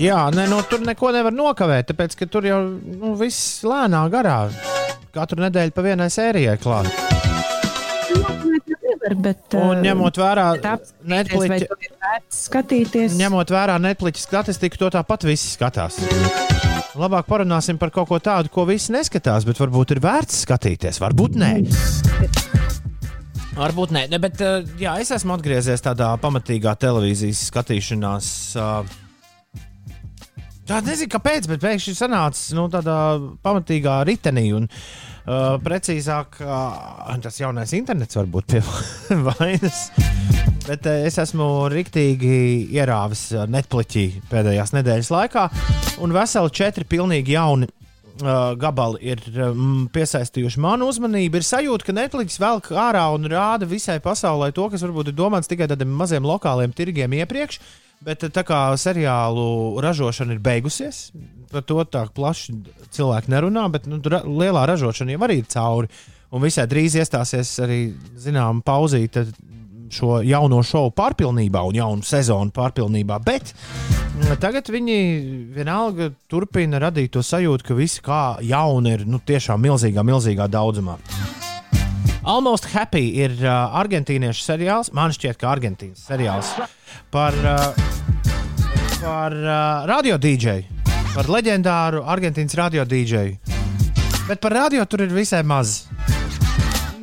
Jā, 0.00 0.24
ne, 0.34 0.48
nu, 0.50 0.58
tur 0.66 0.82
neko 0.82 1.12
nevar 1.14 1.34
nokavēt, 1.34 1.92
tāpēc 1.92 2.16
ka 2.18 2.26
tur 2.26 2.46
jau 2.48 2.60
nu, 2.74 3.14
viss 3.18 3.62
lēnā 3.66 4.02
garā. 4.10 4.38
Katru 5.14 5.38
nedēļu 5.44 5.74
pa 5.74 5.84
vienai 5.86 6.08
sērijai 6.10 6.56
klāt. 6.58 6.90
Nevar, 9.04 9.14
bet, 9.22 9.54
Un 9.54 9.78
eh, 9.78 9.82
ņemot 9.84 10.18
vērā 10.18 10.46
Netflix, 11.06 11.68
ņemot 13.20 13.52
vērā 13.54 13.76
Netflix 13.82 14.24
statistiku, 14.26 14.80
to 14.82 14.90
tāpat 14.96 15.26
visi 15.28 15.52
skatās. 15.54 16.00
Labāk 16.98 17.28
parunāsim 17.30 17.78
par 17.78 17.90
kaut 17.94 18.10
ko 18.10 18.18
tādu, 18.22 18.50
ko 18.54 18.66
visi 18.66 18.94
neskatās, 18.94 19.46
bet 19.46 19.62
varbūt 19.62 19.94
ir 19.94 20.02
vērts 20.02 20.42
skatīties. 20.46 21.00
Varbūt 21.02 21.38
nē. 21.38 21.52
Varbūt 23.54 23.94
nē, 23.94 24.08
ne, 24.10 24.18
bet 24.18 24.42
eh, 24.42 24.66
jā, 24.82 24.98
es 25.02 25.14
esmu 25.14 25.36
atgriezies 25.36 25.86
tādā 25.86 26.10
pamatīgā 26.22 26.74
televīzijas 26.82 27.46
skatīšanās. 27.52 28.26
ā, 28.58 28.68
Jā, 30.64 30.78
nezinu, 30.80 31.10
kāpēc, 31.12 31.44
bet 31.44 31.60
pēkšņi 31.60 31.92
sanāca 31.98 32.54
nu, 32.56 32.62
tādā 32.72 32.96
pamatīgā 33.44 33.98
ritenī. 34.08 34.46
Un, 34.56 34.64
uh, 34.64 35.58
precīzāk, 35.60 36.38
uh, 36.40 37.10
tas 37.20 37.36
jaunais 37.36 37.74
internets 37.76 38.16
var 38.16 38.30
būt 38.32 38.54
pie 38.54 38.62
vainas. 39.26 39.82
Bet 40.64 40.88
uh, 40.88 41.04
es 41.04 41.20
esmu 41.20 41.68
rīktīgi 41.68 42.38
ierāvis 42.78 43.26
uh, 43.36 43.44
Netflixī 43.44 44.06
pēdējās 44.32 44.72
nedēļas 44.78 45.12
laikā, 45.12 45.44
un 46.00 46.16
veseli 46.16 46.56
četri 46.56 46.88
pilnīgi 46.88 47.36
jauni 47.36 47.68
uh, 47.68 48.56
gabali 48.56 49.04
ir 49.12 49.20
um, 49.50 49.84
piesaistījuši 49.92 50.64
manu 50.64 50.88
uzmanību. 50.88 51.42
Ir 51.42 51.50
sajūta, 51.50 51.90
ka 51.90 51.98
Netflix 52.00 52.40
velk 52.40 52.72
ārā 52.72 53.04
un 53.12 53.28
rāda 53.28 53.68
visai 53.68 54.00
pasaulē 54.00 54.48
to, 54.56 54.72
kas 54.72 54.88
varbūt 54.88 55.12
ir 55.12 55.20
domāts 55.20 55.52
tikai 55.52 55.68
tādiem 55.68 55.92
maziem 55.92 56.24
lokāliem 56.24 56.72
tirgiem 56.72 57.20
iepriekš. 57.20 57.60
Bet 58.04 58.24
tā 58.34 58.42
kā 58.44 58.66
seriālu 58.80 59.80
ražošana 59.80 60.34
ir 60.34 60.42
beigusies, 60.44 61.06
par 61.52 61.64
to 61.64 61.78
tā 61.88 62.04
plaši 62.12 62.56
cilvēki 62.92 63.32
nerunā, 63.32 63.68
bet 63.72 63.86
nu, 63.88 64.00
lielā 64.40 64.66
ražošana 64.68 65.14
jau 65.14 65.24
arī 65.24 65.40
ir 65.40 65.48
cauri. 65.54 65.90
Un 66.34 66.42
visai 66.42 66.66
drīz 66.66 66.96
iestāsies 66.98 67.52
arī 67.62 67.78
zināma 68.18 68.64
pauzīte 68.66 69.28
šo 69.94 70.18
jauno 70.26 70.58
šovu 70.66 70.90
pārpilnībā 70.96 71.62
un 71.68 71.78
jaunu 71.78 72.06
sezonu 72.06 72.50
pārpilnībā. 72.54 73.20
Bet 73.24 73.52
mm, 73.54 74.34
tagad 74.42 74.68
viņi 74.72 74.98
vienalga 75.54 76.10
turpina 76.30 76.82
radīt 76.82 77.14
to 77.14 77.22
sajūtu, 77.22 77.68
ka 77.68 77.78
visi 77.78 78.02
kā 78.04 78.22
jauni 78.42 78.98
ir 78.98 79.06
nu, 79.06 79.22
tiešām 79.22 79.62
milzīgā, 79.68 80.06
milzīgā 80.06 80.50
daudzumā. 80.50 80.98
Almost 82.24 82.70
Happy 82.72 83.10
ir 83.20 83.34
uh, 83.42 83.74
argentīniešu 83.76 84.40
seriāls. 84.46 84.88
Man 84.96 85.12
šķiet, 85.12 85.36
ka 85.36 85.50
Argentīnas 85.52 86.06
seriāls 86.08 86.54
par, 87.12 87.36
uh, 87.36 87.66
par 88.96 89.34
uh, 89.36 89.84
radio 89.90 90.16
dīdžeju, 90.16 90.86
par 91.12 91.28
leģendāru 91.28 92.00
Argentīnas 92.08 92.56
radio 92.56 92.86
dīdžeju. 92.88 93.36
Bet 94.24 94.40
par 94.40 94.56
radio 94.56 94.86
tur 94.88 95.04
ir 95.04 95.12
visai 95.12 95.42
maz. 95.44 95.82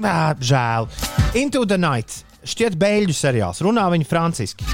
Nā, 0.01 0.33
žēl. 0.41 0.89
Into 1.37 1.67
the 1.69 1.77
Night. 1.77 2.23
Šķiet, 2.41 2.79
beigļu 2.81 3.13
seriāls. 3.13 3.61
Runā 3.61 3.85
viņi 3.93 4.09
franciski. 4.09 4.65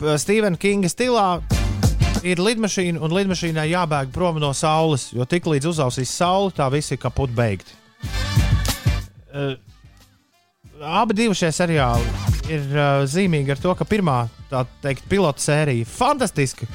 Stevena 0.00 0.56
Kinga 0.56 0.88
stilā 0.88 1.26
ir 2.24 2.40
lidmašīna, 2.40 3.04
un 3.04 3.12
lidmašīnai 3.12 3.68
jābēg 3.68 4.16
prom 4.16 4.40
no 4.40 4.54
saules, 4.56 5.10
jo 5.12 5.28
tiklīdz 5.28 5.68
uzausīs 5.74 6.16
saule, 6.16 6.56
tā 6.56 6.72
viss 6.72 6.96
ir 6.96 7.04
kaput 7.04 7.36
beigti. 7.36 7.76
Uh, 9.34 9.58
abi 10.82 11.16
divi 11.16 11.36
šie 11.38 11.50
seriāli 11.54 12.06
ir 12.52 12.64
uh, 12.74 13.04
zīmīgi 13.08 13.54
ar 13.54 13.60
to, 13.60 13.74
ka 13.78 13.86
pirmā, 13.88 14.24
tā 14.50 14.64
teikt, 14.84 15.06
pilota 15.10 15.42
sērija 15.42 15.84
ir 15.84 15.90
fantastiska. 15.90 16.68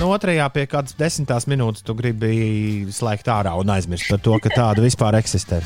No 0.00 0.12
otrajā 0.14 0.46
pie 0.54 0.64
kādas 0.70 0.96
desmitās 0.96 1.44
minūtes 1.50 1.84
tu 1.84 1.96
gribi 1.96 2.86
slēgt 2.94 3.28
ārā 3.28 3.52
un 3.60 3.72
aizmirst 3.74 4.08
par 4.08 4.22
to, 4.24 4.38
ka 4.40 4.52
tāda 4.54 4.84
vispār 4.84 5.18
eksistē. 5.18 5.60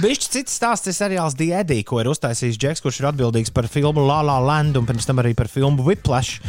Bišķi 0.00 0.30
cits 0.32 0.56
stāsts 0.58 0.88
ir 0.90 0.96
seriāls 0.96 1.36
The 1.38 1.52
Eddie, 1.60 1.84
ko 1.86 2.00
ir 2.02 2.08
uztaisījis 2.10 2.56
Džeks, 2.58 2.82
kurš 2.82 3.02
ir 3.02 3.10
atbildīgs 3.12 3.52
par 3.54 3.68
filmu 3.70 4.02
La 4.08 4.22
La 4.26 4.40
Land 4.42 4.80
un 4.80 4.88
pirms 4.88 5.06
tam 5.06 5.20
arī 5.22 5.34
par 5.38 5.50
filmu 5.52 5.84
Whiplash. 5.86 6.40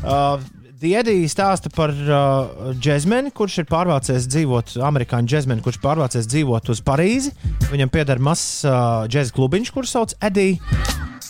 Uh, 0.00 0.38
Eddie 0.80 1.28
stāsta 1.28 1.68
par 1.68 1.90
uh, 1.92 2.70
džekmeni, 2.72 3.28
kurš 3.36 3.58
ir 3.60 3.66
pārvācies 3.68 4.24
dzīvot, 4.32 4.78
amerikāņu 4.88 5.28
džekmeni, 5.28 5.60
kurš 5.64 5.76
pārvācies 5.82 6.28
dzīvot 6.30 6.70
uz 6.72 6.80
Parīzi. 6.86 7.34
Viņam 7.68 7.92
pieder 7.92 8.22
mazs 8.22 8.64
uh, 8.64 9.04
džeksa 9.04 9.36
klubiņš, 9.36 9.72
kurš 9.76 9.92
sauc 9.92 10.14
Eddie. 10.24 10.56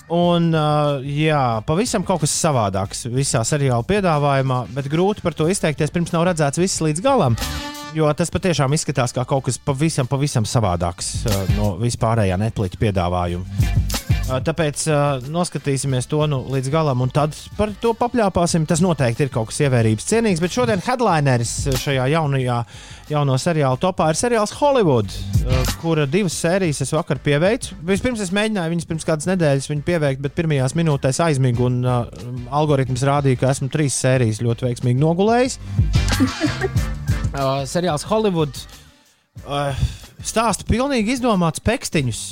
Un, 0.07 0.53
uh, 0.55 1.03
jā, 1.03 1.43
pavisam 1.67 2.07
kaut 2.07 2.23
kas 2.23 2.35
savādāks 2.35 3.09
visā 3.11 3.43
seriāla 3.47 3.83
piedāvājumā, 3.91 4.65
bet 4.77 4.91
grūti 4.91 5.27
par 5.27 5.35
to 5.35 5.49
izteikties, 5.51 5.91
pirms 5.95 6.15
nav 6.15 6.29
redzēts 6.31 6.63
viss 6.63 6.83
līdz 6.87 7.03
galam. 7.03 7.39
Jo 7.95 8.07
tas 8.15 8.31
patiešām 8.31 8.75
izskatās 8.79 9.15
kā 9.17 9.27
kaut 9.27 9.49
kas 9.49 9.59
pavisam, 9.59 10.07
pavisam 10.11 10.47
savādāks 10.47 11.25
uh, 11.27 11.43
no 11.59 11.73
vispārējā 11.83 12.39
Netflix 12.39 12.79
piedāvājuma. 12.79 13.99
Tāpēc 14.31 14.85
noskatīsimies 15.27 16.07
to 16.11 16.23
nu, 16.31 16.39
līdz 16.53 16.71
galam, 16.71 17.01
un 17.03 17.11
tad 17.11 17.35
par 17.59 17.73
to 17.83 17.91
papļāpāsim. 17.99 18.67
Tas 18.69 18.83
noteikti 18.85 19.27
ir 19.27 19.33
kaut 19.35 19.51
kas 19.51 19.59
ievērības 19.65 20.07
cienīgs, 20.07 20.43
bet 20.43 20.55
šodien 20.55 20.83
headlineris 20.85 21.55
šajā 21.81 22.07
jaunajā, 22.13 22.59
jauno 23.11 23.39
seriāla 23.41 23.81
topā 23.83 24.11
ir 24.13 24.21
seriāls 24.21 24.55
Hollywood, 24.61 25.11
kura 25.83 26.07
divas 26.11 26.37
sērijas 26.39 26.85
es 26.85 26.95
vakar 26.95 27.19
pieveicu. 27.25 27.75
Vispirms 27.91 28.23
es 28.23 28.31
mēģināju 28.37 28.75
viņas 28.77 28.91
pirms 28.93 29.09
kādas 29.09 29.31
nedēļas 29.33 29.71
pieveikt, 29.89 30.23
bet 30.23 30.37
pirmajās 30.39 30.77
minūtēs 30.79 31.23
aizmigu, 31.27 31.67
un 31.67 31.83
uh, 31.83 32.05
algoritms 32.55 33.03
rādīja, 33.09 33.43
ka 33.43 33.51
esmu 33.55 33.71
trīs 33.73 33.99
sērijas 33.99 34.43
ļoti 34.47 34.69
veiksmīgi 34.69 35.03
nogulējis. 35.03 35.61
Uh, 37.31 37.61
seriāls 37.63 38.03
Hollywood 38.11 38.57
uh, 39.47 39.85
stāsta 40.27 40.67
pilnīgi 40.67 41.15
izdomāts 41.15 41.63
pekstiņus 41.63 42.25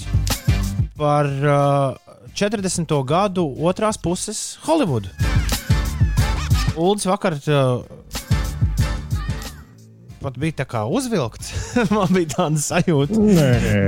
par 0.99 1.28
uh, 1.30 1.94
40. 2.34 2.90
gadu 3.07 3.46
otrās 3.70 3.99
puses 4.03 4.59
Holivudu. 4.66 5.11
Ulds 6.78 7.07
vakar 7.09 7.38
uh, 7.51 7.86
pat 10.22 10.36
bija 10.38 10.59
tā 10.61 10.66
kā 10.68 10.82
uzvilkts. 10.90 11.53
Man 11.94 12.11
bija 12.14 12.34
tāda 12.34 12.62
sajūta. 12.62 13.22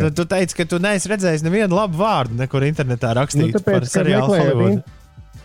Tu, 0.05 0.13
tu 0.17 0.27
teici, 0.31 0.57
ka 0.59 0.67
tu 0.71 0.81
neesi 0.83 1.11
redzējis 1.11 1.45
nevienu 1.47 1.79
labu 1.79 2.01
vārdu, 2.01 2.39
nekur 2.41 2.67
internetā 2.67 3.13
nu, 3.13 3.21
rakstītu 3.21 3.59
tāpēc, 3.59 3.77
par 3.77 3.89
seriālu 3.91 4.69
in, 4.69 4.81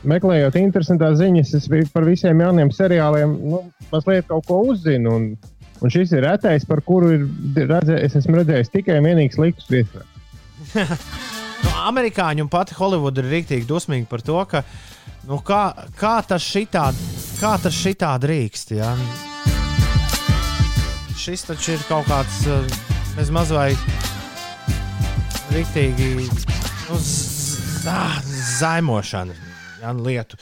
meklējot 0.05 0.59
interesantās 0.61 1.18
ziņas, 1.22 1.53
es 1.57 1.70
par 1.93 2.05
visiem 2.07 2.43
jauniem 2.45 2.74
seriāliem, 2.74 3.38
nu, 3.53 3.63
mazliet 3.93 4.30
kaut 4.30 4.45
ko 4.49 4.61
uzzinu. 4.74 5.16
Un, 5.18 5.32
un 5.82 5.93
šis 5.93 6.13
ir 6.16 6.26
retais, 6.28 6.68
par 6.70 6.84
kuru 6.86 7.16
ir 7.18 7.26
redzē, 7.66 7.97
es 8.05 8.18
esmu 8.22 8.41
redzējis 8.41 8.74
tikai 8.78 9.01
un 9.01 9.09
vienīgi 9.09 9.38
sliktus 9.39 9.72
viesmēs. 9.74 10.13
Nu, 11.64 11.72
amerikāņi 11.89 12.43
un 12.43 12.51
pati 12.51 12.76
Holivuda 12.78 13.24
ir 13.24 13.32
rīktīgi 13.32 13.68
dusmīgi 13.70 14.10
par 14.10 14.24
to, 14.26 14.38
ka 14.49 14.64
nu, 15.30 15.39
kā, 15.45 15.62
kā 15.99 16.18
tas 16.28 16.43
šitā, 16.43 16.89
kā 17.39 17.56
tas 17.62 17.76
šitā 17.76 18.12
drīkst. 18.22 18.76
Ja? 18.78 18.91
Šis 21.20 21.47
taču 21.47 21.76
ir 21.76 21.86
kaut 21.89 22.10
kāds 22.10 22.41
uh, 22.51 22.66
bezmaz 23.16 23.53
vai 23.56 23.70
rīktīgi 25.56 26.10
nu, 26.89 26.99
ā, 27.89 28.01
zaimošana 28.60 29.38
ja, 29.82 29.95
lietu. 29.95 30.39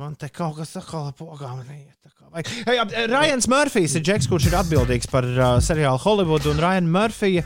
Man 0.00 0.16
te 0.18 0.28
kaut 0.32 0.58
kas 0.58 0.74
atkal 0.80 1.10
ar 1.10 1.14
pogām 1.16 1.60
neiet. 1.68 1.94
kā 2.16 2.28
vajag. 2.32 2.50
Hey, 2.66 3.06
Ryans 3.12 3.48
Murphys 3.52 3.96
ir 3.96 4.04
džeks, 4.04 4.28
kurš 4.32 4.50
ir 4.50 4.58
atbildīgs 4.58 5.08
par 5.12 5.28
uh, 5.28 5.56
seriālu 5.64 6.00
Hollywood 6.02 6.48
un 6.50 6.60
Ryan 6.60 6.90
Murphy. 6.92 7.40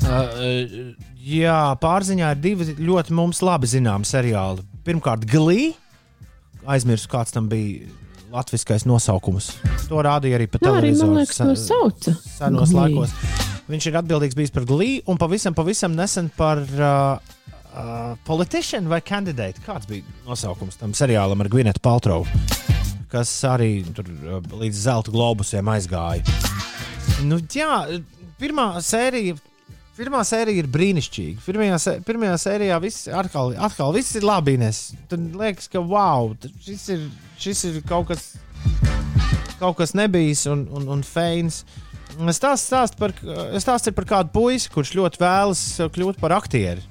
Uh, 0.00 1.09
jā, 1.30 1.58
pārziņā 1.82 2.32
ir 2.34 2.40
divi 2.42 2.66
ļoti 2.80 3.14
mums 3.16 3.40
labi 3.46 3.68
zināmi 3.70 4.08
seriāli. 4.08 4.64
Pirmkārt, 4.86 5.26
Glī. 5.30 5.72
Aizmirsu, 6.70 7.08
kāds 7.12 7.32
tam 7.34 7.48
bija 7.50 7.86
latviskais 8.30 8.84
nosaukums. 8.86 9.52
To 9.88 10.02
rādīja 10.06 10.36
arī 10.38 10.46
pa 10.50 10.58
Jā, 10.60 10.74
arī 10.78 10.90
televizoru. 10.92 11.26
to 11.26 11.34
sen- 11.34 11.56
sauca. 11.56 12.12
Senos 12.38 12.70
Glee. 12.70 12.80
laikos. 12.80 13.14
Viņš 13.70 13.86
ir 13.86 13.98
atbildīgs 14.02 14.34
bijis 14.38 14.50
par 14.54 14.64
Glī 14.68 15.00
un 15.06 15.18
pavisam, 15.18 15.54
pavisam 15.54 15.94
nesen 15.94 16.28
par 16.36 16.58
uh, 16.58 17.18
uh, 17.74 18.16
Politician 18.26 18.88
vai 18.90 19.00
Candidate. 19.00 19.60
Kāds 19.66 19.86
bija 19.88 20.02
nosaukums 20.26 20.76
tam 20.78 20.92
seriālam 20.92 21.40
ar 21.40 21.48
Gvinetu 21.48 21.80
Paltrovu, 21.82 22.26
kas 23.10 23.30
arī 23.50 23.84
tur 23.94 24.04
uh, 24.06 24.40
līdz 24.60 24.84
zelta 24.86 25.10
globusiem 25.14 25.66
aizgāja. 25.70 26.22
Nu, 27.26 27.38
jā, 27.50 28.00
pirmā 28.40 28.72
sērija. 28.82 29.36
Pirmā 30.00 30.22
sērija 30.24 30.62
ir 30.62 30.68
brīnišķīga. 30.72 31.42
Pirmajā, 31.44 31.76
sē- 31.82 31.98
pirmajā 32.06 32.36
sērijā 32.40 32.78
viss, 32.80 33.04
atkal, 33.12 33.50
atkal 33.60 33.92
viss 33.92 34.14
ir 34.16 34.24
labi. 34.24 34.54
Ines. 34.56 34.78
Tad 35.10 35.26
liekas, 35.36 35.68
ka 35.68 35.82
wow, 35.84 36.30
šis 36.64 36.86
ir, 36.94 37.02
šis 37.40 37.60
ir 37.68 37.76
kaut 37.88 38.08
kas, 38.08 38.30
kaut 39.60 39.76
kas 39.76 39.92
nebijis 39.98 40.46
un, 40.48 40.64
un, 40.72 40.88
un 40.96 41.04
feins. 41.04 41.62
Stāsts 42.32 42.66
stāst 42.70 42.96
par, 43.00 43.12
stāsts 43.60 43.92
ir 43.92 43.94
par 43.96 44.08
kādu 44.08 44.32
puisi, 44.34 44.72
kurš 44.72 44.94
ļoti 44.98 45.20
vēlas 45.20 45.60
kļūt 45.94 46.18
par 46.20 46.32
aktieri. 46.38 46.82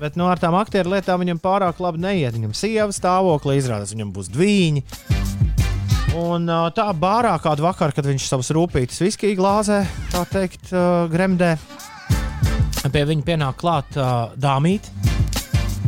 Bet 0.00 0.14
no 0.16 0.30
ar 0.32 0.38
tām 0.40 0.54
aktieru 0.56 0.94
lietām 0.94 1.20
viņam 1.20 1.42
pārāk 1.42 1.82
labi 1.84 2.00
neiet. 2.06 2.32
Viņam 2.38 2.54
sieva 2.56 2.88
stāvokli 2.96 3.58
izrādās, 3.60 3.92
viņam 3.92 4.14
būs 4.16 4.30
dviņi. 4.32 4.86
Un 6.18 6.48
tā 6.74 6.88
bārā 6.98 7.36
kādu 7.42 7.62
vakaru, 7.68 7.94
kad 7.94 8.08
viņš 8.08 8.26
savus 8.26 8.50
rūpītas 8.56 8.98
viskiju 9.02 9.38
glāzē, 9.38 9.84
tā 10.10 10.24
teikt, 10.30 10.72
gremdē, 11.12 11.52
pie 12.90 13.04
viņa 13.12 13.26
pienāk 13.28 13.60
klāt 13.60 13.94
dāmīte. 14.40 14.90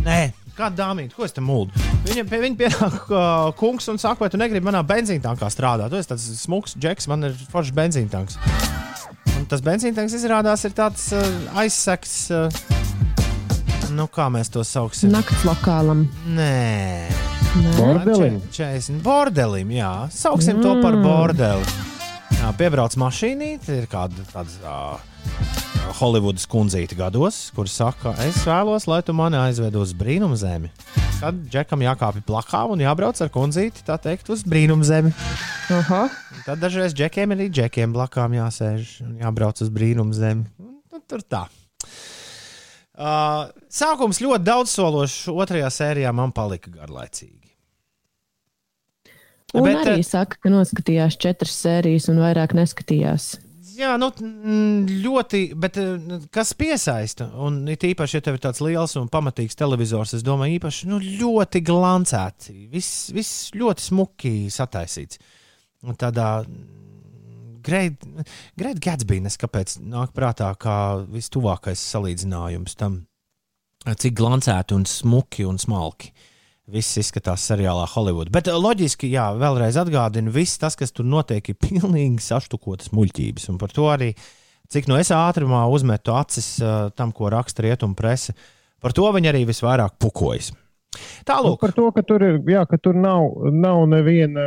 Nē, 0.07 0.21
kāda 0.59 0.79
dāmīte, 0.85 1.15
ko 1.17 1.27
es 1.27 1.35
tam 1.35 1.49
mūlu? 1.51 1.71
Viņa 2.07 2.25
pie 2.29 2.41
viņa 2.43 2.59
pienāk 2.59 3.11
uh, 3.11 3.51
kungs 3.59 3.87
un 3.93 4.01
saka, 4.03 4.25
vai 4.25 4.31
tu 4.33 4.41
negribi 4.41 4.67
manā 4.67 4.83
benzīntankā 4.87 5.51
strādāt? 5.53 5.93
Tu 5.93 6.01
esi 6.01 6.11
tāds 6.11 6.29
smuks 6.43 6.75
džeks, 6.79 7.09
man 7.11 7.29
ir 7.31 7.37
foršs 7.53 7.75
benzīntanks. 7.77 8.39
Un 9.39 9.47
tas 9.51 9.63
benzīntanks 9.65 10.17
izrādās 10.19 10.67
ir 10.67 10.75
tāds 10.77 11.09
uh, 11.15 11.27
aizseks. 11.63 12.17
Uh, 12.35 12.63
nu, 13.95 14.09
kā 14.11 14.27
mēs 14.35 14.51
to 14.55 14.67
sauksim? 14.67 15.15
Nakts 15.15 15.47
lokālam. 15.47 16.09
Nē. 16.35 17.32
Nē. 17.53 17.73
Bordelim. 17.77 18.39
40 18.49 19.03
bordelim, 19.05 19.73
jā. 19.77 19.93
Sauksim 20.15 20.57
mm. 20.57 20.63
to 20.65 20.77
par 20.81 20.95
bordeli. 21.05 21.67
Jā, 22.39 22.49
piebrauc 22.57 22.95
mašīnīte, 22.97 23.75
ir 23.77 23.89
kāda 23.93 24.25
tāda 24.33 24.73
uh, 24.97 25.11
Holivudas 25.99 26.47
kundzīte 26.49 26.97
gados, 26.97 27.51
kur 27.53 27.69
saka, 27.69 28.15
es 28.25 28.41
vēlos, 28.49 28.89
lai 28.89 29.03
tu 29.05 29.13
mani 29.17 29.37
aizved 29.37 29.77
uz 29.77 29.93
brīnumzemi. 29.99 30.73
Tad 31.21 31.45
džekam 31.53 31.85
jākāpj 31.85 32.25
plakā 32.27 32.63
un 32.73 32.81
jābrauc 32.83 33.21
ar 33.21 33.31
kundzīti, 33.35 33.85
tā 33.87 33.99
teikt, 34.01 34.33
uz 34.33 34.47
brīnumzemi. 34.49 35.13
Aha. 35.77 36.07
Un 36.09 36.47
Tad 36.49 36.65
dažreiz 36.65 36.97
džekiem 36.97 37.37
arī 37.37 37.51
džekiem 37.53 37.93
blakām 37.95 38.33
jāsēž 38.39 38.97
un 39.05 39.21
jābrauc 39.21 39.61
uz 39.63 39.71
brīnumzemi. 39.77 40.49
Un 40.57 40.73
nu, 40.81 41.05
Tur 41.05 41.21
tā. 41.21 41.45
Uh, 42.93 43.53
sākums 43.73 44.25
ļoti 44.25 44.49
daudzsološs, 44.49 45.29
otrajā 45.33 45.71
sērijā 45.73 46.17
man 46.17 46.33
palika 46.35 46.73
garlaicīgi. 46.73 47.42
Un 49.53 49.67
Bet, 49.67 49.83
arī 49.85 50.01
eh, 50.01 50.07
saka, 50.07 50.39
ka 50.41 50.53
noskatījās 50.53 51.19
četras 51.21 51.55
sērijas 51.65 52.09
un 52.13 52.23
vairāk 52.23 52.55
neskatījās. 52.57 53.35
Jā, 53.73 53.95
nu, 54.01 54.09
mm, 54.13 55.01
ļoti, 55.05 55.43
bet 55.61 55.79
eh, 55.81 56.17
kas 56.33 56.55
piesaista? 56.57 57.29
Un 57.45 57.63
it 57.73 57.85
īpaši, 57.89 58.19
ja 58.19 58.25
tev 58.25 58.39
ir 58.39 58.45
tāds 58.45 58.63
liels 58.65 58.97
un 59.01 59.11
pamatīgs 59.13 59.59
televizors, 59.59 60.15
es 60.17 60.25
domāju, 60.25 60.57
īpaši 60.61 60.89
nu, 60.89 61.01
ļoti 61.21 61.63
glancēts. 61.69 62.53
Viss, 62.73 63.11
viss 63.13 63.53
ļoti 63.57 63.89
smuki 63.91 64.35
sataisīts. 64.53 65.21
Un 65.83 65.99
tādā 66.01 66.29
Great 67.63 68.81
Gatsby, 68.83 69.21
kāpēc 69.39 69.77
nāk 69.87 70.13
prātā 70.17 70.49
kā 70.59 70.77
vistuvākais 71.13 71.83
salīdzinājums 71.93 72.75
tam, 72.79 73.03
cik 73.87 74.17
glancēti 74.19 74.77
un 74.77 74.87
smuki 74.89 75.47
un 75.47 75.61
smalki. 75.63 76.11
Viss 76.73 76.97
izskatās 76.97 77.43
seriālā 77.51 77.85
Hollywood. 77.93 78.31
Bet 78.33 78.49
eh, 78.49 78.57
loģiski, 78.57 79.11
jā, 79.13 79.27
vēlreiz 79.37 79.77
atgādinu, 79.81 80.33
viss 80.33 80.61
tas, 80.61 80.77
kas 80.79 80.95
tur 80.97 81.05
notiek, 81.09 81.53
ir 81.53 81.59
pilnīgi 81.67 82.23
saštukotas 82.25 82.95
muļķības. 82.97 83.51
Un 83.53 83.61
par 83.61 83.75
to 83.77 83.91
arī, 83.93 84.13
cik 84.73 84.89
no 84.89 84.97
es 85.01 85.13
ātrumā 85.13 85.67
uzmetu 85.69 86.15
acis 86.17 86.55
uh, 86.65 86.89
tam, 86.97 87.13
ko 87.13 87.29
raksta 87.33 87.67
rietumu 87.67 87.99
prese, 87.99 88.33
par 88.81 88.97
to 88.97 89.09
viņi 89.13 89.33
arī 89.33 89.43
visvairāk 89.51 89.99
pukojas. 90.01 90.53
Nu, 90.53 90.61
Tālāk, 91.29 91.59
par 91.61 91.73
to, 91.77 91.89
ka 91.93 92.05
tur, 92.09 92.25
ir, 92.25 92.39
jā, 92.49 92.63
ka 92.69 92.79
tur 92.81 92.97
nav, 92.97 93.29
nav 93.53 93.85
neviena. 93.89 94.47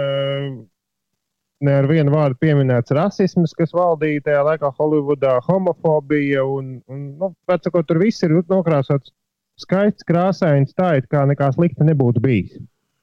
Ne 1.66 1.72
ar 1.72 1.86
vienu 1.88 2.12
vārdu 2.12 2.36
pieminēts 2.44 2.92
rasisms, 2.94 3.54
kas 3.56 3.72
valdīja 3.74 4.26
tajā 4.26 4.42
laikā 4.44 4.70
Holivudā, 4.76 5.38
homofobija 5.46 6.44
un, 6.44 6.74
un 6.92 7.06
nu, 7.22 7.30
pēc 7.48 7.70
tam, 7.70 7.86
tur 7.88 8.02
viss 8.02 8.26
ir 8.28 8.36
nokrāsots 8.52 9.14
skaists, 9.62 10.06
krāsains, 10.08 10.76
tā 10.78 10.96
it 11.00 11.08
kā 11.12 11.26
nekā 11.30 11.52
slikta 11.56 11.88
nebūtu 11.88 12.24
bijis. 12.24 12.58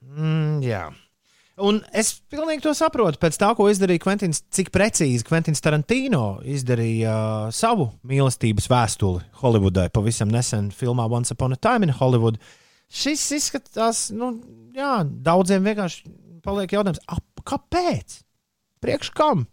mm, 0.05 0.61
jā. 0.67 0.89
Un 1.63 1.83
es 1.95 2.15
pilnīgi 2.33 2.65
to 2.65 2.73
saprotu. 2.75 3.21
Pēc 3.21 3.37
tā, 3.39 3.51
ko 3.55 3.67
izdarīja 3.69 4.01
Kventins, 4.03 4.41
cik 4.57 4.71
precīzi 4.73 5.27
Kventins 5.29 5.61
Tarantino 5.63 6.41
izdarīja 6.49 7.13
uh, 7.13 7.53
savu 7.55 7.91
mīlestības 8.09 8.71
vēstuli 8.73 9.21
Holivudai 9.43 9.91
pavisam 9.93 10.33
nesen 10.33 10.71
filmā 10.75 11.07
Once 11.13 11.37
Upon 11.37 11.53
a 11.53 11.61
Time 11.61 11.87
in 11.87 11.95
Hollywood. 11.99 12.41
Šis 12.93 13.27
izskatās, 13.37 14.07
nu, 14.17 14.33
jā, 14.77 15.03
daudziem 15.05 15.65
vienkārši 15.69 16.09
paliek 16.45 16.73
jautājums, 16.73 17.05
ap, 17.13 17.45
kāpēc? 17.49 18.23
Priekš 18.83 19.13
kam? 19.15 19.47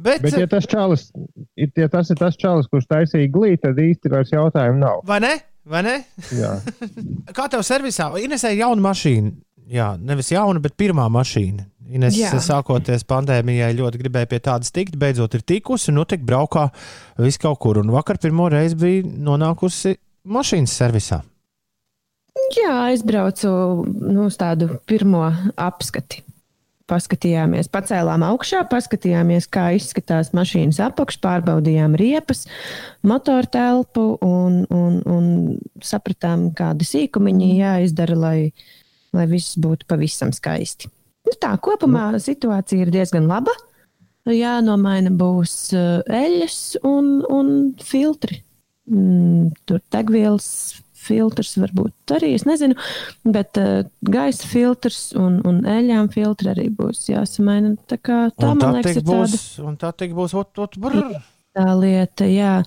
Bet, 0.00 0.24
Bet, 0.24 0.34
ja 0.40 0.48
tas, 0.50 0.66
čalis, 0.66 1.06
ja 1.54 1.86
tas 1.92 2.08
ir 2.10 2.18
tas 2.18 2.40
čalis, 2.40 2.66
kurš 2.72 2.88
taisīja 2.90 3.30
glīti, 3.30 3.62
tad 3.62 3.78
īsti 3.78 4.10
vairs 4.10 4.32
jautājumu 4.34 4.80
nav. 4.80 5.04
vai 5.06 5.20
ne? 5.22 5.36
Vai 5.64 5.80
ne? 5.86 5.94
Jā. 6.34 6.58
Kā 7.36 7.48
tev 7.52 7.64
servisā? 7.66 8.10
Inesē 8.20 8.52
jauna 8.56 8.90
mašīna. 8.90 9.32
Jā, 9.72 9.94
nevis 9.96 10.28
jauna, 10.34 10.60
bet 10.60 10.76
pirmā 10.76 11.06
mašīna. 11.12 11.64
Ines, 11.94 12.16
Jā. 12.16 12.30
sākoties 12.40 13.04
pandēmijai, 13.08 13.74
ļoti 13.76 14.00
gribēja 14.00 14.28
pie 14.28 14.40
tādas 14.44 14.72
tikt. 14.72 14.96
Beidzot, 15.00 15.36
ir 15.36 15.44
tikusi, 15.44 15.92
nu, 15.92 16.06
tik 16.08 16.24
braukā 16.24 16.66
vis 17.20 17.36
kaut 17.40 17.60
kur. 17.60 17.80
Un 17.80 17.92
vakar 17.92 18.18
pirmo 18.20 18.48
reizi 18.52 18.78
bija 18.80 19.04
nonākusi 19.04 19.94
mašīnas 20.24 20.76
servisā. 20.80 21.20
Jā, 22.56 22.72
aizbraucu 22.90 23.50
nu, 23.86 24.26
uz 24.26 24.36
tādu 24.40 24.72
pirmo 24.88 25.26
apskati. 25.60 26.24
Paskatījāmies, 26.84 27.70
pacēlām 27.72 28.20
augšā, 28.26 28.58
paskatījāmies, 28.68 29.46
kā 29.48 29.70
izskatās 29.72 30.34
mašīnas 30.36 30.82
apakš, 30.84 31.16
pārbaudījām 31.24 31.94
riepas, 31.96 32.42
motoru 33.00 33.48
telpu 33.48 34.04
un, 34.20 34.58
un, 34.68 34.98
un 35.08 35.30
sapratām, 35.80 36.50
kādi 36.56 36.84
sīkumiņi 36.84 37.48
jāizdara, 37.62 38.18
lai, 38.20 38.36
lai 39.16 39.26
viss 39.32 39.56
būtu 39.56 39.88
pavisam 39.88 40.34
skaisti. 40.36 40.92
Nu, 41.24 41.32
tā 41.40 41.54
kopumā 41.56 42.10
situācija 42.20 42.84
ir 42.84 42.92
diezgan 42.92 43.32
laba. 43.32 43.54
Jānomaina 44.28 45.12
būs 45.12 45.56
uh, 45.76 46.04
eļļas 46.04 46.60
un, 46.84 47.14
un 47.32 47.48
filtri. 47.80 48.42
Mm, 48.92 49.54
tur 49.64 49.80
degvielas 49.92 50.83
filtrs 51.04 51.54
varbūt 51.60 52.14
arī, 52.16 52.32
es 52.38 52.46
nezinu, 52.48 52.76
bet 53.24 53.60
uh, 53.60 53.84
gaisa 54.08 54.48
filtrs 54.48 55.12
un, 55.18 55.38
un 55.46 55.62
eļļām 55.68 56.10
filtri 56.14 56.52
arī 56.54 56.66
būs 56.74 57.06
jāsamaina. 57.10 57.74
Tā, 57.90 58.00
kā, 58.00 58.18
tā 58.32 58.50
un 58.52 58.62
tā 58.62 58.72
man 58.72 58.80
liekas, 58.80 58.90
tik 58.90 59.02
ir 59.02 59.06
tāda 59.08 59.22
būs, 59.22 59.46
un 59.64 59.78
tā 59.80 59.92
tik 60.02 60.16
būs, 60.16 60.36
ot, 60.40 60.52
ot, 60.64 60.78
brr. 60.80 61.16
tā 61.56 61.70
lieta, 61.78 62.28
jā. 62.28 62.58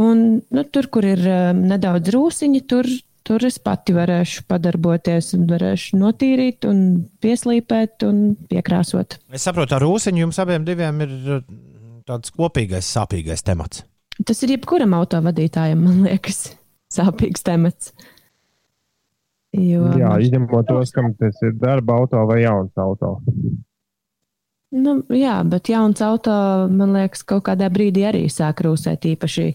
Un 0.00 0.26
nu, 0.40 0.66
tur, 0.72 0.90
kur 0.92 1.06
ir 1.06 1.22
um, 1.26 1.64
nedaudz 1.70 2.12
rūsiņi, 2.14 2.62
tur, 2.70 2.88
tur 3.26 3.44
es 3.46 3.60
pati 3.62 3.94
varēšu 3.96 4.46
padarboties 4.50 5.34
un 5.38 5.48
varēšu 5.50 6.00
notīrīt 6.00 6.68
un 6.70 6.84
pieslīpēt 7.22 8.06
un 8.08 8.22
piekrāsot. 8.50 9.20
Es 9.34 9.44
saprotu, 9.46 9.76
ar 9.76 9.84
rūsiņu 9.84 10.24
jums 10.24 10.40
abiem 10.42 10.66
diviem 10.68 11.04
ir 11.06 11.16
uh, 11.36 11.44
tāds 12.08 12.32
kopīgais, 12.34 12.88
sāpīgais 12.96 13.44
temats. 13.46 13.84
Tas 14.26 14.42
ir 14.44 14.56
jebkuram 14.56 14.92
autovadītājam, 14.98 15.80
man 15.80 16.02
liekas, 16.04 16.50
sāpīgs 16.92 17.44
temats. 17.46 17.92
Jo, 19.56 19.88
Jā, 19.98 20.12
izņemot 20.22 20.68
tos, 20.68 20.92
kam 20.94 21.10
tas 21.18 21.40
ir 21.42 21.56
darba 21.58 21.98
auto 21.98 22.22
vai 22.28 22.44
jauns 22.44 22.70
auto. 22.78 23.16
Nu, 24.70 25.00
jā, 25.10 25.40
bet 25.50 25.72
jauns 25.72 25.98
auto, 26.06 26.34
man 26.70 26.94
liekas, 26.94 27.24
kaut 27.26 27.48
kādā 27.48 27.66
brīdī 27.74 28.04
arī 28.06 28.28
sāk 28.30 28.62
rūsēt. 28.62 29.08
Īpaši 29.16 29.48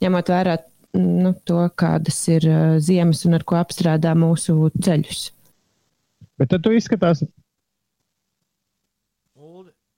ņemot 0.00 0.32
vērā 0.32 0.56
nu, 0.96 1.34
to, 1.44 1.66
kādas 1.76 2.16
ir 2.32 2.48
uh, 2.48 2.78
ziemas 2.80 3.26
un 3.28 3.36
ar 3.36 3.44
ko 3.44 3.60
apstrādā 3.60 4.14
mūsu 4.16 4.72
ceļus. 4.80 5.26
Bet 6.40 6.48
tad 6.54 6.64
tu 6.64 6.72
izskatās, 6.72 7.20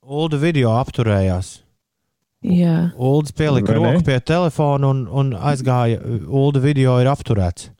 Ulu 0.04 0.36
video 0.36 0.74
apturējās. 0.76 1.63
Jā, 2.44 2.90
Uldis 3.00 3.32
pielika 3.32 3.72
Vai 3.72 3.80
ne? 3.80 3.92
roku 3.94 4.04
pie 4.04 4.18
telefona 4.20 4.90
un, 4.92 5.06
un 5.08 5.30
aizgāja. 5.32 6.00
Ulu 6.28 6.60
video 6.60 6.98
ir 7.00 7.08
apturēts. 7.08 7.70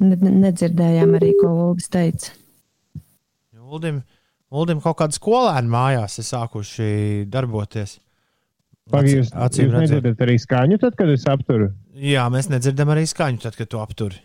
ne, 0.00 0.16
ne- 0.16 0.34
nedzirdējām 0.44 1.14
arī, 1.16 1.30
ko 1.40 1.48
Uldis 1.70 1.88
teica. 1.92 2.34
Uldim, 3.70 4.02
Uldim 4.50 4.80
kaut 4.84 4.98
kāda 4.98 5.14
skolēna 5.16 5.70
mājās 5.70 6.18
ir 6.20 6.26
sākuši 6.26 6.88
darboties. 7.30 7.98
Pagaid, 8.90 9.20
jūs, 9.20 9.30
acīm 9.38 9.68
jūs 9.70 9.76
nedzirdat 9.84 10.24
arī 10.26 10.34
skaņu, 10.42 10.78
tad, 10.82 10.96
kad 10.98 11.12
es 11.12 11.24
apturu. 11.30 11.68
Jā, 11.94 12.24
mēs 12.34 12.48
nedzirdam 12.50 12.90
arī 12.90 13.04
skaņu, 13.06 13.38
tad, 13.44 13.54
kad 13.56 13.70
tu 13.70 13.78
apturi. 13.78 14.18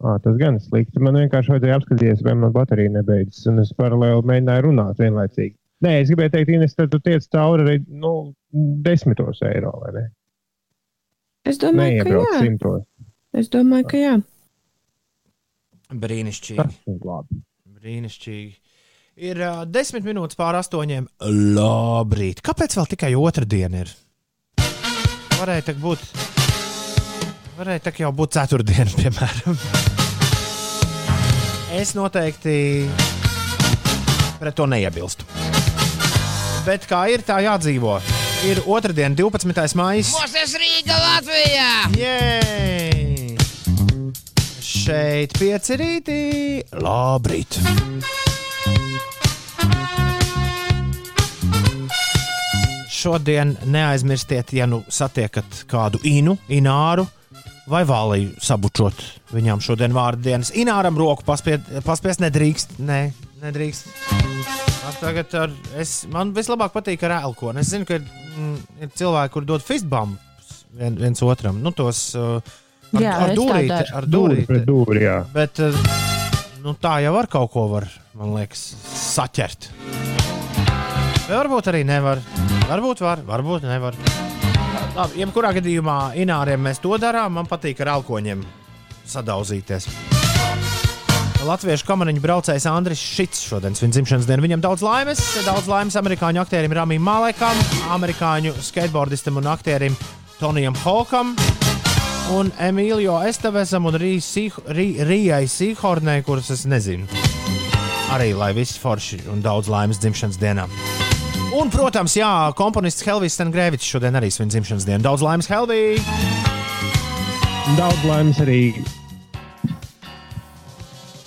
À, 0.00 0.16
tas 0.24 0.34
gan 0.40 0.56
slikti. 0.60 1.00
Man 1.04 1.16
vienkārši 1.20 1.52
vajadzēja 1.54 1.76
apskatīties, 1.78 2.24
vai 2.24 2.34
man 2.40 2.52
baterija 2.56 2.92
nebeidzas. 2.96 3.44
Un 3.52 3.60
es 3.62 3.70
paralēli 3.76 4.24
mēģināju 4.28 4.64
runāt 4.70 4.98
vienlaicīgi. 5.00 5.54
Nē, 5.84 5.92
es 6.00 6.08
gribēju 6.08 6.32
teikt, 6.32 6.52
Ines, 6.56 6.76
tad 6.76 6.92
tu 6.92 7.00
tiec 7.04 7.26
cauri 7.32 7.66
arī 7.66 7.80
nu, 8.00 8.12
desmitos 8.84 9.42
eiro? 9.44 9.74
Es 11.46 11.60
domāju, 11.60 12.00
ka 12.00 12.08
Neiebrauc 12.08 12.32
jā. 12.32 12.38
simtos. 12.46 12.86
Es 13.36 13.50
domāju, 13.52 13.88
ka 13.90 14.00
jā. 14.00 14.14
Brīnišķīgi. 15.92 16.88
Brīnišķīgi. 17.76 18.54
Ir 19.26 19.40
uh, 19.40 19.60
desmit 19.68 20.04
minūtes 20.04 20.36
pār 20.36 20.58
astoņiem. 20.58 21.06
Labrīt. 21.56 22.42
Kāpēc 22.44 22.76
vēl 22.76 22.90
tikai 22.96 23.12
otra 23.16 23.46
diena 23.48 23.84
ir? 23.84 23.92
Varēja 25.36 25.68
tā 25.68 25.76
būt. 25.80 26.02
Varēja 27.56 27.86
tā 27.86 27.94
jau 28.00 28.12
būt 28.16 28.36
ceturtdiena, 28.36 28.92
piemēram. 29.00 29.60
Es 31.76 31.92
noteikti 31.96 32.56
pret 34.40 34.56
to 34.56 34.68
neiebilstu. 34.68 35.35
Bet 36.66 36.82
kā 36.90 37.04
ir, 37.14 37.22
tā 37.22 37.36
jādzīvo. 37.44 38.00
Ir 38.48 38.58
otrdiena, 38.66 39.14
12. 39.14 39.76
maija. 39.78 40.02
Mostas 40.10 40.56
Rīga 40.58 40.96
Latvijā! 40.98 41.68
Jej! 41.94 43.36
Šeit 44.66 45.36
pieci 45.38 45.76
rītī. 45.78 46.16
Labrīt! 46.82 47.60
Šodien 52.90 53.54
neaizmirstiet, 53.70 54.50
ja 54.58 54.66
nu 54.66 54.82
satiekat 54.90 55.62
kādu 55.70 56.02
inu, 56.02 56.34
ināru 56.50 57.06
vai 57.70 57.84
vāliju 57.86 58.34
sabučot. 58.42 59.06
Viņām 59.34 59.62
šodien 59.62 59.94
vārdu 59.94 60.26
dienas 60.26 60.50
ināram 60.50 60.98
roku 60.98 61.22
paspiest 61.26 62.26
nedrīkst. 62.26 62.80
Nē, 62.82 63.00
nedrīkst. 63.42 63.88
Ar 64.86 64.94
Tagad 65.00 65.34
ar, 65.34 65.54
es, 65.80 66.04
man 66.12 66.30
vislabāk 66.36 66.74
patīk 66.74 67.02
ar 67.08 67.16
elkonu. 67.20 67.60
Es 67.62 67.72
zinu, 67.72 67.86
ka 67.88 67.98
ir, 67.98 68.04
mm, 68.36 68.56
ir 68.86 68.92
cilvēki, 68.96 69.32
kur 69.34 69.46
dod 69.48 69.64
fistbumps 69.66 70.62
vien, 70.76 70.96
viens 71.00 71.22
otram. 71.26 71.58
Nu, 71.64 71.72
tos 71.74 72.08
uh, 72.18 72.38
ar, 72.94 73.02
Jā, 73.02 73.16
ar 73.26 73.34
dūrīti. 73.36 73.80
Ar 73.98 74.08
dūrīti. 74.10 74.60
dūri, 74.68 75.02
jā. 75.06 75.18
Bet 75.34 75.60
uh, 75.64 75.76
nu, 76.64 76.76
tā 76.80 76.98
jau 77.04 77.14
var 77.16 77.30
kaut 77.32 77.52
ko, 77.54 77.66
var, 77.72 77.88
man 78.16 78.36
liekas, 78.36 78.68
saķert. 79.14 79.70
Vai 81.26 81.34
varbūt 81.34 81.72
arī 81.72 81.82
nevar. 81.86 82.22
Varbūt 82.70 83.02
var, 83.02 83.24
varbūt 83.26 83.66
nevar. 83.66 83.98
Labi, 84.96 85.20
jebkurā 85.20 85.50
gadījumā 85.58 85.98
inārijam 86.22 86.62
mēs 86.64 86.80
to 86.80 86.94
darām. 87.02 87.34
Man 87.36 87.50
patīk 87.50 87.82
ar 87.84 87.96
alkoņiem 87.98 88.46
sadauzīties. 89.06 89.90
Latviešu 91.46 91.86
kamaniņu 91.86 92.22
braucējs 92.24 92.64
Andris 92.66 92.98
Šits 92.98 93.44
šodien 93.46 93.76
svin 93.78 93.92
dzimšanas 93.94 94.26
dienu. 94.26 94.42
Viņam 94.42 94.62
daudz 94.64 94.82
laimes, 94.82 95.20
daudz 95.46 95.68
laimes 95.70 95.94
amerikāņu 96.00 96.40
aktierim 96.42 96.72
Ramīm 96.74 97.04
Malekam, 97.06 97.54
amerikāņu 97.94 98.50
skateboardistam 98.66 99.38
un 99.38 99.46
aktierim 99.52 99.94
Tonijam 100.40 100.74
Hokam. 100.82 101.36
Un 102.34 102.50
Emīlijai 102.58 103.28
Estevesam 103.30 103.86
un 103.86 103.94
Rī 104.02 104.16
Sīh- 104.18 104.58
Rī- 104.74 104.98
Rijai 105.06 105.44
Sīhornai, 105.46 106.18
kuras 106.26 106.50
es 106.50 106.64
nezinu. 106.66 107.06
Arī 108.16 108.32
lai 108.34 108.50
viss 108.56 108.74
forši 108.82 109.20
un 109.30 109.38
daudz 109.44 109.70
laimes 109.70 110.02
dzimšanas 110.02 110.40
dienā. 110.42 110.66
Un, 111.54 111.70
protams, 111.70 112.16
jā, 112.18 112.32
komponists 112.58 113.06
Helvijs 113.06 113.38
Stengrēvičs 113.38 113.86
šodien 113.94 114.18
arī 114.18 114.32
svin 114.34 114.50
dzimšanas 114.50 114.84
dienu. 114.88 115.04
Daudz 115.06 115.22
laimes, 115.22 115.46
Helvija! 115.46 116.02
Daudz 117.78 118.02
laimes 118.06 118.42
arī 118.42 118.60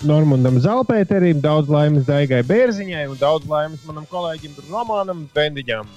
Normundam 0.07 0.55
Zalpēterim, 0.63 1.41
daudz 1.43 1.67
laimes 1.71 2.05
Daigai 2.07 2.39
Bērziņai 2.47 3.03
un 3.11 3.17
daudz 3.19 3.47
laimes 3.49 3.81
manam 3.87 4.05
kolēģim 4.07 4.55
Romanam 4.69 5.25
Bendiņam. 5.35 5.89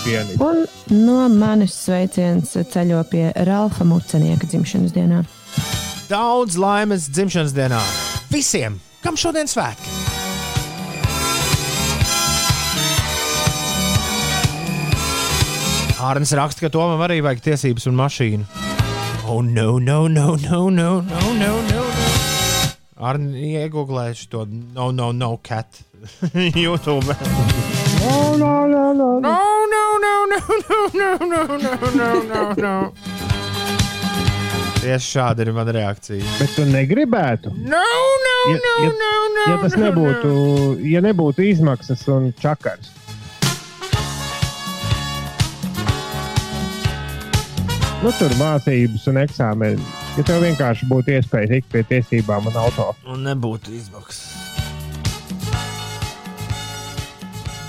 Pienīt. 0.00 0.40
Un 0.40 0.62
no 0.94 1.26
manis 1.28 1.74
sveiciens 1.76 2.54
ceļo 2.72 3.02
pie 3.10 3.26
Ralfa 3.44 3.84
Mucenieka 3.84 4.48
dzimšanas 4.48 4.94
dienā. 4.96 5.24
Daudz 6.08 6.56
laimes 6.60 7.10
dzimšanas 7.12 7.52
dienā 7.56 7.82
visiem, 8.32 8.78
kam 9.04 9.18
šodien 9.20 9.50
svētki! 9.50 9.98
Hārnis 16.00 16.32
raksta, 16.32 16.64
ka 16.64 16.72
Tomam 16.72 17.02
arī 17.04 17.20
vajag 17.20 17.44
tiesības 17.50 17.90
un 17.90 18.00
mašīnu. 18.00 18.48
Oh, 19.28 19.44
no, 19.44 19.76
no, 19.76 20.06
no, 20.08 20.32
no, 20.40 20.70
no, 20.72 20.90
no, 21.04 21.20
no. 21.36 21.52
no. 21.68 21.79
Ārni 23.00 23.54
iegūlēšu 23.56 24.26
to 24.28 24.44
no, 24.50 24.90
no, 24.92 25.10
no, 25.16 25.32
cat. 25.42 25.80
YouTube. 26.34 27.16
No, 28.00 28.36
no, 28.36 28.66
no, 28.66 28.92
no. 28.92 29.08
No, 29.20 29.36
no, 29.72 29.84
no, 30.04 30.12
no, 30.28 30.40
no, 30.68 30.80
no, 30.92 31.16
no, 31.26 31.56
no, 31.56 31.74
no, 31.96 32.10
no, 32.28 32.44
no. 32.60 32.74
Tieši 34.80 35.10
šāda 35.14 35.44
ir 35.44 35.52
mana 35.56 35.72
reakcija. 35.76 36.24
Bet 36.38 36.54
tu 36.56 36.64
negribētu. 36.68 37.52
No, 37.56 37.80
no, 38.26 38.36
no, 38.52 38.76
ja, 38.84 38.92
no, 39.00 39.10
no. 39.36 39.48
ja 39.48 39.58
tas 39.64 39.76
no, 39.76 39.86
nebūtu, 39.86 40.32
ja 40.88 41.04
nebūtu 41.04 41.44
izmaksas 41.50 42.06
un 42.12 42.32
čakars. 42.40 42.92
Nu, 48.00 48.08
tur 48.16 48.32
mācības 48.40 49.02
un 49.10 49.18
eksāmeni. 49.20 49.82
Ja 50.16 50.22
tev 50.24 50.38
vienkārši 50.40 50.86
būtu 50.88 51.12
iespēja 51.18 51.50
tikt 51.50 51.66
pie 51.68 51.82
tiesībām 51.84 52.46
un 52.48 52.54
auto. 52.56 52.86
Un 53.12 53.26
nebūtu 53.26 53.74
izmaksas. 53.76 54.22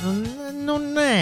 Nu, 0.05 0.13
nu 0.55 0.77
nē. 0.85 1.17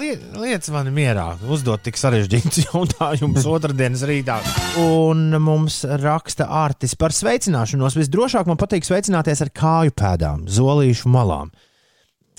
Liet, 0.00 0.24
lietas 0.32 0.72
man 0.72 0.88
mierā. 0.96 1.26
Uzdot 1.44 1.84
tik 1.84 2.00
sarežģītus 2.00 2.62
jautājumus 2.70 3.44
otrdienas 3.52 4.06
rītā. 4.08 4.38
Un 4.80 5.36
mums 5.36 5.82
raksta 5.84 6.48
Artis 6.64 6.96
par 6.96 7.12
sveicināšanos. 7.12 8.00
Visdrošāk 8.00 8.48
man 8.48 8.56
patīk 8.64 8.88
sveicināties 8.88 9.44
ar 9.44 9.52
kāju 9.52 9.92
pēdām, 9.92 10.48
zolīšu 10.48 11.12
malām. 11.12 11.52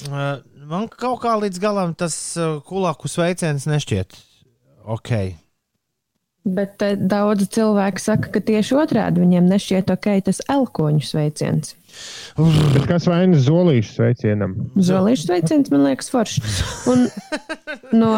Uh, 0.09 0.39
Man 0.67 0.89
kaut 0.91 1.21
kā 1.21 1.37
līdz 1.39 1.61
galam 1.63 1.93
tas 1.95 2.17
uh, 2.35 2.57
kulāku 2.67 3.07
sveiciens 3.07 3.69
nešķiet 3.71 4.17
ok. 4.87 5.11
Bet 6.47 6.83
eh, 6.85 6.95
daudzi 6.95 7.47
cilvēki 7.57 8.01
saka, 8.01 8.29
ka 8.31 8.41
tieši 8.43 8.77
otrādi 8.79 9.21
viņiem 9.23 9.49
nešķiet 9.51 9.91
ok 9.91 10.07
tas 10.27 10.39
elkoņu 10.51 11.03
sveiciens. 11.03 11.73
bet 12.37 12.87
kas 12.87 13.07
vainas 13.09 13.43
zolīšu 13.47 13.97
sveicienam? 13.97 14.55
Zolīšu 14.79 15.27
sveiciens 15.27 15.71
man 15.73 15.83
liekas 15.89 16.11
foršs. 16.13 16.61
Un 16.91 17.07
no 17.95 18.13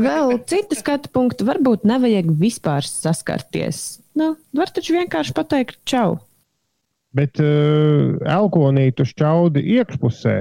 vēl 0.00 0.38
citas 0.48 0.80
skatu 0.80 1.12
punkta 1.12 1.46
varbūt 1.48 1.84
nevajag 1.88 2.32
vispār 2.40 2.88
saskarties. 2.88 4.00
Nu, 4.18 4.34
var 4.56 4.72
taču 4.72 4.96
vienkārši 4.96 5.36
pateikt 5.36 5.80
čau. 5.88 6.20
Bet 7.12 7.40
uh, 7.44 8.16
elkonītu 8.24 9.04
šķaudi 9.08 9.60
iekšpusē 9.76 10.36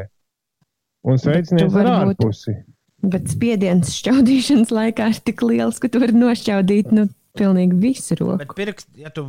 un 1.11 1.19
sveicinies 1.19 1.75
ar 1.75 1.89
ārpusi. 1.97 2.55
Bet 3.01 3.31
spiediens 3.33 3.95
šķaudīšanas 3.97 4.71
laikā 4.75 5.07
ir 5.09 5.23
tik 5.25 5.41
liels, 5.45 5.79
ka 5.81 5.89
tu 5.89 6.01
vari 6.03 6.13
nošķaudīt 6.17 6.91
nu, 6.93 7.07
pilnīgi 7.37 7.79
visu 7.81 8.17
roku. 8.19 8.41
Bet 8.43 8.53
pirkst, 8.57 8.91
ja 8.99 9.09
tu, 9.13 9.25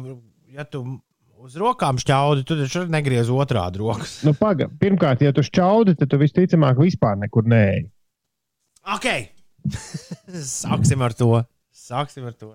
ja 0.52 0.66
tu 0.68 0.84
uz 1.42 1.56
rokām 1.58 1.98
šķaudi, 2.00 2.44
tad 2.46 2.62
taču 2.64 2.84
negriez 2.92 3.30
otrādi 3.32 3.82
rokas. 3.82 4.18
Nu, 4.26 4.34
paga. 4.38 4.68
Pirmkārt, 4.82 5.24
ja 5.24 5.32
tu 5.34 5.44
šķaudi, 5.46 5.96
tad 5.98 6.12
tu 6.12 6.20
visticamāk 6.20 6.80
vispār 6.82 7.16
nekur 7.24 7.48
neej. 7.50 7.86
Ok, 8.92 9.08
sāksim 10.62 11.02
ar 11.06 11.16
to. 11.16 11.30
Sāksim 11.72 12.26
ar 12.28 12.36
to. 12.36 12.54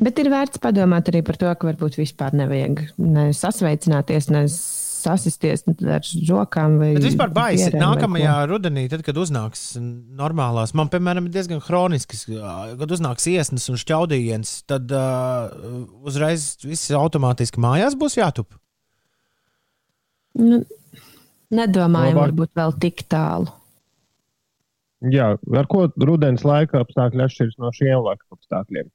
Bet 0.00 0.16
ir 0.22 0.30
vērts 0.32 0.60
padomāt 0.62 1.10
arī 1.10 1.20
par 1.24 1.36
to, 1.36 1.50
ka 1.52 1.68
varbūt 1.68 1.98
vispār 2.00 2.32
nevajag 2.36 2.86
ne 3.04 3.26
sasveicināties, 3.36 4.30
ne 4.32 4.46
sasisties 5.00 5.64
ar 5.66 6.04
rokām. 6.28 6.78
vai 6.80 6.92
Bet 6.96 7.06
vispār 7.08 7.32
baisi. 7.34 7.70
Nākamajā 7.74 8.34
rudenī, 8.50 8.86
tad, 8.92 9.04
kad 9.06 9.18
uznāks 9.20 9.74
normālās, 9.80 10.74
man, 10.76 10.90
piemēram, 10.92 11.28
ir 11.28 11.36
diezgan 11.36 11.62
chronisks, 11.64 12.26
kad 12.30 12.96
uznāks 12.96 13.28
iesnas 13.32 13.68
un 13.72 13.80
šķaudījiens, 13.80 14.54
tad 14.70 14.92
uh, 14.94 15.48
uzreiz 16.06 16.52
viss 16.64 16.92
automātiski 16.96 17.62
mājās 17.62 17.96
būs 17.98 18.18
jātup. 18.20 18.54
Nu, 20.38 20.60
nedomājam, 21.50 22.14
Labāk. 22.14 22.22
varbūt 22.28 22.54
vēl 22.60 22.76
tik 22.84 23.02
tālu. 23.10 23.50
Jā, 25.10 25.32
ar 25.56 25.66
ko 25.70 25.86
rudens 25.96 26.44
laika 26.44 26.82
apstākļi 26.84 27.24
atšķiras 27.24 27.56
no 27.62 27.70
šiem 27.72 28.02
laika 28.04 28.26
apstākļiem? 28.36 28.90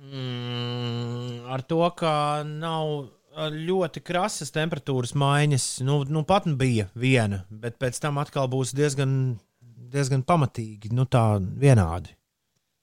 Mm, 0.00 1.46
ar 1.54 1.62
to, 1.70 1.84
ka 1.94 2.42
nav 2.48 3.06
ļoti 3.36 4.02
krasas 4.02 4.50
temperatūras 4.50 5.14
maiņas, 5.14 5.80
nu, 5.86 6.02
nu 6.08 6.24
pat 6.26 6.48
bija 6.58 6.88
viena, 6.94 7.44
bet 7.50 7.78
pēc 7.78 8.00
tam 8.02 8.18
atkal 8.18 8.48
būs 8.50 8.74
diezgan, 8.74 9.38
diezgan 9.60 10.22
pamatīgi, 10.22 10.92
nu 10.92 11.06
tā 11.06 11.38
vienādi. 11.38 12.16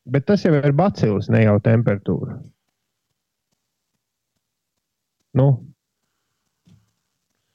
Bet 0.08 0.26
tas 0.26 0.46
jau 0.46 0.54
ir 0.56 0.72
bacils, 0.72 1.28
ne 1.30 1.44
jau 1.44 1.58
temperatūra. 1.60 2.38
Nu, 5.36 5.48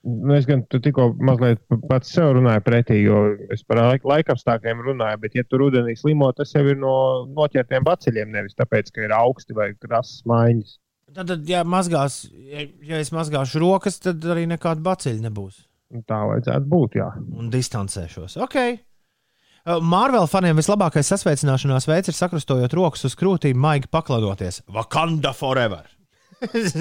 nu 0.05 0.34
es 0.36 0.45
gan 0.47 0.62
tikko 0.68 1.14
mazliet 1.18 1.62
pats 1.88 2.12
sev 2.12 2.34
runāju 2.36 2.61
pretī, 2.66 3.01
jo 3.03 3.36
es 3.51 3.64
par 3.64 3.80
laik- 3.80 4.05
laika 4.05 4.36
apstākļiem 4.36 4.84
runāju, 4.84 5.20
bet, 5.24 5.34
ja 5.34 5.43
tu 5.49 5.59
rudenī 5.59 5.97
slimo, 5.97 6.30
tas 6.36 6.53
jau 6.53 6.62
ir 6.68 6.76
no 6.76 7.24
noķertiem 7.32 7.82
baciļiem, 7.88 8.30
nevis 8.36 8.55
tāpēc, 8.55 8.93
ka 8.93 9.01
ir 9.01 9.16
augsti 9.16 9.57
vai 9.57 9.72
krasas 9.80 10.20
maiņas. 10.28 10.82
Tad, 11.12 11.28
tad 11.28 11.48
ja, 11.48 11.60
mazgās, 11.68 12.22
ja, 12.48 12.64
ja 12.88 13.00
es 13.02 13.10
mazgāšu 13.12 13.60
rokas, 13.62 13.98
tad 14.00 14.22
arī 14.32 14.46
nekāda 14.50 14.80
baciļa 14.86 15.26
nebūs. 15.26 15.58
Tā 16.08 16.22
vajadzētu 16.30 16.68
būt, 16.72 16.96
jā. 16.96 17.10
Un 17.36 17.50
distancēšos. 17.52 18.38
Ok. 18.40 18.56
Marvel 19.84 20.24
faniem 20.26 20.56
vislabākais 20.58 21.06
sasveicināšanās 21.12 21.84
veids 21.86 22.10
ir 22.10 22.16
sakrustojot 22.16 22.72
rokas 22.74 23.04
uz 23.06 23.14
krūtīm, 23.18 23.58
maigi 23.62 23.90
pakladoties. 23.92 24.62
Wakanda 24.72 25.34
forever! 25.36 25.84
Tas 26.42 26.74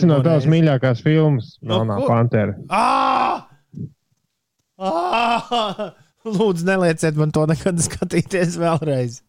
ir 0.00 0.08
no 0.08 0.22
reizi. 0.24 0.48
mīļākās 0.48 1.02
filmas, 1.04 1.56
No? 1.60 1.82
Pantera. 2.06 2.54
Ā! 2.72 3.44
Ā! 4.80 5.90
Lūdzu, 6.38 6.64
nelieciet 6.66 7.18
man 7.20 7.34
to 7.34 7.44
nekad 7.50 7.78
skatīties 7.84 8.56
vēlreiz. 8.58 9.20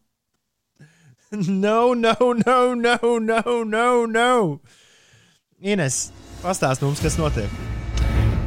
No, 1.32 1.94
no, 1.94 2.16
no, 2.46 2.74
no, 2.74 3.20
no, 3.20 3.64
no, 3.64 4.06
no. 4.06 4.60
Ines, 5.60 6.12
pastāst 6.44 6.86
mums, 6.86 7.02
kas 7.04 7.18
notiek. 7.20 7.77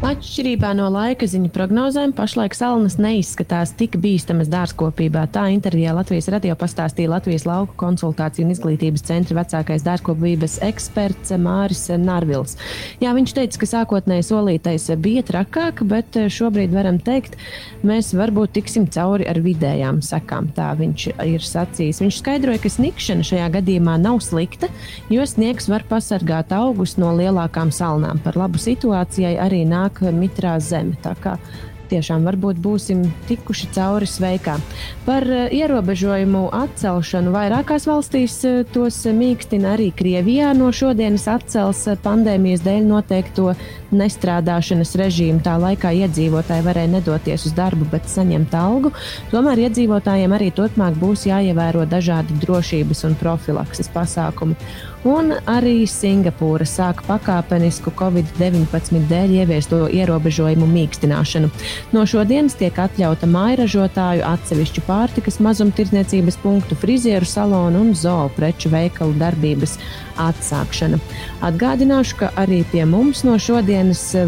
Atšķirībā 0.01 0.71
no 0.73 0.87
laika 0.89 1.27
ziņu 1.29 1.51
prognozēm, 1.53 2.15
pašlaik 2.17 2.55
salnas 2.57 2.95
neizskatās 2.97 3.75
tik 3.77 3.99
bīstamas 4.01 4.49
dārzkopībā. 4.49 5.27
Tā 5.29 5.43
intervijā 5.53 5.93
Latvijas 5.93 6.31
radio 6.33 6.55
pastāstīja 6.57 7.11
Latvijas 7.13 7.45
lauku 7.45 7.77
konsultāciju 7.83 8.47
un 8.47 8.55
izglītības 8.55 9.05
centra 9.05 9.37
vecākais 9.43 9.85
dārzkopības 9.85 10.55
eksperts 10.65 11.35
Māris 11.45 11.85
Nārvils. 12.01 12.57
Jā, 13.05 13.13
viņš 13.13 13.35
teica, 13.37 13.61
ka 13.61 13.69
sākotnēji 13.75 14.25
solītais 14.31 14.89
bija 15.05 15.25
trakāk, 15.29 15.85
bet 15.93 16.17
šobrīd 16.33 16.73
varam 16.73 16.97
teikt, 16.97 17.37
mēs 17.85 18.15
varbūt 18.17 18.57
tiksim 18.57 18.89
cauri 18.89 19.29
ar 19.29 19.43
vidējām 19.45 20.01
sekām. 20.01 20.49
Tā 20.57 20.71
viņš 20.81 21.07
ir 21.29 21.45
sacījis. 21.45 22.01
Viņš 22.07 22.23
skaidroja, 22.23 22.65
ka 22.65 22.73
snikšana 22.73 23.29
šajā 23.35 23.53
gadījumā 23.61 23.99
nav 24.01 24.25
slikta, 24.25 24.73
jo 25.13 25.29
sniegs 25.29 25.69
var 25.69 25.85
pasargāt 25.93 26.57
augus 26.57 26.97
no 26.97 27.13
lielākām 27.21 27.69
salnām. 27.69 28.25
Par 28.25 28.41
labu 28.41 28.65
situācijai 28.65 29.37
arī 29.45 29.67
nāk 29.69 29.90
mitrā 30.15 30.59
zeme. 30.63 30.97
Tā 31.03 31.17
kā 31.19 31.37
tiešām 31.91 32.27
varbūt 32.29 32.61
būsim 32.63 33.03
tikuši 33.29 33.71
cauri 33.75 34.09
sveikā. 34.09 34.57
Par 35.07 35.27
eh, 35.27 35.49
ierobežojumu 35.61 36.47
atcelšanu 36.61 37.35
vairākās 37.35 37.87
valstīs 37.91 38.39
eh, 38.49 38.63
tos 38.75 39.03
mīkstina 39.07 39.75
arī 39.75 39.91
Krievijā. 39.97 40.53
No 40.57 40.71
šodienas 40.75 41.27
atcels 41.31 41.87
eh, 41.91 41.99
pandēmijas 42.05 42.65
dēļ 42.67 42.87
noteikto 42.91 43.55
nestrādāšanas 43.95 44.95
režīmu. 45.01 45.43
Tā 45.45 45.57
laikā 45.61 45.93
iedzīvotāji 46.05 46.67
varēja 46.67 46.93
nedoties 46.97 47.49
uz 47.49 47.57
darbu, 47.57 47.89
bet 47.93 48.09
saņemt 48.11 48.55
algu. 48.59 48.93
Tomēr 49.33 49.67
iedzīvotājiem 49.67 50.37
arī 50.37 50.53
turpmāk 50.55 50.99
būs 51.01 51.27
jāievēro 51.31 51.87
dažādi 51.91 52.39
drošības 52.45 53.05
un 53.09 53.19
profilakses 53.21 53.91
pasākumi. 53.95 54.59
Un 55.01 55.33
arī 55.49 55.87
Singapūra 55.89 56.67
sāk 56.69 56.99
pakāpenisku 57.07 57.89
Covid-19 57.97 59.07
dēļ 59.09 59.31
ieviesto 59.39 59.87
ierobežojumu 59.89 60.67
mīkstināšanu. 60.69 61.49
No 61.97 62.03
šodienas 62.05 62.59
tiek 62.61 62.77
atļauta 62.77 63.25
mājražotāju, 63.31 64.27
atsevišķu 64.29 64.85
pārtikas 64.85 65.41
mazumtirdzniecības 65.41 66.37
punktu, 66.43 66.77
frizieru 66.77 67.25
salonu 67.25 67.81
un 67.87 67.95
zoo 67.97 68.29
preču 68.37 68.69
veikalu 68.75 69.17
darbības 69.23 69.79
atsākšana. 70.21 71.01
Atgādināšu, 71.49 72.19
ka 72.21 72.29
arī 72.37 72.61
pie 72.69 72.85
mums 72.85 73.25
no 73.25 73.39
šodienas 73.41 73.80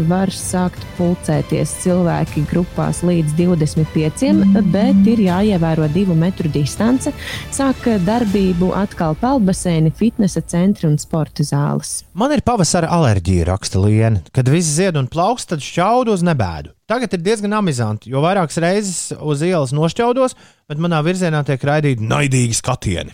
var 0.09 0.31
sākt 0.33 0.81
pulcēties 0.97 1.69
cilvēki 1.83 2.43
grupās 2.49 3.03
līdz 3.05 3.35
25, 3.37 4.31
bet 4.73 5.09
ir 5.11 5.21
jāievēro 5.27 5.85
divu 5.93 6.15
metru 6.17 6.49
distance. 6.49 7.11
Sāk 7.53 7.85
darbību 8.05 8.71
atkal 8.73 9.13
peldbaseini, 9.21 9.91
fitnesa 9.93 10.41
centri 10.41 10.89
un 10.89 10.97
sporta 10.97 11.45
zāles. 11.45 12.03
Man 12.17 12.33
ir 12.33 12.41
pavasara 12.41 12.89
alerģija, 12.89 13.45
raksta 13.51 13.81
Liena. 13.83 14.23
Kad 14.33 14.49
viss 14.49 14.73
zied 14.77 14.97
un 14.97 15.07
plaukst, 15.11 15.51
tad 15.53 15.61
šķaudu 15.61 16.15
uz 16.17 16.23
nebēdu. 16.25 16.73
Tagad 16.89 17.13
ir 17.13 17.21
diezgan 17.23 17.53
amizanti, 17.59 18.09
jo 18.09 18.23
vairākas 18.25 18.57
reizes 18.61 19.11
uz 19.21 19.43
ielas 19.45 19.71
nošķaudos, 19.75 20.33
bet 20.67 20.81
manā 20.81 21.03
virzienā 21.05 21.43
tiek 21.45 21.61
raidīti 21.61 22.03
naidīgi 22.09 22.57
skatieni. 22.57 23.13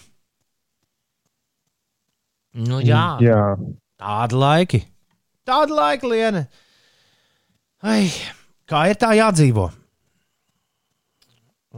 Nu, 2.59 2.79
jā, 2.81 3.19
Jā. 3.21 3.43
tādi 3.99 4.39
laiki. 4.39 4.81
Tādi 5.49 5.73
laiki, 5.73 6.09
Liena. 6.11 6.43
Ai, 7.81 8.03
kā 8.69 8.83
ir 8.91 8.97
tā 9.01 9.15
jādzīvo? 9.17 9.69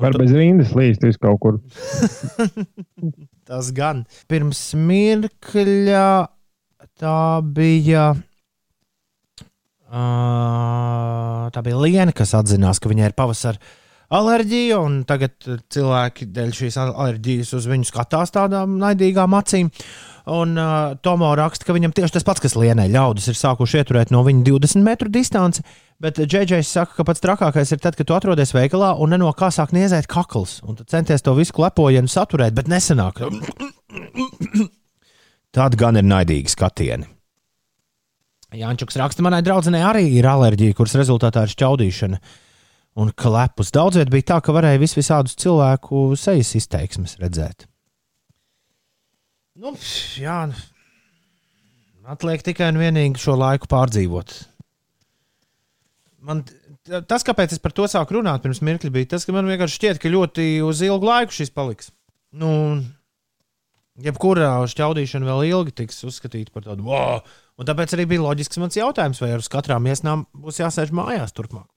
Var 0.01 0.15
bez 0.19 0.34
rindas 0.36 0.74
līst 0.76 1.05
uz 1.07 1.19
kaut 1.22 1.39
kur. 1.43 1.59
Tas 3.47 3.69
gan. 3.76 4.03
Pirms 4.32 4.59
mirkļa 4.76 6.09
tā 6.99 7.22
bija. 7.47 8.09
Uh, 9.91 11.47
tā 11.51 11.63
bija 11.63 11.80
Liena, 11.80 12.15
kas 12.15 12.36
atzinās, 12.36 12.80
ka 12.80 12.91
viņai 12.91 13.09
ir 13.11 13.15
pavasara 13.15 13.59
alerģija, 14.11 14.80
un 14.84 15.01
tagad 15.07 15.36
cilvēki 15.72 16.28
dēļ 16.36 16.55
šīs 16.55 16.78
alerģijas 16.80 17.55
uz 17.55 17.67
viņu 17.72 17.88
skatās 17.88 18.36
tādām 18.36 18.76
naidīgām 18.82 19.36
acīm. 19.39 19.72
Un 20.30 20.53
uh, 20.59 20.93
Tomo 21.01 21.32
raksta, 21.38 21.65
ka 21.65 21.74
viņam 21.74 21.95
tieši 21.97 22.17
tas 22.17 22.26
pats, 22.28 22.41
kas 22.43 22.53
Lienai 22.59 22.91
ļaudis 22.93 23.32
ir 23.32 23.38
sākuši 23.39 23.82
ieturēt 23.82 24.11
no 24.13 24.22
viņa 24.26 24.43
20 24.51 24.86
metru 24.86 25.09
distanci, 25.09 25.63
bet 26.01 26.19
Džeģejs 26.22 26.69
saka, 26.69 26.99
ka 26.99 27.05
pats 27.07 27.24
trakākais 27.24 27.74
ir 27.74 27.82
tad, 27.82 27.97
kad 27.97 28.05
tu 28.05 28.13
atrodies 28.13 28.53
veikalā 28.53 28.93
un 29.01 29.13
ne 29.13 29.17
no 29.22 29.32
kā 29.34 29.49
sāk 29.53 29.74
niezēt 29.74 30.09
kakls, 30.11 30.59
un 30.61 30.78
tu 30.78 30.86
centies 30.86 31.26
to 31.26 31.34
visu 31.38 31.55
klepojienu 31.57 32.11
saturēt, 32.11 32.53
bet 32.53 32.69
nesanāk. 32.69 33.24
Tāda 35.57 35.80
gan 35.80 35.97
ir 35.97 36.05
naidīga 36.05 36.53
skatieni. 36.53 37.09
Jančuks 38.61 38.97
raksta, 38.99 39.24
manai 39.24 39.39
draudzenei 39.47 39.82
arī 39.88 40.05
ir 40.19 40.28
alerģija, 40.28 40.76
kuras 40.76 40.97
rezultātā 40.99 41.47
ir 41.47 41.53
šķaudīšana 41.55 42.19
un 42.99 43.13
klepus. 43.15 43.72
Daudz 43.72 43.97
viet 43.97 44.11
bija 44.11 44.34
tā, 44.34 44.39
ka 44.43 44.55
varēja 44.55 44.82
vis 44.82 44.97
visādus 44.97 45.38
cilvēku 45.39 46.09
sejas 46.19 46.51
izteiksmes 46.59 47.15
redzēt. 47.24 47.70
Nu, 49.62 49.76
jā, 50.18 50.38
atliek 52.09 52.41
tikai 52.45 52.72
un 52.74 52.80
vienīgi 52.82 53.22
šo 53.22 53.36
laiku 53.38 53.70
pārdzīvot. 53.70 54.34
Man, 56.26 56.41
tas, 57.09 57.26
kāpēc 57.26 57.53
es 57.53 57.62
par 57.62 57.74
to 57.78 57.86
sāku 57.89 58.18
runāt 58.18 58.41
pirms 58.41 58.62
mirkļa, 58.66 58.93
bija 58.93 59.12
tas, 59.14 59.26
ka 59.26 59.36
man 59.36 59.49
vienkārši 59.49 59.78
šķiet, 59.78 60.01
ka 60.01 60.09
ļoti 60.14 60.47
uz 60.66 60.82
ilgu 60.86 61.05
laiku 61.05 61.38
šis 61.38 61.53
paliks. 61.53 61.91
Nu, 62.34 62.49
jebkurā 64.01 64.53
šķaudīšana 64.72 65.30
vēl 65.30 65.45
ilgi 65.51 65.76
tiks 65.84 66.01
uzskatīta 66.09 66.53
par 66.53 66.66
tādu 66.66 66.88
wow! 66.89 67.22
Un 67.62 67.68
tāpēc 67.70 67.93
arī 67.93 68.07
bija 68.09 68.26
loģisks 68.26 68.57
mans 68.62 68.78
jautājums, 68.78 69.22
vai 69.22 69.34
ar 69.36 69.45
katrām 69.53 69.86
iesnām 69.89 70.26
būs 70.41 70.62
jāsēž 70.64 70.93
mājās 70.97 71.38
turpmāk. 71.38 71.68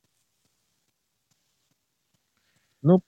Nu. 2.85 3.01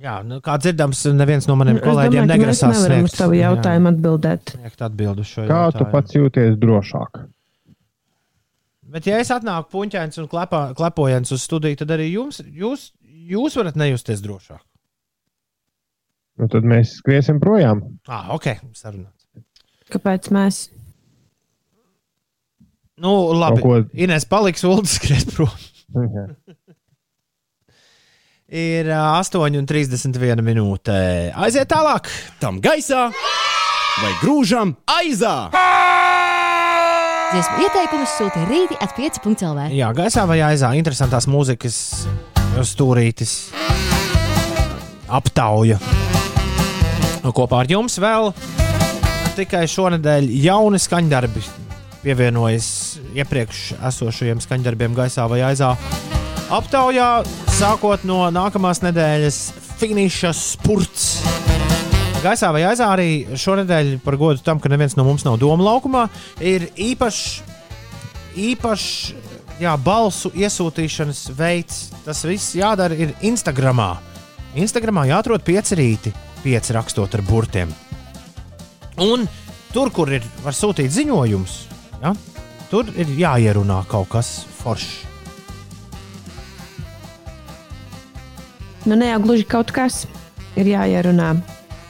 Jā, 0.00 0.14
nu, 0.24 0.38
kā 0.40 0.54
dzirdams, 0.56 1.02
neviens 1.12 1.44
no 1.48 1.58
maniem 1.60 1.76
Es 1.76 1.84
kolēģiem 1.84 2.24
domāju, 2.24 2.30
negrasās 2.40 2.78
sniegt 2.86 3.16
tavu 3.18 3.36
jautājumu 3.36 3.90
atbildēt. 3.92 4.54
Jā, 4.56 4.70
atbildi 4.86 5.20
uz 5.20 5.28
šo 5.28 5.42
Kā 5.44 5.58
tu 5.74 5.82
jautājumu. 5.82 5.90
pats 5.92 6.16
jūties 6.16 6.56
drošāk? 6.62 7.20
Bet, 8.90 9.06
ja 9.06 9.18
es 9.22 9.28
atnāku 9.30 9.68
puņķēns 9.76 10.16
un 10.22 10.26
klepā, 10.32 10.62
klepojams 10.78 11.30
uz 11.36 11.44
studiju, 11.44 11.76
tad 11.82 11.92
arī 11.94 12.08
jums, 12.14 12.40
jūs, 12.42 12.88
jūs 13.30 13.58
varat 13.60 13.76
nejusties 13.78 14.22
drošāk. 14.24 14.62
Nu, 16.40 16.48
tad 16.48 16.64
mēs 16.64 16.96
skriesim 17.02 17.38
projām. 17.42 17.84
Ah, 18.08 18.32
ok, 18.34 18.48
sarunāts. 18.72 19.28
Kāpēc 19.92 20.30
mēs? 20.32 20.70
Nu, 23.00 23.12
labi. 23.36 23.60
Kaut 23.60 23.90
ko- 23.92 24.00
Inês 24.00 24.24
paliks, 24.28 24.64
Ulrichs 24.64 24.96
skries 24.96 25.28
prom. 25.34 25.52
Ir 28.50 28.88
ā, 28.90 29.22
8,31 29.22 30.40
minūte. 30.42 30.94
Aiziet 31.38 31.68
tālāk. 31.70 32.08
Tam 32.42 32.56
gaisā 32.58 33.04
vai 33.14 34.10
grūžam 34.18 34.72
aizā! 34.90 35.52
Dziesmu 37.30 37.62
ieteikumus 37.62 38.16
sūta 38.18 38.42
rīti 38.48 38.74
at 38.82 38.96
5.CLV. 38.98 39.68
Jā, 39.78 39.92
gaisā 39.94 40.24
vai 40.26 40.40
aizā 40.42 40.72
interesantās 40.74 41.28
mūzikas 41.30 41.78
stūrītis. 42.66 43.36
Aptauja. 45.06 45.78
Kopā 47.22 47.62
ar 47.62 47.70
jums 47.70 48.00
vēl 48.02 48.32
tikai 49.38 49.62
šonadēļ 49.70 50.26
jauni 50.42 50.82
skaņdarbi 50.82 51.44
pievienojas 52.02 52.98
iepriekš 53.14 53.76
esošajiem 53.78 54.42
skaņdarbiem 54.42 54.98
gaisā 54.98 55.30
vai 55.30 55.44
aizā. 55.52 55.76
Aptaujā 56.50 57.20
sākot 57.54 58.02
no 58.02 58.24
nākamās 58.34 58.80
nedēļas 58.82 59.36
finiša 59.78 60.32
spurts. 60.34 61.20
Gaisā 62.24 62.48
vai 62.50 62.64
aizā 62.66 62.88
arī 62.90 63.36
šonadēļ 63.38 63.92
par 64.02 64.16
godu 64.18 64.42
tam, 64.42 64.58
ka 64.58 64.68
neviens 64.72 64.96
no 64.98 65.04
mums 65.06 65.22
nav 65.22 65.38
doma 65.38 65.62
laukumā, 65.68 66.08
ir 66.42 66.66
īpašs 66.74 67.44
īpašs 68.34 68.88
jā, 69.62 69.74
balsu 69.78 70.32
iesūtīšanas 70.34 71.20
veids. 71.38 71.78
Tas 72.02 72.24
viss 72.26 72.56
jādara 72.58 72.98
ir 72.98 73.14
Instagram. 73.26 73.84
Instagramā 74.58 75.04
jāatrod 75.06 75.44
pieci 75.46 75.78
rīti, 75.78 76.10
pieci 76.42 76.74
rakstot 76.74 77.14
ar 77.14 77.22
burtiem. 77.28 77.70
Un 79.06 79.22
tur, 79.70 79.92
kur 79.94 80.10
ir 80.10 80.26
var 80.42 80.58
sūtīt 80.58 80.90
ziņojumus, 80.98 81.54
ja, 82.02 82.10
tur 82.74 82.90
ir 82.98 83.14
jāierunā 83.22 83.84
kaut 83.86 84.10
kas 84.16 84.32
foršs. 84.64 85.09
Nu, 88.88 88.96
ne 88.96 89.10
jau 89.10 89.20
gluži 89.24 89.44
kaut 89.48 89.72
kas 89.76 90.06
ir 90.56 90.70
jāierunā. 90.70 91.34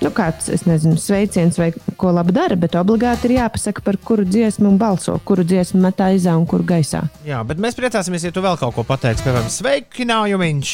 Nu, 0.01 0.09
kāds, 0.16 0.49
es 0.49 0.64
nezinu, 0.64 0.97
sveiciens 0.97 1.59
vai 1.61 1.68
ko 2.01 2.09
labi 2.16 2.32
dara, 2.32 2.57
bet 2.57 2.72
obligāti 2.80 3.28
ir 3.28 3.34
jāpasaka, 3.36 3.82
par 3.84 3.99
kuru 4.01 4.24
dziesmu 4.24 4.70
un 4.70 4.78
balso, 4.80 5.18
kuru 5.28 5.45
dziesmu 5.45 5.82
met 5.84 6.01
aizā 6.01 6.32
un 6.41 6.47
kuru 6.49 6.64
gaisā. 6.64 7.03
Jā, 7.26 7.43
bet 7.45 7.61
mēs 7.61 7.76
priecāsimies, 7.76 8.24
ja 8.24 8.32
tu 8.32 8.41
vēl 8.41 8.57
kaut 8.61 8.72
ko 8.78 8.84
pateiksi. 8.88 9.26
Piemēram, 9.26 9.51
sveikinājums 9.53 10.72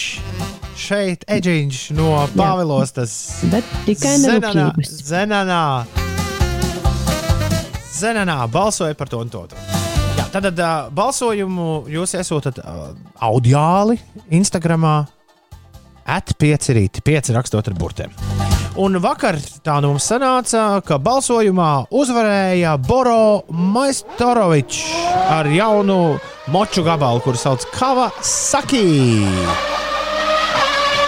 šeit, 0.78 1.26
Eģiņš 1.26 1.80
no 1.98 2.12
Pāvilostas. 2.36 3.16
Bet 3.50 3.66
tikai 3.88 4.14
Zenanā. 4.22 4.68
Zenanā. 4.86 5.64
Zenanā 7.96 8.38
balsoja 8.52 8.94
par 8.94 9.10
to 9.10 9.24
un 9.24 9.32
to. 9.32 9.42
to. 9.50 9.66
Jā, 10.20 10.28
tad 10.32 10.52
uh, 10.54 10.86
balsojumu 10.94 11.86
jūs 11.90 12.14
iesūtat 12.20 12.62
uh, 12.62 12.88
audiāli 13.26 13.98
Instagram. 14.30 14.86
At5 16.06 16.70
rīti, 16.76 17.02
5 17.02 17.32
rakstot 17.34 17.66
ar 17.66 17.74
burtiem. 17.74 18.12
Un 18.78 18.98
vakar 19.00 19.38
tā 19.64 19.78
nu 19.80 19.94
mums 19.94 20.06
sanāca, 20.06 20.82
ka 20.86 20.98
balsojumā 21.02 21.88
uzvarēja 21.90 22.76
Boro 22.86 23.42
Maistorovičs 23.50 24.82
ar 25.32 25.48
jaunu 25.50 26.18
moču 26.52 26.84
gabalu, 26.86 27.24
kuru 27.24 27.40
sauc 27.40 27.64
Kawasaki. 27.74 28.84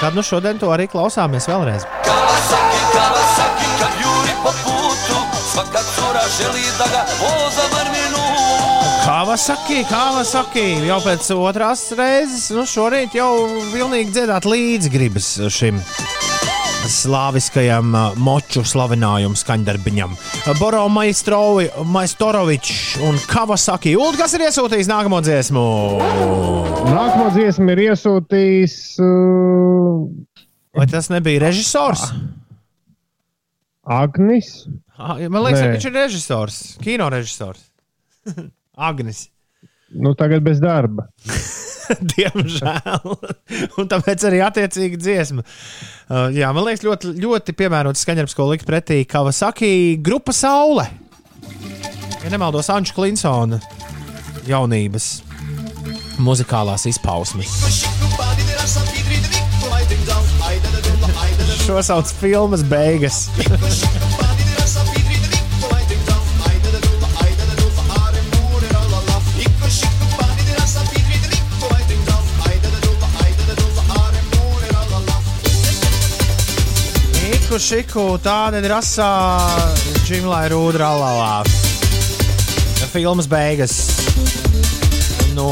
Tad 0.00 0.16
nu 0.16 0.24
šodien 0.24 0.58
to 0.58 0.72
arī 0.74 0.88
klausāmies 0.90 1.46
vēlreiz. 1.50 1.86
Kawasaki, 2.08 2.82
Kawasaki, 2.96 3.72
kad 3.82 4.02
jūri 4.02 4.38
po 4.42 4.56
putu 4.64 5.22
Svaka 5.52 5.84
cura 5.94 6.24
želi 6.38 6.64
da 6.78 6.86
ga 6.92 7.04
voza 7.20 7.67
Kawasaki, 9.28 9.82
Kawasaki. 9.84 10.62
Jau 10.88 10.96
pēc 11.04 11.26
otrās 11.34 11.82
reizes, 11.92 12.46
nu 12.56 12.62
šorīt 12.64 13.12
jau 13.12 13.28
pilnīgi 13.74 14.14
dziedāt 14.14 14.48
līdzi 14.48 14.88
gribas 14.88 15.28
šim 15.52 15.82
slāviskajam 16.88 17.92
uh, 17.92 18.16
moču 18.16 18.64
slavinājumu 18.64 19.36
skaņdarbiņam. 19.36 20.16
Boro 20.56 20.86
Maistrovi, 20.88 21.68
Maistorovičs 21.92 22.96
un 23.04 23.20
Kawasaki. 23.28 23.92
Ulu, 24.00 24.16
kas 24.16 24.32
ir 24.38 24.48
iesūtījis 24.48 24.88
nākamo 24.88 25.20
dziesmu? 25.20 25.68
Nākamā 26.88 27.28
dziesma 27.36 27.76
ir 27.76 27.84
iesūtījis. 27.90 28.80
Uh, 28.96 30.08
Vai 30.72 30.88
tas 30.88 31.12
nebija 31.12 31.44
režisors? 31.50 32.08
Agnis. 33.84 34.54
Ah, 34.96 35.20
Man 35.28 35.42
liekas, 35.50 35.66
Nē. 35.66 35.74
viņš 35.76 35.90
ir 35.92 35.98
režisors, 36.00 36.62
kino 36.80 37.12
režisors. 37.12 37.68
Agnis. 38.78 39.26
Nu, 39.90 40.14
tagad 40.14 40.44
bez 40.46 40.60
darba. 40.62 41.08
Diemžēl. 42.14 43.14
Un 43.80 43.88
tāpēc 43.90 44.24
arī 44.28 44.42
attiecīgi 44.44 45.00
dziesma. 45.00 45.44
Uh, 46.08 46.28
jā, 46.36 46.50
man 46.54 46.66
liekas, 46.68 46.84
ļoti, 46.84 47.14
ļoti 47.18 47.54
piemērots 47.58 48.04
skaņdarbs, 48.04 48.36
ko 48.36 48.50
likt 48.52 48.68
pretī 48.68 49.02
Kawasaki 49.08 49.98
grupa 50.04 50.34
Saule. 50.36 50.84
Ja 52.18 52.32
nemaldos, 52.32 52.68
Anča 52.74 52.96
Klinsona 52.96 53.60
jaunības 54.48 55.08
muzikālās 56.22 56.86
izpausmes. 56.90 57.52
Šo 61.64 61.82
sauc 61.84 62.12
filmas 62.20 62.64
beigas. 62.66 63.26
Iku 77.48 77.56
šiku, 77.56 78.02
tāda 78.20 78.58
ir 78.60 78.66
rasā, 78.68 79.06
džimlai 80.04 80.50
rūdra 80.52 80.90
lalā. 80.92 81.28
Filmas 82.92 83.24
beigas 83.24 83.72
no 85.32 85.46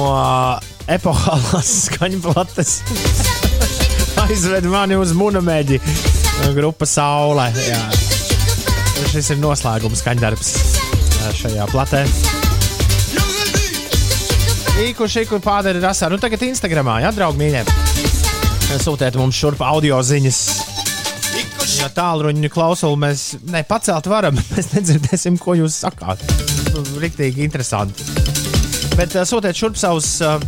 epohālās 0.92 1.70
skaņplates 1.86 2.74
aizved 4.26 4.68
mani 4.68 5.00
uz 5.00 5.16
munameģi 5.16 5.80
grupa 6.58 6.84
Saule. 6.84 7.48
Jā. 7.64 7.80
Šis 9.14 9.32
ir 9.32 9.40
noslēgums 9.40 10.04
skaņdarbs 10.04 10.52
jā, 11.00 11.32
šajā 11.40 11.72
platē. 11.72 12.04
Īku 14.84 15.08
šiku 15.08 15.40
pārdara 15.40 15.80
rasā. 15.88 16.12
Nu 16.12 16.20
tagad 16.20 16.44
Instagramā, 16.44 17.00
jā, 17.08 17.16
draugi 17.16 17.40
mīļie. 17.40 17.66
Sūtiet 18.84 19.16
mums 19.16 19.40
šurp 19.40 19.64
audio 19.64 20.04
ziņas. 20.04 20.75
Ja 21.86 21.92
tālruņa 21.94 22.48
klausuli 22.50 22.98
mēs 22.98 23.20
nepacelt 23.46 24.08
varam, 24.10 24.34
mēs 24.56 24.72
nedzirdēsim, 24.72 25.36
ko 25.38 25.54
jūs 25.54 25.76
sakāt. 25.84 26.24
Nu, 26.74 26.82
Riktīgi 26.98 27.44
interesanti. 27.46 28.02
Bet 28.98 29.14
uh, 29.14 29.22
sūtiet 29.28 29.54
šurp 29.54 29.78
savus, 29.78 30.08
uh, 30.18 30.42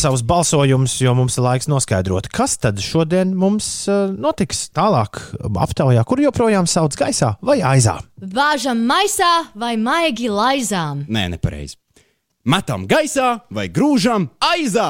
savus 0.00 0.22
balsojumus, 0.24 0.94
jo 1.04 1.12
mums 1.18 1.36
ir 1.36 1.44
laiks 1.44 1.68
noskaidrot, 1.68 2.30
kas 2.32 2.56
tad 2.62 2.80
šodien 2.80 3.36
mums 3.36 3.68
uh, 3.92 4.06
notiks 4.16 4.70
tālāk 4.72 5.20
aptaujā, 5.44 6.06
kur 6.08 6.24
joprojām 6.24 6.64
sauc 6.72 6.96
gaisā 6.96 7.34
vai 7.44 7.58
aizā. 7.74 7.98
Vāžam 8.16 8.80
maisā 8.88 9.32
vai 9.52 9.74
maigi 9.76 10.32
laizām. 10.32 11.04
Nē, 11.04 11.28
nepareizi. 11.36 11.76
Metam 12.48 12.88
gaisā 12.88 13.42
vai 13.52 13.68
grūžam 13.68 14.30
aizā. 14.54 14.88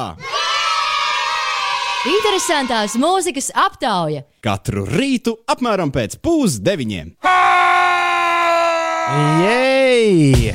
Interesantās 2.05 2.99
mūzikas 3.01 3.47
aptauja. 3.57 4.27
Katru 4.45 4.83
rītu 4.85 5.33
apmēram 5.49 5.89
pēc 5.89 6.19
pusdeviņiem. 6.21 7.15
Jej! 9.41 10.53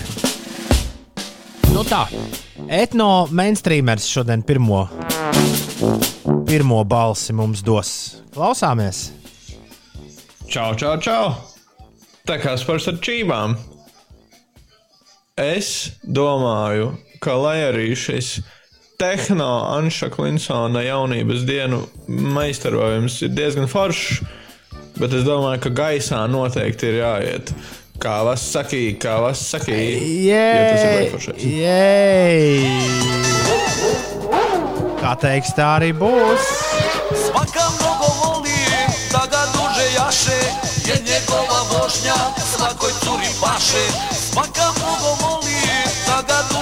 Nu 1.74 1.82
tā, 1.90 2.04
etno 2.70 3.08
mainstreamers 3.34 4.06
šodien 4.12 4.44
pirmo, 4.46 4.84
pirmo 6.46 6.84
balsi 6.86 7.34
mums 7.34 7.66
dos. 7.66 7.96
Klausāmies! 8.36 9.08
Čau, 10.46 10.76
čau, 10.78 10.94
čau! 11.02 11.34
Tā 12.30 12.38
kā 12.44 12.54
spērs 12.62 12.92
ar 12.94 13.02
čībām. 13.02 13.58
Es 15.42 15.98
domāju, 16.06 16.94
ka 17.26 17.34
lai 17.42 17.58
arī 17.72 17.96
šis 17.98 18.36
tehno 19.00 19.64
Anša 19.78 20.10
Klinsona 20.12 20.82
jaunības 20.84 21.46
dienu 21.48 21.78
meistarojums 22.08 23.22
ir 23.24 23.30
diezgan 23.32 23.70
foršs, 23.72 24.20
bet 25.00 25.14
es 25.16 25.24
domāju, 25.24 25.62
ka 25.64 25.72
gaisā 25.72 26.20
noteikti 26.28 26.90
ir 26.90 26.98
jāiet. 27.00 27.54
Kā 28.00 28.18
vas 28.28 28.44
sakīja, 28.52 28.98
kā 29.00 29.16
vas 29.24 29.40
sakīja. 29.54 31.08
Foršais. 31.14 31.44
Jej! 31.44 32.60
Kā 35.00 35.16
teiks, 35.20 35.56
tā 35.56 35.68
arī 35.78 35.94
būs. 35.96 36.52
Svaka 37.24 37.70
mnogo 37.78 38.12
voli 38.20 38.60
da 39.14 39.24
ga 39.32 39.46
duže 39.56 39.88
jaše 39.96 40.40
Jer 40.86 41.00
njegova 41.08 41.62
vožnja 41.72 42.20
svakoj 42.52 42.92
curi 43.04 43.32
paše 43.42 43.86
Svaka 44.14 44.62
mnogo 44.62 44.76
voli 44.76 44.79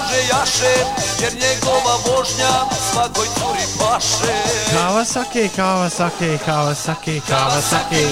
duže 0.07 0.21
jaše 0.29 0.75
Jer 1.21 1.33
njegova 1.33 1.95
vožnja 2.07 2.53
svakoj 2.91 3.25
curi 3.25 3.65
paše 3.79 4.37
Kawasaki, 4.73 5.49
Kawasaki, 5.55 6.37
Kawasaki, 6.45 7.21
Kawasaki. 7.29 8.03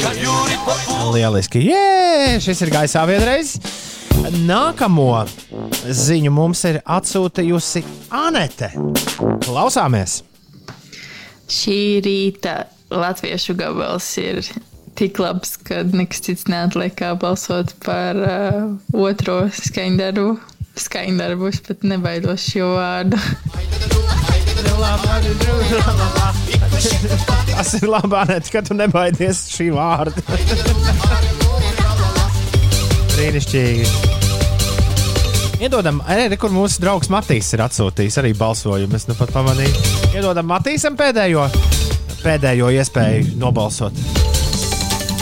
Lieliski! 1.13 1.59
Jē, 1.59 2.39
šis 2.41 2.61
ir 2.61 2.71
gaisā 2.73 3.03
vienreiz. 3.07 3.55
Nākamo 4.47 5.25
ziņu 5.85 6.31
mums 6.31 6.63
ir 6.65 6.79
atsūtījusi 6.85 7.83
Anete. 8.09 8.71
Klausāmies! 9.45 10.23
Šī 11.47 12.01
rīta 12.05 12.63
latviešu 12.89 13.55
gabals 13.59 14.09
ir 14.17 14.41
tik 14.95 15.19
labs, 15.19 15.57
ka 15.57 15.83
nekas 15.83 16.23
cits 16.25 16.47
neatliek 16.49 16.95
kā 16.97 17.13
balsot 17.19 17.75
par 17.85 18.19
uh, 18.19 18.75
otro 18.95 19.43
skaņdarbu. 19.53 20.29
Skaņdarbu 20.75 21.47
es 21.49 21.61
pat 21.63 21.85
nebaidos 21.87 22.43
šo 22.51 22.73
vārdu. 22.75 23.19
Tas 27.55 27.71
ir 27.79 27.87
labi, 27.87 28.15
Anete, 28.19 28.51
ka 28.51 28.61
tu 28.65 28.75
nebaidies 28.77 29.45
šī 29.55 29.69
vārda. 29.75 30.25
Brīnišķīgi! 33.15 34.13
Iedodam, 35.63 36.01
arī 36.11 36.35
kur 36.35 36.51
mūsu 36.51 36.81
draugs 36.83 37.07
Matīs 37.13 37.53
ir 37.55 37.63
atsūtījis 37.63 38.19
arī 38.19 38.33
balsojumu. 38.35 38.97
Es 38.99 39.07
nu 39.07 39.15
pat 39.15 39.31
pamanīju. 39.31 39.83
Iedodam 40.11 40.49
Matīsam 40.51 40.97
pēdējo, 40.99 41.47
pēdējo 42.19 42.73
iespēju 42.75 43.37
nobalsot. 43.39 43.95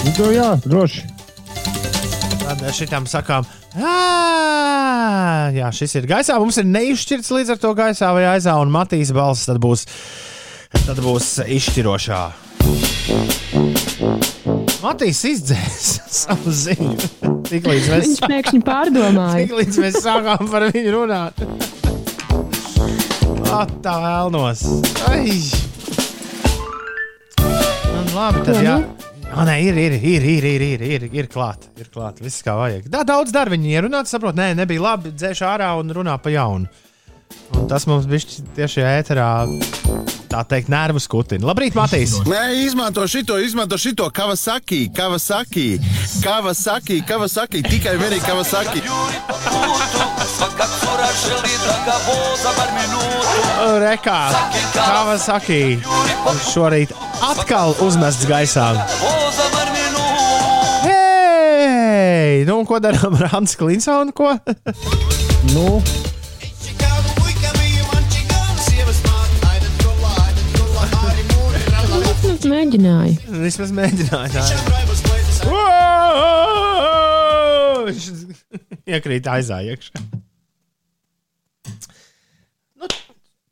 Nu, 0.04 0.32
jā, 0.34 0.50
droši. 0.66 1.06
Tad 2.42 2.66
šitam 2.76 3.06
sakām, 3.08 3.46
"Ā, 3.74 5.50
jā, 5.56 5.70
šis 5.74 5.96
ir 5.98 6.06
gaisā. 6.10 6.38
Mums 6.40 6.58
ir 6.62 6.68
neizšķirts 6.70 7.32
līdz 7.34 7.50
ar 7.56 7.62
to 7.64 7.72
gaisā 7.78 8.12
vai 8.14 8.26
aizā, 8.36 8.54
un 8.62 8.70
Matīs 8.74 9.12
balss 9.16 9.48
tad 9.50 9.58
būs, 9.64 9.86
tad 10.86 11.00
būs 11.02 11.40
izšķirošā. 11.48 12.22
Matīs 14.84 15.24
izdzēs 15.26 15.86
savu 16.24 16.52
ziņu. 16.54 16.98
Tik 17.50 17.68
līdz 17.70 17.90
mēs, 17.92 18.08
Viņš 18.08 18.22
pēkšņi 18.30 18.62
pārdomāja. 18.68 19.44
tik 19.48 19.56
līdz 19.60 19.80
mēs 19.84 19.98
sākām 20.04 20.50
par 20.52 20.68
viņu 20.74 20.94
runāt. 20.98 21.44
Tā 23.84 23.94
vēlnos. 24.02 24.64
Ai! 25.12 25.30
Nu, 27.38 28.02
labi, 28.16 28.40
tad 28.48 28.56
Ko 28.56 28.64
jā. 28.66 28.78
nu? 28.82 29.03
Ah, 29.34 29.46
nē, 29.48 29.56
ir, 29.66 29.78
ir, 29.82 29.94
ir, 29.98 30.24
ir, 30.30 30.46
ir, 30.46 30.62
ir, 30.62 30.82
ir, 30.86 31.06
ir 31.10 31.28
klāt, 31.32 31.66
ir 31.82 31.90
klāt. 31.94 32.20
Viss 32.22 32.44
kā 32.46 32.54
vajag. 32.60 32.86
Tā 32.94 33.02
daudz 33.08 33.34
darba 33.34 33.56
viņi 33.56 33.74
ierunāt, 33.74 34.10
saprot, 34.12 34.38
nē, 34.38 34.52
nebija 34.60 34.84
labi, 34.84 35.14
dzēš 35.18 35.42
ārā 35.50 35.72
un 35.80 35.90
runā 35.96 36.14
pa 36.22 36.34
jaunu. 36.34 36.70
Un 37.58 37.66
tas 37.70 37.88
mums 37.90 38.06
bija 38.10 38.44
tieši 38.58 38.84
ēterā, 38.86 39.28
tā 40.30 40.44
teikt, 40.50 40.70
nervu 40.74 41.02
skutina. 41.02 41.48
Labrīt, 41.50 41.74
Matīs! 41.78 42.16
Nē, 42.30 42.44
izmanto 42.62 43.06
šito, 43.10 43.40
izmanto 43.42 43.78
šito 43.82 44.10
Kawasaki, 44.14 44.86
Kawasaki, 44.94 45.68
Kawasaki, 46.22 47.02
Kawasaki, 47.10 47.66
tikai 47.66 47.98
vienīgi 48.02 48.26
Kawasaki. 48.30 48.86
Rekā, 53.84 54.20
kā 54.74 55.04
man 55.08 55.20
saka, 55.22 55.58
šorīt 56.50 56.94
atkal 57.24 57.76
uzmests 57.86 58.26
gaisā. 58.30 58.66
Hei, 60.84 62.44
nu 62.48 62.58
un 62.62 62.66
ko 62.70 62.80
darām 62.84 63.14
ar 63.20 63.30
Hansu 63.36 63.58
Klinsonu? 63.62 64.12
Ko? 64.18 64.34
nu. 65.56 65.68
Vismaz 72.24 72.46
mēģināju. 72.50 73.16
Vismaz 73.44 73.72
mēģināju. 73.78 74.40
Iekrīt 78.94 79.28
aizā 79.32 79.62
iekšā. 79.70 80.23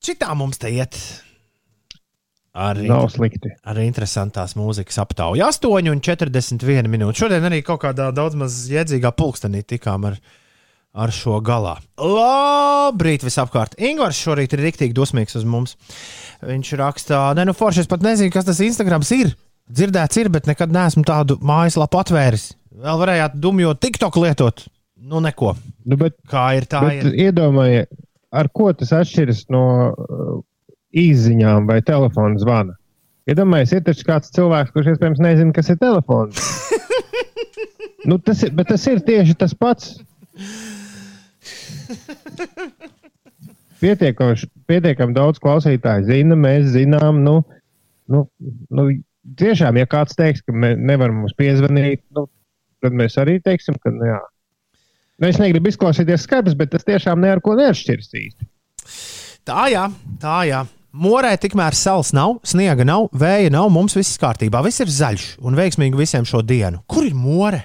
Šitā 0.06 0.34
mums 0.38 0.58
te 0.62 0.72
iet. 0.74 0.98
Arī, 2.52 2.84
Nav 2.92 3.06
slikti. 3.14 3.48
arī 3.72 3.86
interesantās 3.88 4.58
mūzikas 4.60 4.98
aptauja. 5.00 5.48
8,41 5.54 6.90
minūtes. 6.92 7.22
Šodien 7.22 7.46
arī 7.48 7.62
kaut 7.64 7.80
kādā 7.86 8.10
daudz 8.12 8.36
maz 8.36 8.58
jēdzīgā 8.68 9.14
pulkstenī 9.16 9.62
tikām 9.64 10.10
ar, 10.10 10.18
ar 10.92 11.14
šo 11.16 11.38
galā. 11.48 11.78
Labrīt, 11.96 13.24
visapkārt. 13.24 13.78
Ingūns 13.80 14.20
šorīt 14.20 14.52
ir 14.58 14.66
rīktīgi 14.66 14.98
dosmīgs 14.98 15.38
uz 15.40 15.48
mums. 15.48 15.78
Viņš 16.44 16.74
rakstā, 16.82 17.22
ne, 17.40 17.48
nu, 17.48 17.56
forši, 17.56 17.86
es 17.86 17.92
pat 17.92 18.04
nezinu, 18.04 18.34
kas 18.36 18.50
tas 18.50 18.60
Instagrams 18.66 19.14
ir. 19.16 19.32
Dzirdēts 19.72 20.20
ir, 20.20 20.28
bet 20.34 20.50
nekad 20.52 20.74
neesmu 20.76 21.06
tādu 21.08 21.38
mājaslapu 21.48 22.02
atvēris. 22.02 22.50
Vēl 22.82 23.00
varējāt 23.00 23.40
dumjot 23.40 23.80
TikTok 23.80 24.18
lietot. 24.26 24.66
Nu, 25.00 25.22
neko. 25.24 25.54
Nu, 25.88 25.96
bet, 25.98 26.18
Kā 26.30 26.50
ir 26.60 26.68
tā? 26.70 26.82
bet 26.84 27.08
Ir. 27.08 27.30
iedomājies, 27.30 27.88
ar 28.32 28.50
ko 28.56 28.72
tas 28.78 28.94
atšķiras 28.96 29.46
no 29.54 29.64
uh, 29.92 30.38
īsiņām 30.98 31.68
vai 31.70 31.82
telefona 31.86 32.40
zvana. 32.42 32.78
Iedomājieties, 33.30 33.76
ir 33.78 33.84
taču 33.86 34.08
kāds 34.08 34.34
cilvēks, 34.36 34.74
kurš 34.74 34.94
iespējams 34.94 35.22
nezina, 35.22 35.54
kas 35.56 35.70
ir 35.72 35.78
telefons. 35.82 36.42
nu, 38.10 38.18
tas 38.18 38.42
ir, 38.48 38.54
bet 38.58 38.72
tas 38.72 38.88
ir 38.90 39.04
tieši 39.06 39.38
tas 39.44 39.54
pats. 39.54 39.94
Pietiekami, 43.82 44.50
pietiekami 44.70 45.16
daudz 45.18 45.42
klausītāju 45.42 46.08
zina, 46.10 46.38
mēs 46.38 46.74
zinām, 46.76 47.22
nu, 47.26 47.40
nu, 48.12 48.26
nu 48.74 48.88
tiešām, 49.42 49.80
ja 49.80 49.88
kāds 49.90 50.18
teiks, 50.18 50.44
ka 50.46 50.54
nevar 50.56 51.14
mums 51.14 51.34
piezvanīt, 51.38 52.04
nu, 52.18 52.28
tad 52.82 52.98
mēs 52.98 53.18
arī 53.22 53.40
teiksim, 53.44 53.78
ka 53.82 53.94
nu, 53.94 54.06
jā. 54.12 54.22
Nu, 55.22 55.30
es 55.30 55.38
negribu 55.38 55.70
izklausīties 55.70 56.24
skaidrs, 56.26 56.58
bet 56.58 56.72
tas 56.74 56.86
tiešām 56.88 57.22
ne 57.22 57.30
ar 57.36 57.42
ko 57.46 57.54
neatšķiras 57.60 58.14
īsti. 58.18 58.48
Tā 59.46 59.68
jā, 59.70 59.84
tā 60.22 60.38
jā. 60.50 60.64
Morē 60.92 61.36
tikmēr 61.40 61.78
sāls 61.78 62.10
nav, 62.12 62.40
sniega 62.44 62.84
nav, 62.84 63.06
vēja 63.16 63.52
nav, 63.54 63.70
mums 63.72 63.94
viss 63.96 64.18
kārtībā. 64.20 64.60
Viss 64.66 64.82
ir 64.84 64.90
zaļš 64.92 65.28
un 65.46 65.56
veiksmīgi 65.56 66.00
visiem 66.00 66.26
šo 66.28 66.42
dienu. 66.44 66.82
Kur 66.90 67.06
ir 67.08 67.16
more? 67.16 67.62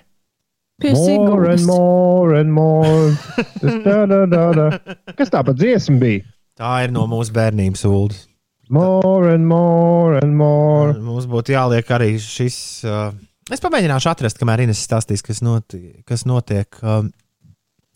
Pie 0.76 0.92
More 0.92 1.50
and 1.54 1.64
more 1.64 2.36
and 2.36 2.52
more. 2.52 3.16
Tā, 3.64 3.98
tā, 4.04 4.20
tā, 4.28 4.44
tā. 4.60 4.96
Kas 5.16 5.32
tā 5.32 5.40
pa 5.40 5.56
dziesma 5.56 5.96
bija? 6.04 6.26
Tā 6.60 6.72
ir 6.84 6.92
no 6.92 7.08
mūsu 7.08 7.32
bērnības 7.36 7.88
ūdens. 7.88 8.26
More 8.68 9.32
and 9.32 9.46
more 9.48 10.20
and 10.20 10.36
more. 10.36 10.92
Mums 11.00 11.24
būtu 11.30 11.54
jāliek 11.56 11.88
arī 11.96 12.16
šis. 12.20 12.58
Uh, 12.84 13.14
es 13.48 13.62
pamēģināšu 13.64 14.10
atrast, 14.12 14.40
kamēr 14.40 14.66
Ines 14.66 14.82
stāstīs, 14.84 15.24
kas, 15.24 15.40
noti, 15.40 16.02
kas 16.04 16.26
notiek. 16.28 16.68
Uh, 16.82 17.06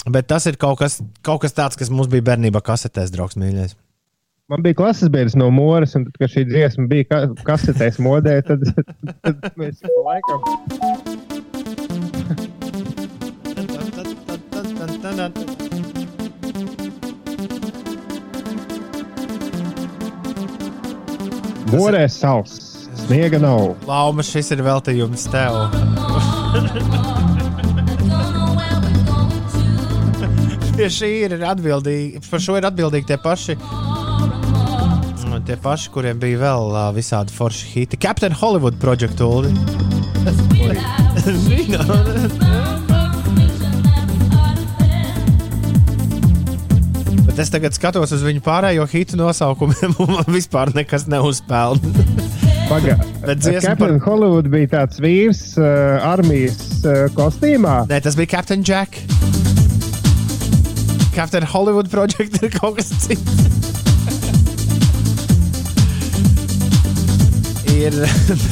bet 0.08 0.28
tas 0.30 0.46
ir 0.48 0.56
kaut 0.60 0.78
kas, 0.80 1.00
kaut 1.26 1.42
kas 1.44 1.52
tāds, 1.56 1.76
kas 1.76 1.90
mums 1.92 2.08
bija 2.12 2.24
bērnībā 2.30 2.62
kasetēs, 2.64 3.12
draugs 3.12 3.36
mīļais. 3.40 3.76
Man 4.50 4.64
bija 4.64 4.74
klases 4.80 5.10
biedrs 5.12 5.36
no 5.38 5.46
Mūras, 5.54 5.92
un 5.94 6.08
tad, 6.08 6.16
kad 6.18 6.32
šī 6.32 6.42
dziesma 6.48 6.88
bija 6.90 7.06
ka 7.06 7.18
kasetēs 7.46 8.00
modē, 8.02 8.40
tad, 8.42 8.64
tad 9.22 9.36
mēs 9.60 9.78
pa 9.84 9.88
laikam. 10.08 10.40
Morē 21.70 22.08
sauss, 22.10 22.90
sniega 23.04 23.38
nav. 23.38 23.76
Lauma, 23.86 24.26
šis 24.26 24.50
ir 24.56 24.66
veltījums 24.66 25.30
tev. 25.30 25.54
Pie 30.80 30.86
šī 30.88 31.08
ir 31.26 31.32
atbildīgi, 31.44 32.22
par 32.30 32.40
šo 32.40 32.54
ir 32.56 32.64
atbildīgi 32.64 33.10
tie 33.10 33.18
paši. 33.20 33.56
Tie 35.44 35.56
paši, 35.60 35.90
kuriem 35.92 36.18
bija 36.20 36.38
vēl 36.40 36.70
uh, 36.72 36.86
visādi 36.96 37.32
forši 37.36 37.68
hiti. 37.74 37.98
Captain 38.00 38.32
Hollywood 38.40 38.76
projektu. 38.80 39.28
Uldi. 39.28 39.52
Bet 47.26 47.38
es 47.44 47.52
tagad 47.52 47.76
skatos 47.76 48.12
uz 48.16 48.24
viņu 48.24 48.42
pārējo 48.44 48.86
hitu 48.90 49.18
nosaukumiem, 49.20 49.94
un 50.02 50.14
man 50.16 50.32
vispār 50.32 50.72
nekas 50.76 51.06
neuzpelna. 51.10 51.92
Pagaidā. 52.70 53.04
Captain 53.26 53.76
par- 53.80 53.96
Hollywood 54.06 54.48
bija 54.52 54.72
tāds 54.78 55.00
vīrs 55.02 55.42
uh, 55.60 56.00
armijas 56.08 56.60
uh, 56.86 57.04
kostīmā. 57.16 57.82
Nē, 57.90 58.00
tas 58.06 58.16
bija 58.18 58.38
Captain 58.38 58.64
Jack. 58.66 59.02
Captain 61.14 61.46
Hollywood 61.46 61.90
Project 61.90 62.42
ir 62.42 62.54
kaut 62.54 62.78
kas 62.78 62.92
cits. 63.06 63.60
ir 67.80 67.96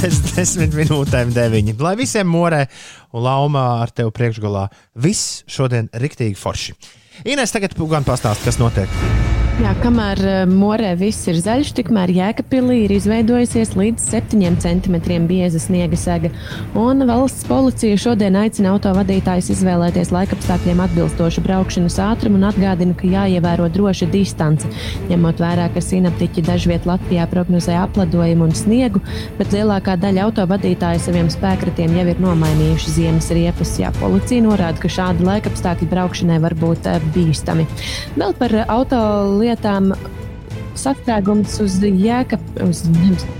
pēc 0.00 0.20
desmit 0.32 0.76
minūtēm 0.76 1.32
deviņi. 1.36 1.76
Lai 1.84 1.94
visiem 2.00 2.28
morē 2.32 2.64
un 3.12 3.26
laumā 3.26 3.66
ar 3.82 3.92
tevi 3.92 4.14
priekšgalā 4.16 4.68
viss 5.04 5.42
šodien 5.50 5.90
riktīgi 5.92 6.38
forši. 6.38 6.76
Ines 7.28 7.52
tagad 7.54 7.74
gan 7.76 8.06
pastāst, 8.06 8.46
kas 8.46 8.60
notiek. 8.62 9.27
Jā, 9.58 9.72
kamēr 9.82 10.20
eh, 10.22 10.36
morē 10.46 10.92
viss 10.94 11.26
ir 11.26 11.34
zaļš, 11.42 11.72
tikmēr 11.74 12.12
Jēkabpilī 12.14 12.76
ir 12.84 12.92
izveidojusies 12.94 13.72
līdz 13.74 14.04
7 14.06 14.58
cm 14.62 15.16
bieza 15.26 15.58
sniega 15.58 15.98
sega. 15.98 16.28
Un 16.78 17.02
valsts 17.08 17.42
policija 17.48 17.96
šodien 17.98 18.38
aicina 18.38 18.70
autovadītājus 18.76 19.48
izvēlēties 19.56 20.12
laikapstākļiem 20.14 20.82
atbilstošu 20.84 21.42
braukšanas 21.42 21.98
ātrumu 22.04 22.38
un 22.38 22.46
atgādina, 22.52 22.94
ka 22.94 23.10
jāievēro 23.10 23.66
droša 23.74 24.06
distance. 24.12 24.70
Ņemot 25.10 25.42
vērā, 25.42 25.66
ka 25.74 25.82
sinaptiķi 25.82 26.46
dažviet 26.46 26.86
Latvijā 26.86 27.26
prognozē 27.26 27.80
apladojumu 27.80 28.46
un 28.46 28.54
sniegu, 28.54 29.02
bet 29.40 29.58
lielākā 29.58 29.98
daļa 29.98 30.28
autovadītāju 30.28 31.02
saviem 31.02 31.32
spēkratiem 31.34 31.98
jau 31.98 32.06
ir 32.14 32.22
nomainījuši 32.22 32.94
ziemas 33.00 33.32
riepas. 33.34 33.74
Jā, 33.82 33.90
policija 33.98 34.46
norāda, 34.46 34.78
ka 34.86 34.94
šādi 35.00 35.26
laikapstākļi 35.32 35.90
braukšanai 35.90 36.38
var 36.46 36.54
būt 36.62 36.86
eh, 36.94 37.10
bīstami. 37.18 37.66
Vēl 38.14 38.38
par 38.38 38.54
eh, 38.54 38.66
auto 38.78 39.02
lietām. 39.48 39.92
Sastrēgums 40.78 41.56
uz 41.58 41.80
Jēkabas, 41.82 42.84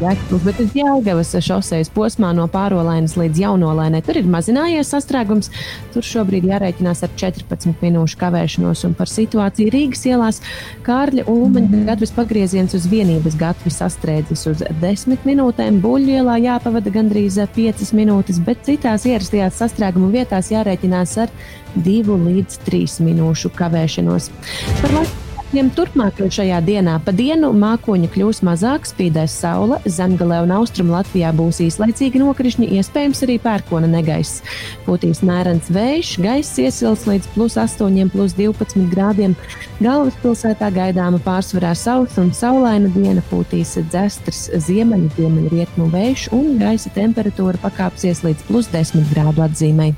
Jēkabas, 0.01 0.41
bet 0.43 0.59
uz 0.59 0.73
Jēlgavas 0.75 1.29
šoseis 1.47 1.91
posmā 1.95 2.33
no 2.35 2.49
pārolainas 2.51 3.15
līdz 3.15 3.39
jaunolainai. 3.45 4.01
Tur 4.03 4.19
ir 4.19 4.27
mazinājies 4.27 4.91
sastrēgums. 4.91 5.53
Tur 5.95 6.03
šobrīd 6.03 6.49
jārēķinās 6.51 7.05
ar 7.07 7.13
14 7.21 7.85
minūšu 7.85 8.19
kavēšanos. 8.19 8.83
Un 8.89 8.97
par 8.99 9.13
situāciju 9.13 9.71
Rīgas 9.71 10.03
ielās 10.11 10.41
Kārļa 10.89 11.29
Ulmaņa 11.31 11.85
gatavs 11.93 12.15
pagrieziens 12.17 12.75
uz 12.75 12.91
vienības 12.91 13.39
gatavi 13.39 13.71
sastrēdzis 13.77 14.43
uz 14.51 14.67
10 14.83 15.29
minūtēm. 15.29 15.79
Buļļu 15.85 16.19
ielā 16.19 16.41
jāpavada 16.43 16.91
gandrīz 16.99 17.39
5 17.55 17.95
minūtes, 18.01 18.43
bet 18.43 18.67
citās 18.67 19.07
ierastajās 19.07 19.63
sastrēguma 19.63 20.11
vietās 20.19 20.51
jārēķinās 20.57 21.15
ar 21.23 21.39
2 21.79 22.19
līdz 22.27 22.61
3 22.67 23.01
minūšu 23.13 23.55
kavēšanos. 23.63 24.31
Par 24.83 24.99
laiku 24.99 25.28
Tiem 25.49 25.71
turpmāk 25.73 26.19
šajā 26.29 26.59
dienā 26.61 26.99
pa 27.01 27.13
dienu 27.17 27.49
mākoņa 27.57 28.11
kļūs 28.13 28.43
mazāk, 28.45 28.85
spīdēs 28.85 29.33
saule, 29.41 29.79
zemgalē 29.89 30.43
un 30.45 30.51
austrumu 30.59 30.93
Latvijā 30.93 31.31
būs 31.33 31.63
īslaicīgi 31.65 32.21
nokrišņi, 32.21 32.67
iespējams 32.77 33.23
arī 33.25 33.39
pērkona 33.41 33.89
negaiss. 33.89 34.43
Būtīs 34.85 35.23
mērens 35.25 35.71
vējš, 35.73 36.11
gaiss 36.21 36.61
iesils 36.61 37.07
līdz 37.09 37.31
plus 37.33 37.57
8, 37.57 38.13
plus 38.13 38.37
12 38.37 38.91
grādiem. 38.93 39.37
Galvaspilsētā 39.81 40.69
gaidāma 40.75 41.17
pārsvarā 41.25 41.71
sausa 41.73 42.27
un 42.27 42.35
saulaina 42.37 42.93
diena 42.93 43.25
pūtīs 43.31 43.73
dzestrs 43.89 44.51
ziemeļu, 44.67 45.09
ziemeļrietumu 45.17 45.89
vējš 45.97 46.27
un 46.37 46.59
gaisa 46.61 46.93
temperatūra 46.93 47.57
pakāpsies 47.65 48.21
līdz 48.27 48.45
plus 48.51 48.69
10 48.77 49.09
grādu 49.15 49.47
atzīmei. 49.49 49.95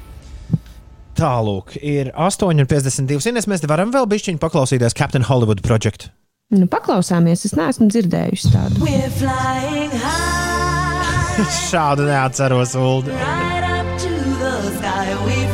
Tālāk, 1.21 1.75
ir 1.85 2.09
8,52. 2.17 3.21
Ines, 3.29 3.45
mēs 3.51 3.61
varam 3.69 3.91
vēl 3.93 4.07
bišķiņu 4.09 4.41
paklausīties 4.41 4.97
Captain 4.97 5.27
Hollywood 5.29 5.61
Project. 5.67 6.09
Nu, 6.51 6.65
paklausāmies, 6.71 7.45
es 7.45 7.53
neesmu 7.59 7.91
dzirdējusi 7.93 8.51
tādu. 8.55 8.81
We're 8.81 9.13
flying 9.21 9.93
high 10.01 11.45
Šādu 11.69 12.09
neatceros, 12.09 12.73
Ulu. 12.75 13.13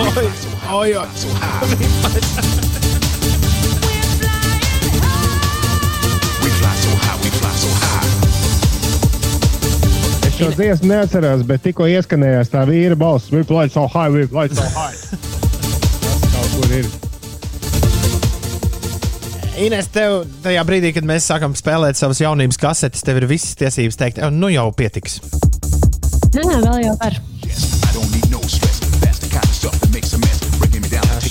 Oi, 0.00 0.26
oi, 0.72 0.90
oi. 0.96 2.89
To 10.40 10.48
dziesmu 10.56 10.88
neatceros, 10.88 11.42
bet 11.44 11.60
tikko 11.66 11.84
ieskanējās 11.90 12.48
tā 12.48 12.62
vīra 12.64 12.96
balss. 12.96 13.28
We 13.28 13.42
play 13.44 13.68
so 13.68 13.84
high, 13.84 14.08
we 14.08 14.24
play 14.24 14.48
so 14.48 14.64
high. 14.72 14.96
Kaut 16.32 16.54
kur 16.54 16.72
ir. 16.78 16.88
Ines, 19.60 19.90
tev 19.92 20.22
tajā 20.40 20.62
brīdī, 20.64 20.94
kad 20.96 21.04
mēs 21.04 21.26
sākam 21.28 21.52
spēlēt 21.58 22.00
savas 22.00 22.22
jaunības 22.24 22.56
kasetes, 22.62 23.04
tev 23.04 23.20
ir 23.20 23.28
visas 23.28 23.52
tiesības 23.60 24.00
teikt, 24.00 24.22
"Eh, 24.24 24.30
nu 24.32 24.48
jau 24.48 24.70
pietiks. 24.72 25.20
Nē, 26.32 26.40
nē, 26.40 26.56
vēl 26.64 26.84
jau 26.86 26.96
var. 27.02 27.20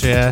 Šie, 0.00 0.30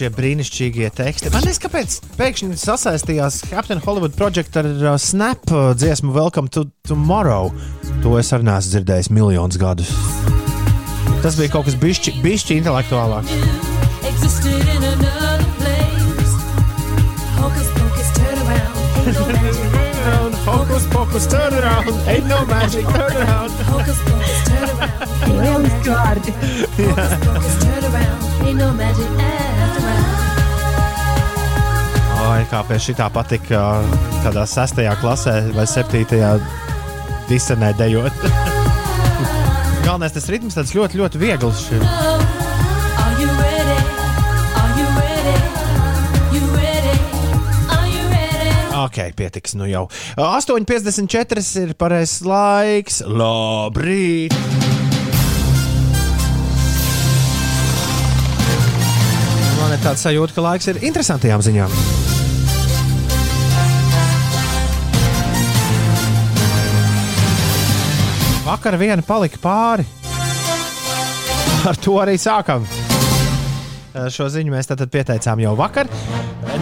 šie 0.00 0.08
brīnišķīgie 0.16 0.88
teksti. 0.96 1.28
Man 1.34 1.44
liekas, 1.44 1.60
kāpēc 1.60 1.96
pēkšņi 2.16 2.56
sasaistījās 2.56 3.42
Captain 3.50 3.82
Hollywood 3.84 4.14
Project 4.16 4.56
ar 4.56 4.68
uh, 4.70 4.94
Snap 4.96 5.50
uh, 5.52 5.74
dziesmu 5.76 6.14
Welcome 6.16 6.48
to 6.56 6.64
Tomorrow. 6.88 7.50
To 8.00 8.14
es 8.16 8.32
arī 8.32 8.48
neesmu 8.48 8.72
dzirdējis 8.72 9.10
miljonus 9.12 9.60
gadus. 9.60 9.92
Tas 11.20 11.36
bija 11.36 11.52
kaut 11.52 11.68
kas 11.68 11.76
bišķi, 11.82 12.16
bišķi 12.24 12.56
intelektuālāk. 12.62 13.28
Hocus 20.48 20.86
pocus, 20.94 21.28
turn 21.28 21.52
around. 21.60 21.92
Ain't 22.08 22.24
no 22.24 22.40
magic 22.48 22.88
around. 22.88 23.52
Hocus 23.68 24.00
pocus, 24.08 24.40
turn 24.48 24.64
around. 24.64 25.12
Ain't 25.28 25.44
no 25.44 25.60
magic, 25.60 26.32
turn 26.72 26.88
turn 26.88 27.60
turn 27.60 27.84
around. 27.92 28.20
Ain't 28.48 28.58
no 28.58 28.72
magic 28.72 29.49
Oi, 32.20 32.42
kā 32.50 32.60
pie 32.68 32.76
šī 32.82 32.94
tā 32.98 33.06
patika, 33.12 33.60
kādā 34.24 34.44
sestajā 34.48 34.92
klasē 35.00 35.36
vai 35.56 35.64
septītajā 35.68 36.34
disenē 37.30 37.72
dejot. 37.78 38.24
Galvenais 39.86 40.12
tas 40.12 40.28
ritms 40.28 40.58
tāds 40.58 40.74
ļoti, 40.76 41.00
ļoti 41.00 41.22
viegls. 41.22 41.64
Šim. 41.70 41.86
Ok, 48.80 48.98
pietiks, 49.14 49.52
nu 49.54 49.68
jau. 49.70 49.84
8,54 50.16 51.44
ir 51.62 51.74
pareizais 51.78 52.24
laiks. 52.26 53.00
Labrīt! 53.06 54.34
Man 59.60 59.76
ir 59.76 59.84
tāds 59.84 60.02
sajūta, 60.02 60.34
ka 60.34 60.46
laiks 60.48 60.72
ir 60.72 60.80
interesantajām 60.90 61.44
ziņām. 61.44 62.09
Vakar 68.50 68.74
viena 68.74 69.02
palika 69.06 69.38
pāri. 69.38 69.84
Ar 71.70 71.76
to 71.78 71.92
arī 72.02 72.16
sākam. 72.18 72.64
Šo 74.10 74.26
ziņu 74.26 74.50
mēs 74.50 74.66
tātad 74.66 74.90
pieteicām 74.90 75.38
jau 75.44 75.52
vakar. 75.54 75.86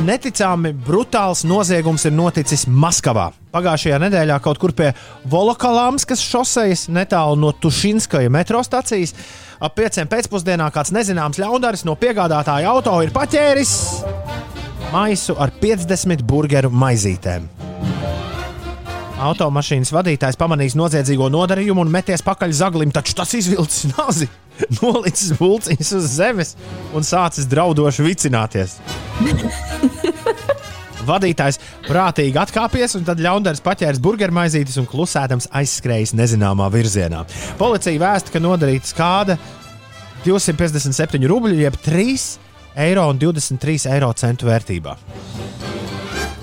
Neticami 0.04 0.74
brutāls 0.84 1.46
noziegums 1.48 2.04
ir 2.04 2.12
noticis 2.12 2.66
Maskavā. 2.68 3.30
Pagājušajā 3.56 4.02
nedēļā 4.04 4.36
kaut 4.44 4.60
kur 4.60 4.76
pie 4.76 4.90
Volokalāmskas 5.32 6.20
šosejas, 6.28 6.86
netālu 6.92 7.40
no 7.40 7.54
Tušinskaja 7.56 8.28
metro 8.36 8.60
stācijas, 8.66 9.16
ap 9.56 9.78
pieciem 9.80 10.12
pēcpusdienā 10.12 10.68
kāds 10.74 10.92
nezināms 10.92 11.40
ļaundaris 11.40 11.88
no 11.88 11.96
piegādātāja 11.96 12.68
auto 12.68 12.98
ir 13.00 13.16
paķēris 13.16 13.78
maisu 14.92 15.40
ar 15.40 15.56
50 15.64 16.28
burgeru 16.28 16.68
maizītēm. 16.68 17.57
Automašīnas 19.18 19.90
vadītājs 19.90 20.36
pamanīs 20.38 20.76
noziedzīgo 20.78 21.26
nodarījumu 21.34 21.82
un 21.82 21.88
meties 21.90 22.22
pakaļ 22.22 22.52
zaglim, 22.54 22.92
taču 22.94 23.16
tas 23.18 23.32
izvilcis 23.34 23.88
nazi, 23.96 24.28
nolicis 24.78 25.32
bulciņus 25.40 25.90
uz 25.98 26.06
zemes 26.12 26.54
un 26.94 27.06
sācis 27.06 27.48
draudoši 27.50 28.06
vicināties. 28.06 28.76
Vadītājs 31.08 31.56
prātīgi 31.86 32.36
atkāpies, 32.38 32.94
un 32.98 33.06
tad 33.08 33.22
ļaundaris 33.24 33.62
paķēris 33.64 34.02
burgermaizītes 34.04 34.76
un 34.78 34.86
klusēdams 34.90 35.48
aizskrējis 35.56 36.12
nezināmā 36.18 36.66
virzienā. 36.74 37.20
Policija 37.58 38.02
vēsta, 38.02 38.34
ka 38.34 38.38
nodarīta 38.44 38.86
skāde 38.92 39.38
257 40.26 41.26
rubļu, 41.32 41.56
jeb 41.64 41.74
3,23 41.86 43.88
eiro 43.96 44.10
vērtībā. 44.52 44.92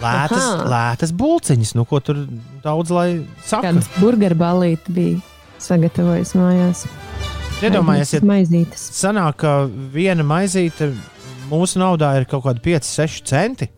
Lētas, 0.05 0.43
Aha. 0.45 0.65
lētas 0.71 1.13
bulciņas, 1.17 1.73
nu 1.79 1.85
ko 1.89 2.01
tur 2.03 2.19
daudz 2.63 2.93
lai 2.93 3.07
saka. 3.45 3.71
Kādas 3.71 3.89
burgeru 3.97 4.37
balīti 4.39 4.95
bija 4.95 5.21
sagatavojis 5.65 6.35
mājās. 6.37 6.85
Iedomājieties, 7.63 8.17
ja 8.19 8.27
maizītes. 8.27 8.83
sanāk, 8.99 9.39
ka 9.41 9.53
viena 9.93 10.25
maizīte 10.27 10.91
mūsu 11.49 11.79
naudā 11.81 12.11
ir 12.19 12.27
kaut 12.29 12.43
kāda 12.45 12.61
5-6 12.65 13.23
centi. 13.25 13.69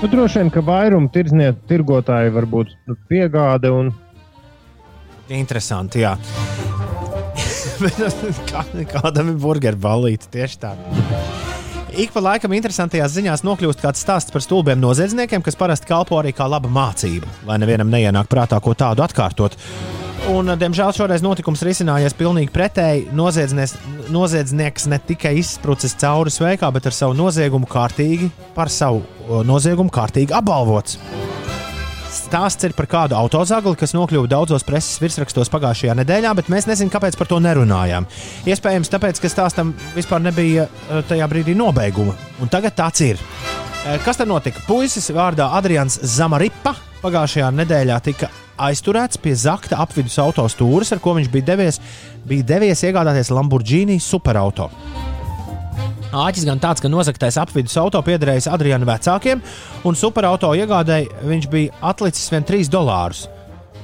Nu, 0.00 0.08
droši 0.10 0.40
vien, 0.40 0.50
ka 0.50 0.62
tirdzniecība, 1.14 1.68
tirgotāji 1.70 2.32
varbūt 2.34 2.72
nu, 2.88 2.96
piegāde 3.10 3.70
un 3.70 3.92
Interesanti, 5.32 6.02
jā. 6.02 6.16
Bet 7.82 8.00
kā, 8.50 8.64
kādam 8.90 9.32
ir 9.32 9.38
burgeru 9.40 9.78
balīti 9.80 10.28
tieši 10.34 10.58
tā. 10.60 10.74
Ik 11.92 12.08
pa 12.08 12.22
laikam 12.24 12.54
interesantajās 12.56 13.12
ziņās 13.12 13.42
nokļūst 13.44 13.82
kāds 13.82 14.00
stāsts 14.00 14.32
par 14.32 14.40
stulbiem 14.40 14.80
noziedzniekiem, 14.80 15.42
kas 15.44 15.58
parasti 15.60 15.90
kalpo 15.90 16.16
arī 16.16 16.30
kā 16.32 16.46
laba 16.48 16.70
mācība, 16.72 17.28
lai 17.44 17.58
nevienam 17.60 17.90
neienāk 17.92 18.30
prātā 18.32 18.56
ko 18.64 18.72
tādu 18.72 19.04
atkārtot. 19.04 19.58
Un, 20.32 20.48
diemžēl 20.56 20.94
šoreiz 20.96 21.20
notikums 21.20 21.60
ir 21.60 21.72
izcinājies 21.72 22.16
pilnīgi 22.16 22.48
pretēji. 22.54 23.08
Noziedznieks, 23.12 24.86
ne 24.88 25.00
tikai 25.04 25.34
izsprucis 25.42 25.98
cauri 26.00 26.32
sveikā, 26.32 26.70
bet 26.72 26.88
ar 26.88 26.96
savu 26.96 27.18
noziegumu 27.18 27.68
kārtīgi, 27.68 28.30
par 28.56 28.72
savu 28.72 29.02
noziegumu 29.44 29.92
kārtīgi 29.92 30.32
apbalvots. 30.38 30.96
Stāsts 32.32 32.64
ir 32.64 32.72
par 32.72 32.86
kādu 32.88 33.12
autozagli, 33.12 33.74
kas 33.76 33.92
nokļuva 33.92 34.24
daudzos 34.32 34.62
preses 34.64 34.96
virsrakstos 35.02 35.50
pagājušajā 35.52 35.92
nedēļā, 35.98 36.30
bet 36.38 36.46
mēs 36.48 36.64
nezinām, 36.64 36.88
kāpēc 36.94 37.18
par 37.20 37.28
to 37.28 37.36
nerunājām. 37.44 38.06
Iespējams, 38.48 38.88
tāpēc, 38.88 39.20
ka 39.20 39.28
stāstam 39.28 39.74
vispār 39.92 40.22
nebija 40.24 40.64
eh, 40.64 41.02
tajā 41.10 41.26
brīdī 41.28 41.52
nobeiguma. 41.52 42.14
Un 42.40 42.48
tagad 42.48 42.72
tāds 42.78 43.04
ir. 43.04 43.20
Eh, 43.20 44.00
Kas 44.00 44.16
tad 44.16 44.32
notika? 44.32 44.64
Puisis 44.64 45.12
vārdā 45.12 45.50
Adrians 45.58 45.98
Zamaripa 46.14 46.72
pagājušajā 47.02 47.52
nedēļā 47.58 48.00
tika 48.08 48.32
aizturēts 48.64 49.20
pie 49.20 49.36
zakta 49.36 49.82
apvidus 49.84 50.16
auto 50.24 50.48
stūres, 50.48 50.94
ar 50.96 51.04
ko 51.04 51.12
viņš 51.20 51.28
bija 51.36 51.50
devies, 51.52 51.82
bija 52.24 52.48
devies 52.54 52.80
iegādāties 52.88 53.28
Lamborghini 53.36 54.00
superauto. 54.00 54.70
Āķis 56.12 56.44
gan 56.44 56.60
tāds, 56.60 56.82
ka 56.84 56.90
nozagtais 56.92 57.38
apvidus 57.40 57.76
auto 57.80 58.00
piederējis 58.04 58.50
Adriana 58.52 58.84
vecākiem, 58.88 59.40
un 59.88 59.96
superauto 59.96 60.50
iegādēji 60.58 61.08
viņš 61.24 61.48
bija 61.52 61.78
atlicis 61.92 62.28
vien 62.32 62.44
3 62.44 62.68
dolārus. 62.72 63.24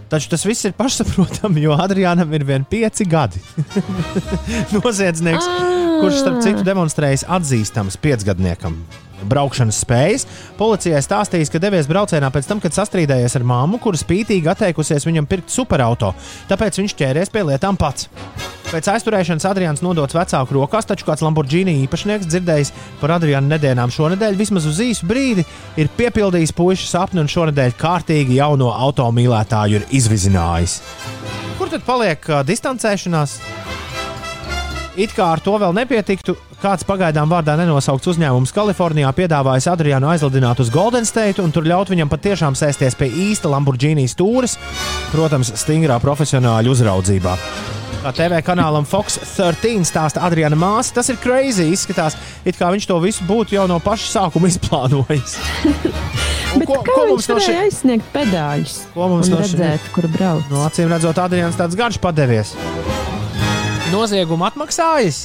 Taču 0.09 0.31
tas 0.33 0.45
viss 0.49 0.65
ir 0.65 0.77
pašsaprotami, 0.77 1.65
jo 1.65 1.75
Adrianam 1.77 2.33
ir 2.37 2.45
vien 2.49 2.65
5 2.69 3.05
gadi. 3.09 3.41
Noziedznieks, 4.77 5.49
kurš 6.01 6.23
starp 6.23 6.41
citu 6.45 6.65
demonstrējis 6.69 7.27
atzīstams 7.29 8.01
piecgadniekam. 8.01 8.81
Braukšanas 9.29 9.81
spējas. 9.85 10.27
Policijai 10.59 11.01
stāstījis, 11.05 11.51
ka 11.53 11.63
devies 11.63 11.89
braucienā 11.91 12.31
pēc 12.35 12.51
tam, 12.51 12.63
kad 12.63 12.77
sastrīdējies 12.77 13.39
ar 13.39 13.47
māmu, 13.49 13.81
kura 13.83 13.99
spītīgi 13.99 14.53
atteikusies 14.53 15.09
viņam 15.09 15.27
pirkt 15.31 15.55
superauto. 15.55 16.13
Tāpēc 16.51 16.83
viņš 16.83 16.97
ķēries 16.99 17.35
pie 17.35 17.47
lietām 17.51 17.79
pats. 17.81 18.09
Pēc 18.69 18.85
aizturēšanas 18.93 19.47
Adrians 19.49 19.81
nodots 19.81 20.13
vecāku 20.13 20.59
rokās, 20.59 20.85
taču 20.85 21.07
kāds 21.09 21.23
Lamborghini 21.25 21.79
īpašnieks 21.87 22.29
dzirdējis 22.29 22.73
par 23.01 23.15
Adriana 23.15 23.55
nedēļām 23.55 23.95
šonadēļ, 23.95 24.37
vismaz 24.37 24.67
uz 24.69 24.83
īsu 24.85 25.09
brīdi, 25.09 25.47
ir 25.81 25.89
piepildījis 25.97 26.53
puikas 26.53 26.85
sapni 26.93 27.23
un 27.23 27.33
šonadēļ 27.33 27.79
kārtīgi 27.81 28.37
jauno 28.43 28.69
automīlētāju 28.77 29.81
ir 29.81 29.89
izvizinājis. 29.97 30.83
Kur 31.57 31.73
tad 31.73 31.89
paliek 31.89 32.29
distancēšanās? 32.45 33.39
It 34.99 35.13
kā 35.15 35.29
ar 35.31 35.39
to 35.39 35.53
vēl 35.63 35.71
nepietiktu, 35.77 36.35
kāds 36.59 36.83
pagaidām 36.83 37.31
vārdā 37.31 37.55
nenosaukts 37.61 38.09
uzņēmums 38.11 38.51
Kalifornijā 38.57 39.13
piedāvājis 39.15 39.69
Adrianu 39.71 40.09
aizlidināt 40.11 40.59
uz 40.65 40.73
Golden 40.75 41.07
State 41.07 41.39
un 41.45 41.53
tur 41.55 41.63
ļaut 41.71 41.93
viņam 41.93 42.11
patiešām 42.11 42.57
sēsties 42.59 42.97
pie 42.99 43.07
īsta 43.31 43.47
Lamborghini 43.53 44.09
stūres, 44.11 44.57
protams, 45.13 45.53
stingrā 45.63 46.01
profesionāļu 46.03 46.75
uzraudzībā. 46.75 47.37
Kā 48.03 48.11
TV 48.15 48.41
kanālam 48.47 48.87
Fox 48.87 49.21
13 49.37 49.87
stāsta 49.87 50.23
Adriana 50.27 50.59
māsa, 50.59 50.97
tas 50.99 51.09
ir 51.11 51.19
crazy. 51.23 51.69
Izskatās, 51.75 52.15
it 52.47 52.59
kā 52.59 52.71
viņš 52.75 52.87
to 52.91 52.99
visu 53.03 53.27
būtu 53.27 53.55
jau 53.55 53.69
no 53.71 53.79
paša 53.83 54.11
sākuma 54.17 54.51
izplānojis. 54.51 55.37
Bet 56.59 56.67
ko, 56.71 56.79
kā 56.87 56.99
viņš 57.11 57.31
no 57.31 57.39
varēja 57.39 57.47
šī- 57.47 57.63
aizsniegt 57.69 58.11
pedāļus? 58.15 58.77
Ko 58.95 59.11
mums 59.15 59.31
no 59.31 59.39
šī- 59.43 59.59
redzēt, 59.61 59.91
kur 59.95 60.11
brauc? 60.15 60.47
No 60.51 60.67
acīm 60.67 60.91
redzot, 60.91 61.23
Adrians 61.23 61.59
tāds 61.59 61.79
garš 61.79 61.99
padevies. 62.03 62.55
Noziegumu 63.89 64.45
atmaksājis? 64.45 65.19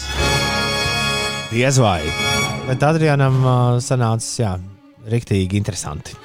Diez 1.51 1.77
vai. 1.83 1.99
Bet 2.63 2.83
Adrianam 2.87 3.35
uh, 3.43 3.55
sanāca, 3.83 4.29
jā, 4.39 4.51
riktīgi 5.11 5.59
interesanti. 5.59 6.15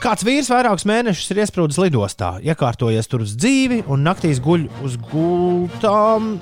Kāds 0.00 0.24
vīrs 0.24 0.50
vairākus 0.52 0.84
mēnešus 0.88 1.32
ir 1.32 1.40
iesprūdis 1.44 1.80
lidostā, 1.80 2.34
iekārtojies 2.44 3.08
tur 3.08 3.24
uz 3.24 3.32
dzīvi 3.36 3.82
un 3.88 4.04
naktīs 4.04 4.42
guļ 4.44 4.68
uz 4.84 4.96
gultām. 5.10 6.34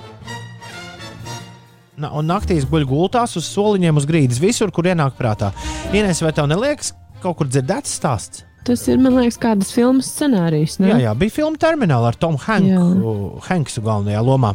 Na, 2.03 2.11
un 2.11 2.27
naktīs 2.27 2.67
guļ 2.67 2.87
gultās 2.91 3.39
uz 3.39 3.47
soliņiem 3.47 3.99
uz 3.99 4.07
grīdas, 4.11 4.43
visur, 4.43 4.75
kur 4.75 4.91
ienāk 4.91 5.15
prātā. 5.19 5.53
Ines, 5.95 6.23
vai 6.23 6.35
tev 6.35 6.51
neliekas 6.51 6.97
kaut 7.23 7.39
kur 7.39 7.51
dzirdēts 7.51 7.95
stāsts? 8.01 8.47
Tas 8.63 8.85
ir, 8.87 9.01
man 9.03 9.17
liekas, 9.19 9.41
kādas 9.43 9.73
filmas 9.75 10.07
scenārijs. 10.15 10.79
Ne? 10.79 10.93
Jā, 10.93 10.99
jā, 11.09 11.15
bija 11.19 11.35
filma 11.41 11.59
termināla 11.59 12.13
ar 12.13 12.19
Tomu 12.19 12.39
Hanku, 12.45 13.15
Hanksu 13.49 13.83
galvenajā 13.83 14.23
lomā. 14.23 14.53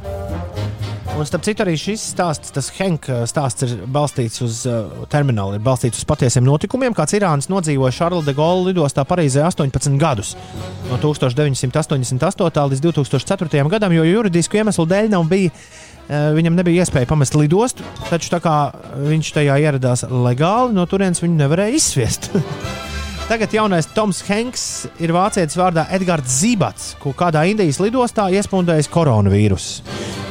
Un, 1.18 1.26
starp 1.26 1.42
citu, 1.48 1.64
arī 1.64 1.74
šis 1.82 2.04
stāsts, 2.14 2.52
tas 2.54 2.68
Hanka 2.78 3.24
stāsts, 3.28 3.66
ir 3.66 3.88
balstīts 3.90 4.38
uz 4.46 4.60
uh, 4.70 5.04
terminālu, 5.10 5.58
ir 5.58 5.64
balstīts 5.66 5.98
uz 5.98 6.06
patiesiem 6.08 6.46
notikumiem. 6.46 6.94
Kāds 6.96 7.18
Irānis 7.18 7.50
nodzīvoja 7.50 7.96
Šarla 7.96 8.22
de 8.24 8.36
Gaulle 8.38 8.70
lidostā 8.70 9.02
Parīzē 9.08 9.42
18 9.48 9.98
gadus, 9.98 10.36
no 10.92 11.00
1988. 11.02 12.64
līdz 12.76 12.86
2004. 12.86 13.66
gadam, 13.74 13.98
jo 13.98 14.06
juridisku 14.06 14.62
iemeslu 14.62 14.86
dēļ 14.88 15.10
nav 15.18 15.26
bija. 15.32 15.52
uh, 15.52 16.30
Viņam 16.38 16.60
nebija 16.62 16.86
iespēja 16.86 17.10
pamest 17.10 17.36
lidostu, 17.36 17.88
taču 18.12 18.32
tā 18.32 18.40
kā 18.44 18.58
viņš 19.10 19.34
tajā 19.42 19.58
ieradās 19.66 20.06
legāli, 20.08 20.78
no 20.78 20.86
turienes 20.86 21.26
viņu 21.26 21.42
nevarēja 21.42 21.82
izsviest. 21.82 22.30
Tagad 23.28 23.52
jaunais 23.52 23.84
Toms 23.92 24.22
Hanks 24.24 24.62
ir 25.04 25.12
vācietis 25.12 25.58
vārdā 25.60 25.84
Edgars 25.92 26.32
Zībats, 26.32 26.94
ko 26.96 27.12
kādā 27.12 27.42
Indijas 27.52 27.82
lidostā 27.84 28.30
iespundējis 28.32 28.88
koronavīrusu. 28.88 29.82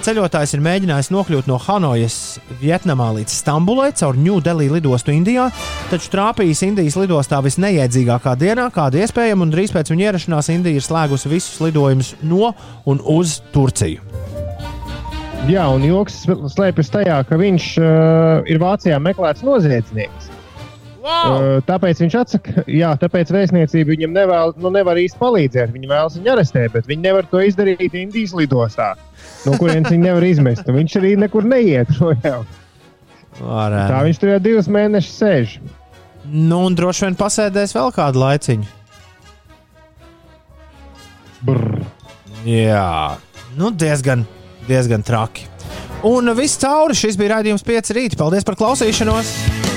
Ceļotājs 0.07 0.55
ir 0.57 0.63
mēģinājis 0.65 1.11
nokļūt 1.13 1.51
no 1.51 1.59
Hanojas, 1.61 2.39
Vietnamā 2.63 3.11
līdz 3.19 3.35
Stambulai 3.37 3.91
caur 4.01 4.17
Delhi 4.17 4.71
lidostu 4.73 5.13
Indijā, 5.13 5.51
taču 5.91 6.09
trāpījis 6.15 6.63
Indijas 6.71 6.97
lidostā 6.97 7.43
visneiedzīgākā 7.45 8.33
dienā, 8.41 8.71
kāda 8.73 9.03
iespējama, 9.05 9.45
un 9.45 9.53
drīz 9.53 9.77
pēc 9.77 9.93
viņa 9.93 10.09
ierašanās 10.09 10.49
Indija 10.55 10.81
ir 10.81 10.87
slēgusi 10.87 11.29
visus 11.29 11.61
lidojumus 11.61 12.15
no 12.23 12.55
un 12.87 13.03
uz 13.05 13.43
Turciju. 13.53 14.01
Jā, 15.53 15.69
un 15.69 15.85
joks 15.85 16.25
slēpjas 16.55 16.95
tajā, 16.97 17.21
ka 17.29 17.37
viņš 17.45 17.69
uh, 17.77 18.49
ir 18.49 18.63
Vācijā 18.65 18.97
meklēts 19.05 19.45
noziedznieks. 19.45 20.33
Wow! 21.07 21.61
Tāpēc 21.67 22.01
viņš 22.03 22.15
atsaka, 22.19 22.65
jā, 22.71 22.91
tāpēc 22.99 23.31
vēstniecība 23.35 23.93
viņam 23.93 24.15
nevēl, 24.17 24.55
nu, 24.63 24.73
nevar 24.75 24.99
īsti 24.99 25.21
palīdzēt. 25.21 25.73
Viņi 25.75 25.91
vēlas 25.91 26.17
viņu 26.19 26.33
arestēt, 26.33 26.73
bet 26.75 26.89
viņi 26.91 27.05
nevar 27.05 27.29
to 27.31 27.43
izdarīt 27.47 27.95
Indijas 27.95 28.35
lidostā, 28.35 28.93
no 29.47 29.55
kurienes 29.61 29.93
viņi 29.93 30.03
nevar 30.03 30.27
izmest. 30.27 30.67
Viņš 30.67 30.97
arī 30.99 31.15
nekur 31.21 31.47
neiet. 31.47 31.93
Varētu. 33.37 33.91
Tā 33.93 34.01
viņš 34.07 34.23
tur 34.23 34.33
jau 34.33 34.41
divus 34.43 34.71
mēnešus 34.73 35.19
sēž. 35.21 35.59
Nu, 36.27 36.65
un 36.67 36.75
droši 36.75 37.07
vien 37.07 37.19
pasēdēs 37.19 37.77
vēl 37.77 37.93
kādu 37.95 38.23
laiciņu. 38.25 38.73
Brr. 41.47 41.85
Jā, 42.47 43.19
nu 43.59 43.71
diezgan, 43.75 44.25
diezgan 44.67 45.07
traki. 45.07 45.47
Un 46.07 46.31
viss 46.39 46.59
cauri 46.63 46.95
šis 46.99 47.19
bija 47.19 47.37
raidījums 47.37 47.65
5 47.67 47.95
rīta. 47.97 48.19
Paldies 48.21 48.47
par 48.47 48.59
klausīšanos! 48.59 49.76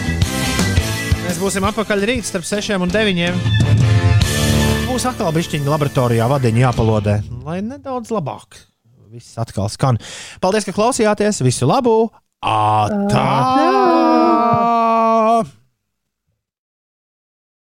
Mēs 1.29 1.37
būsim 1.37 1.65
atpakaļ 1.69 2.07
rīt 2.09 2.25
starp 2.25 2.47
6 2.49 2.79
un 2.81 2.89
9. 2.89 3.35
Būs 4.89 5.05
atkal 5.05 5.29
bišķiņa 5.35 5.69
laboratorijā 5.69 6.25
vadiņa 6.25 6.63
jāpalodē, 6.63 7.19
lai 7.45 7.59
nedaudz 7.61 8.09
labāk 8.09 8.57
viss 9.13 9.37
atkal 9.41 9.69
skan. 9.69 10.01
Paldies, 10.41 10.65
ka 10.65 10.73
klausījāties! 10.73 11.43
Visu 11.45 11.69
labu! 11.69 12.09
Ātrāk! 12.45 14.28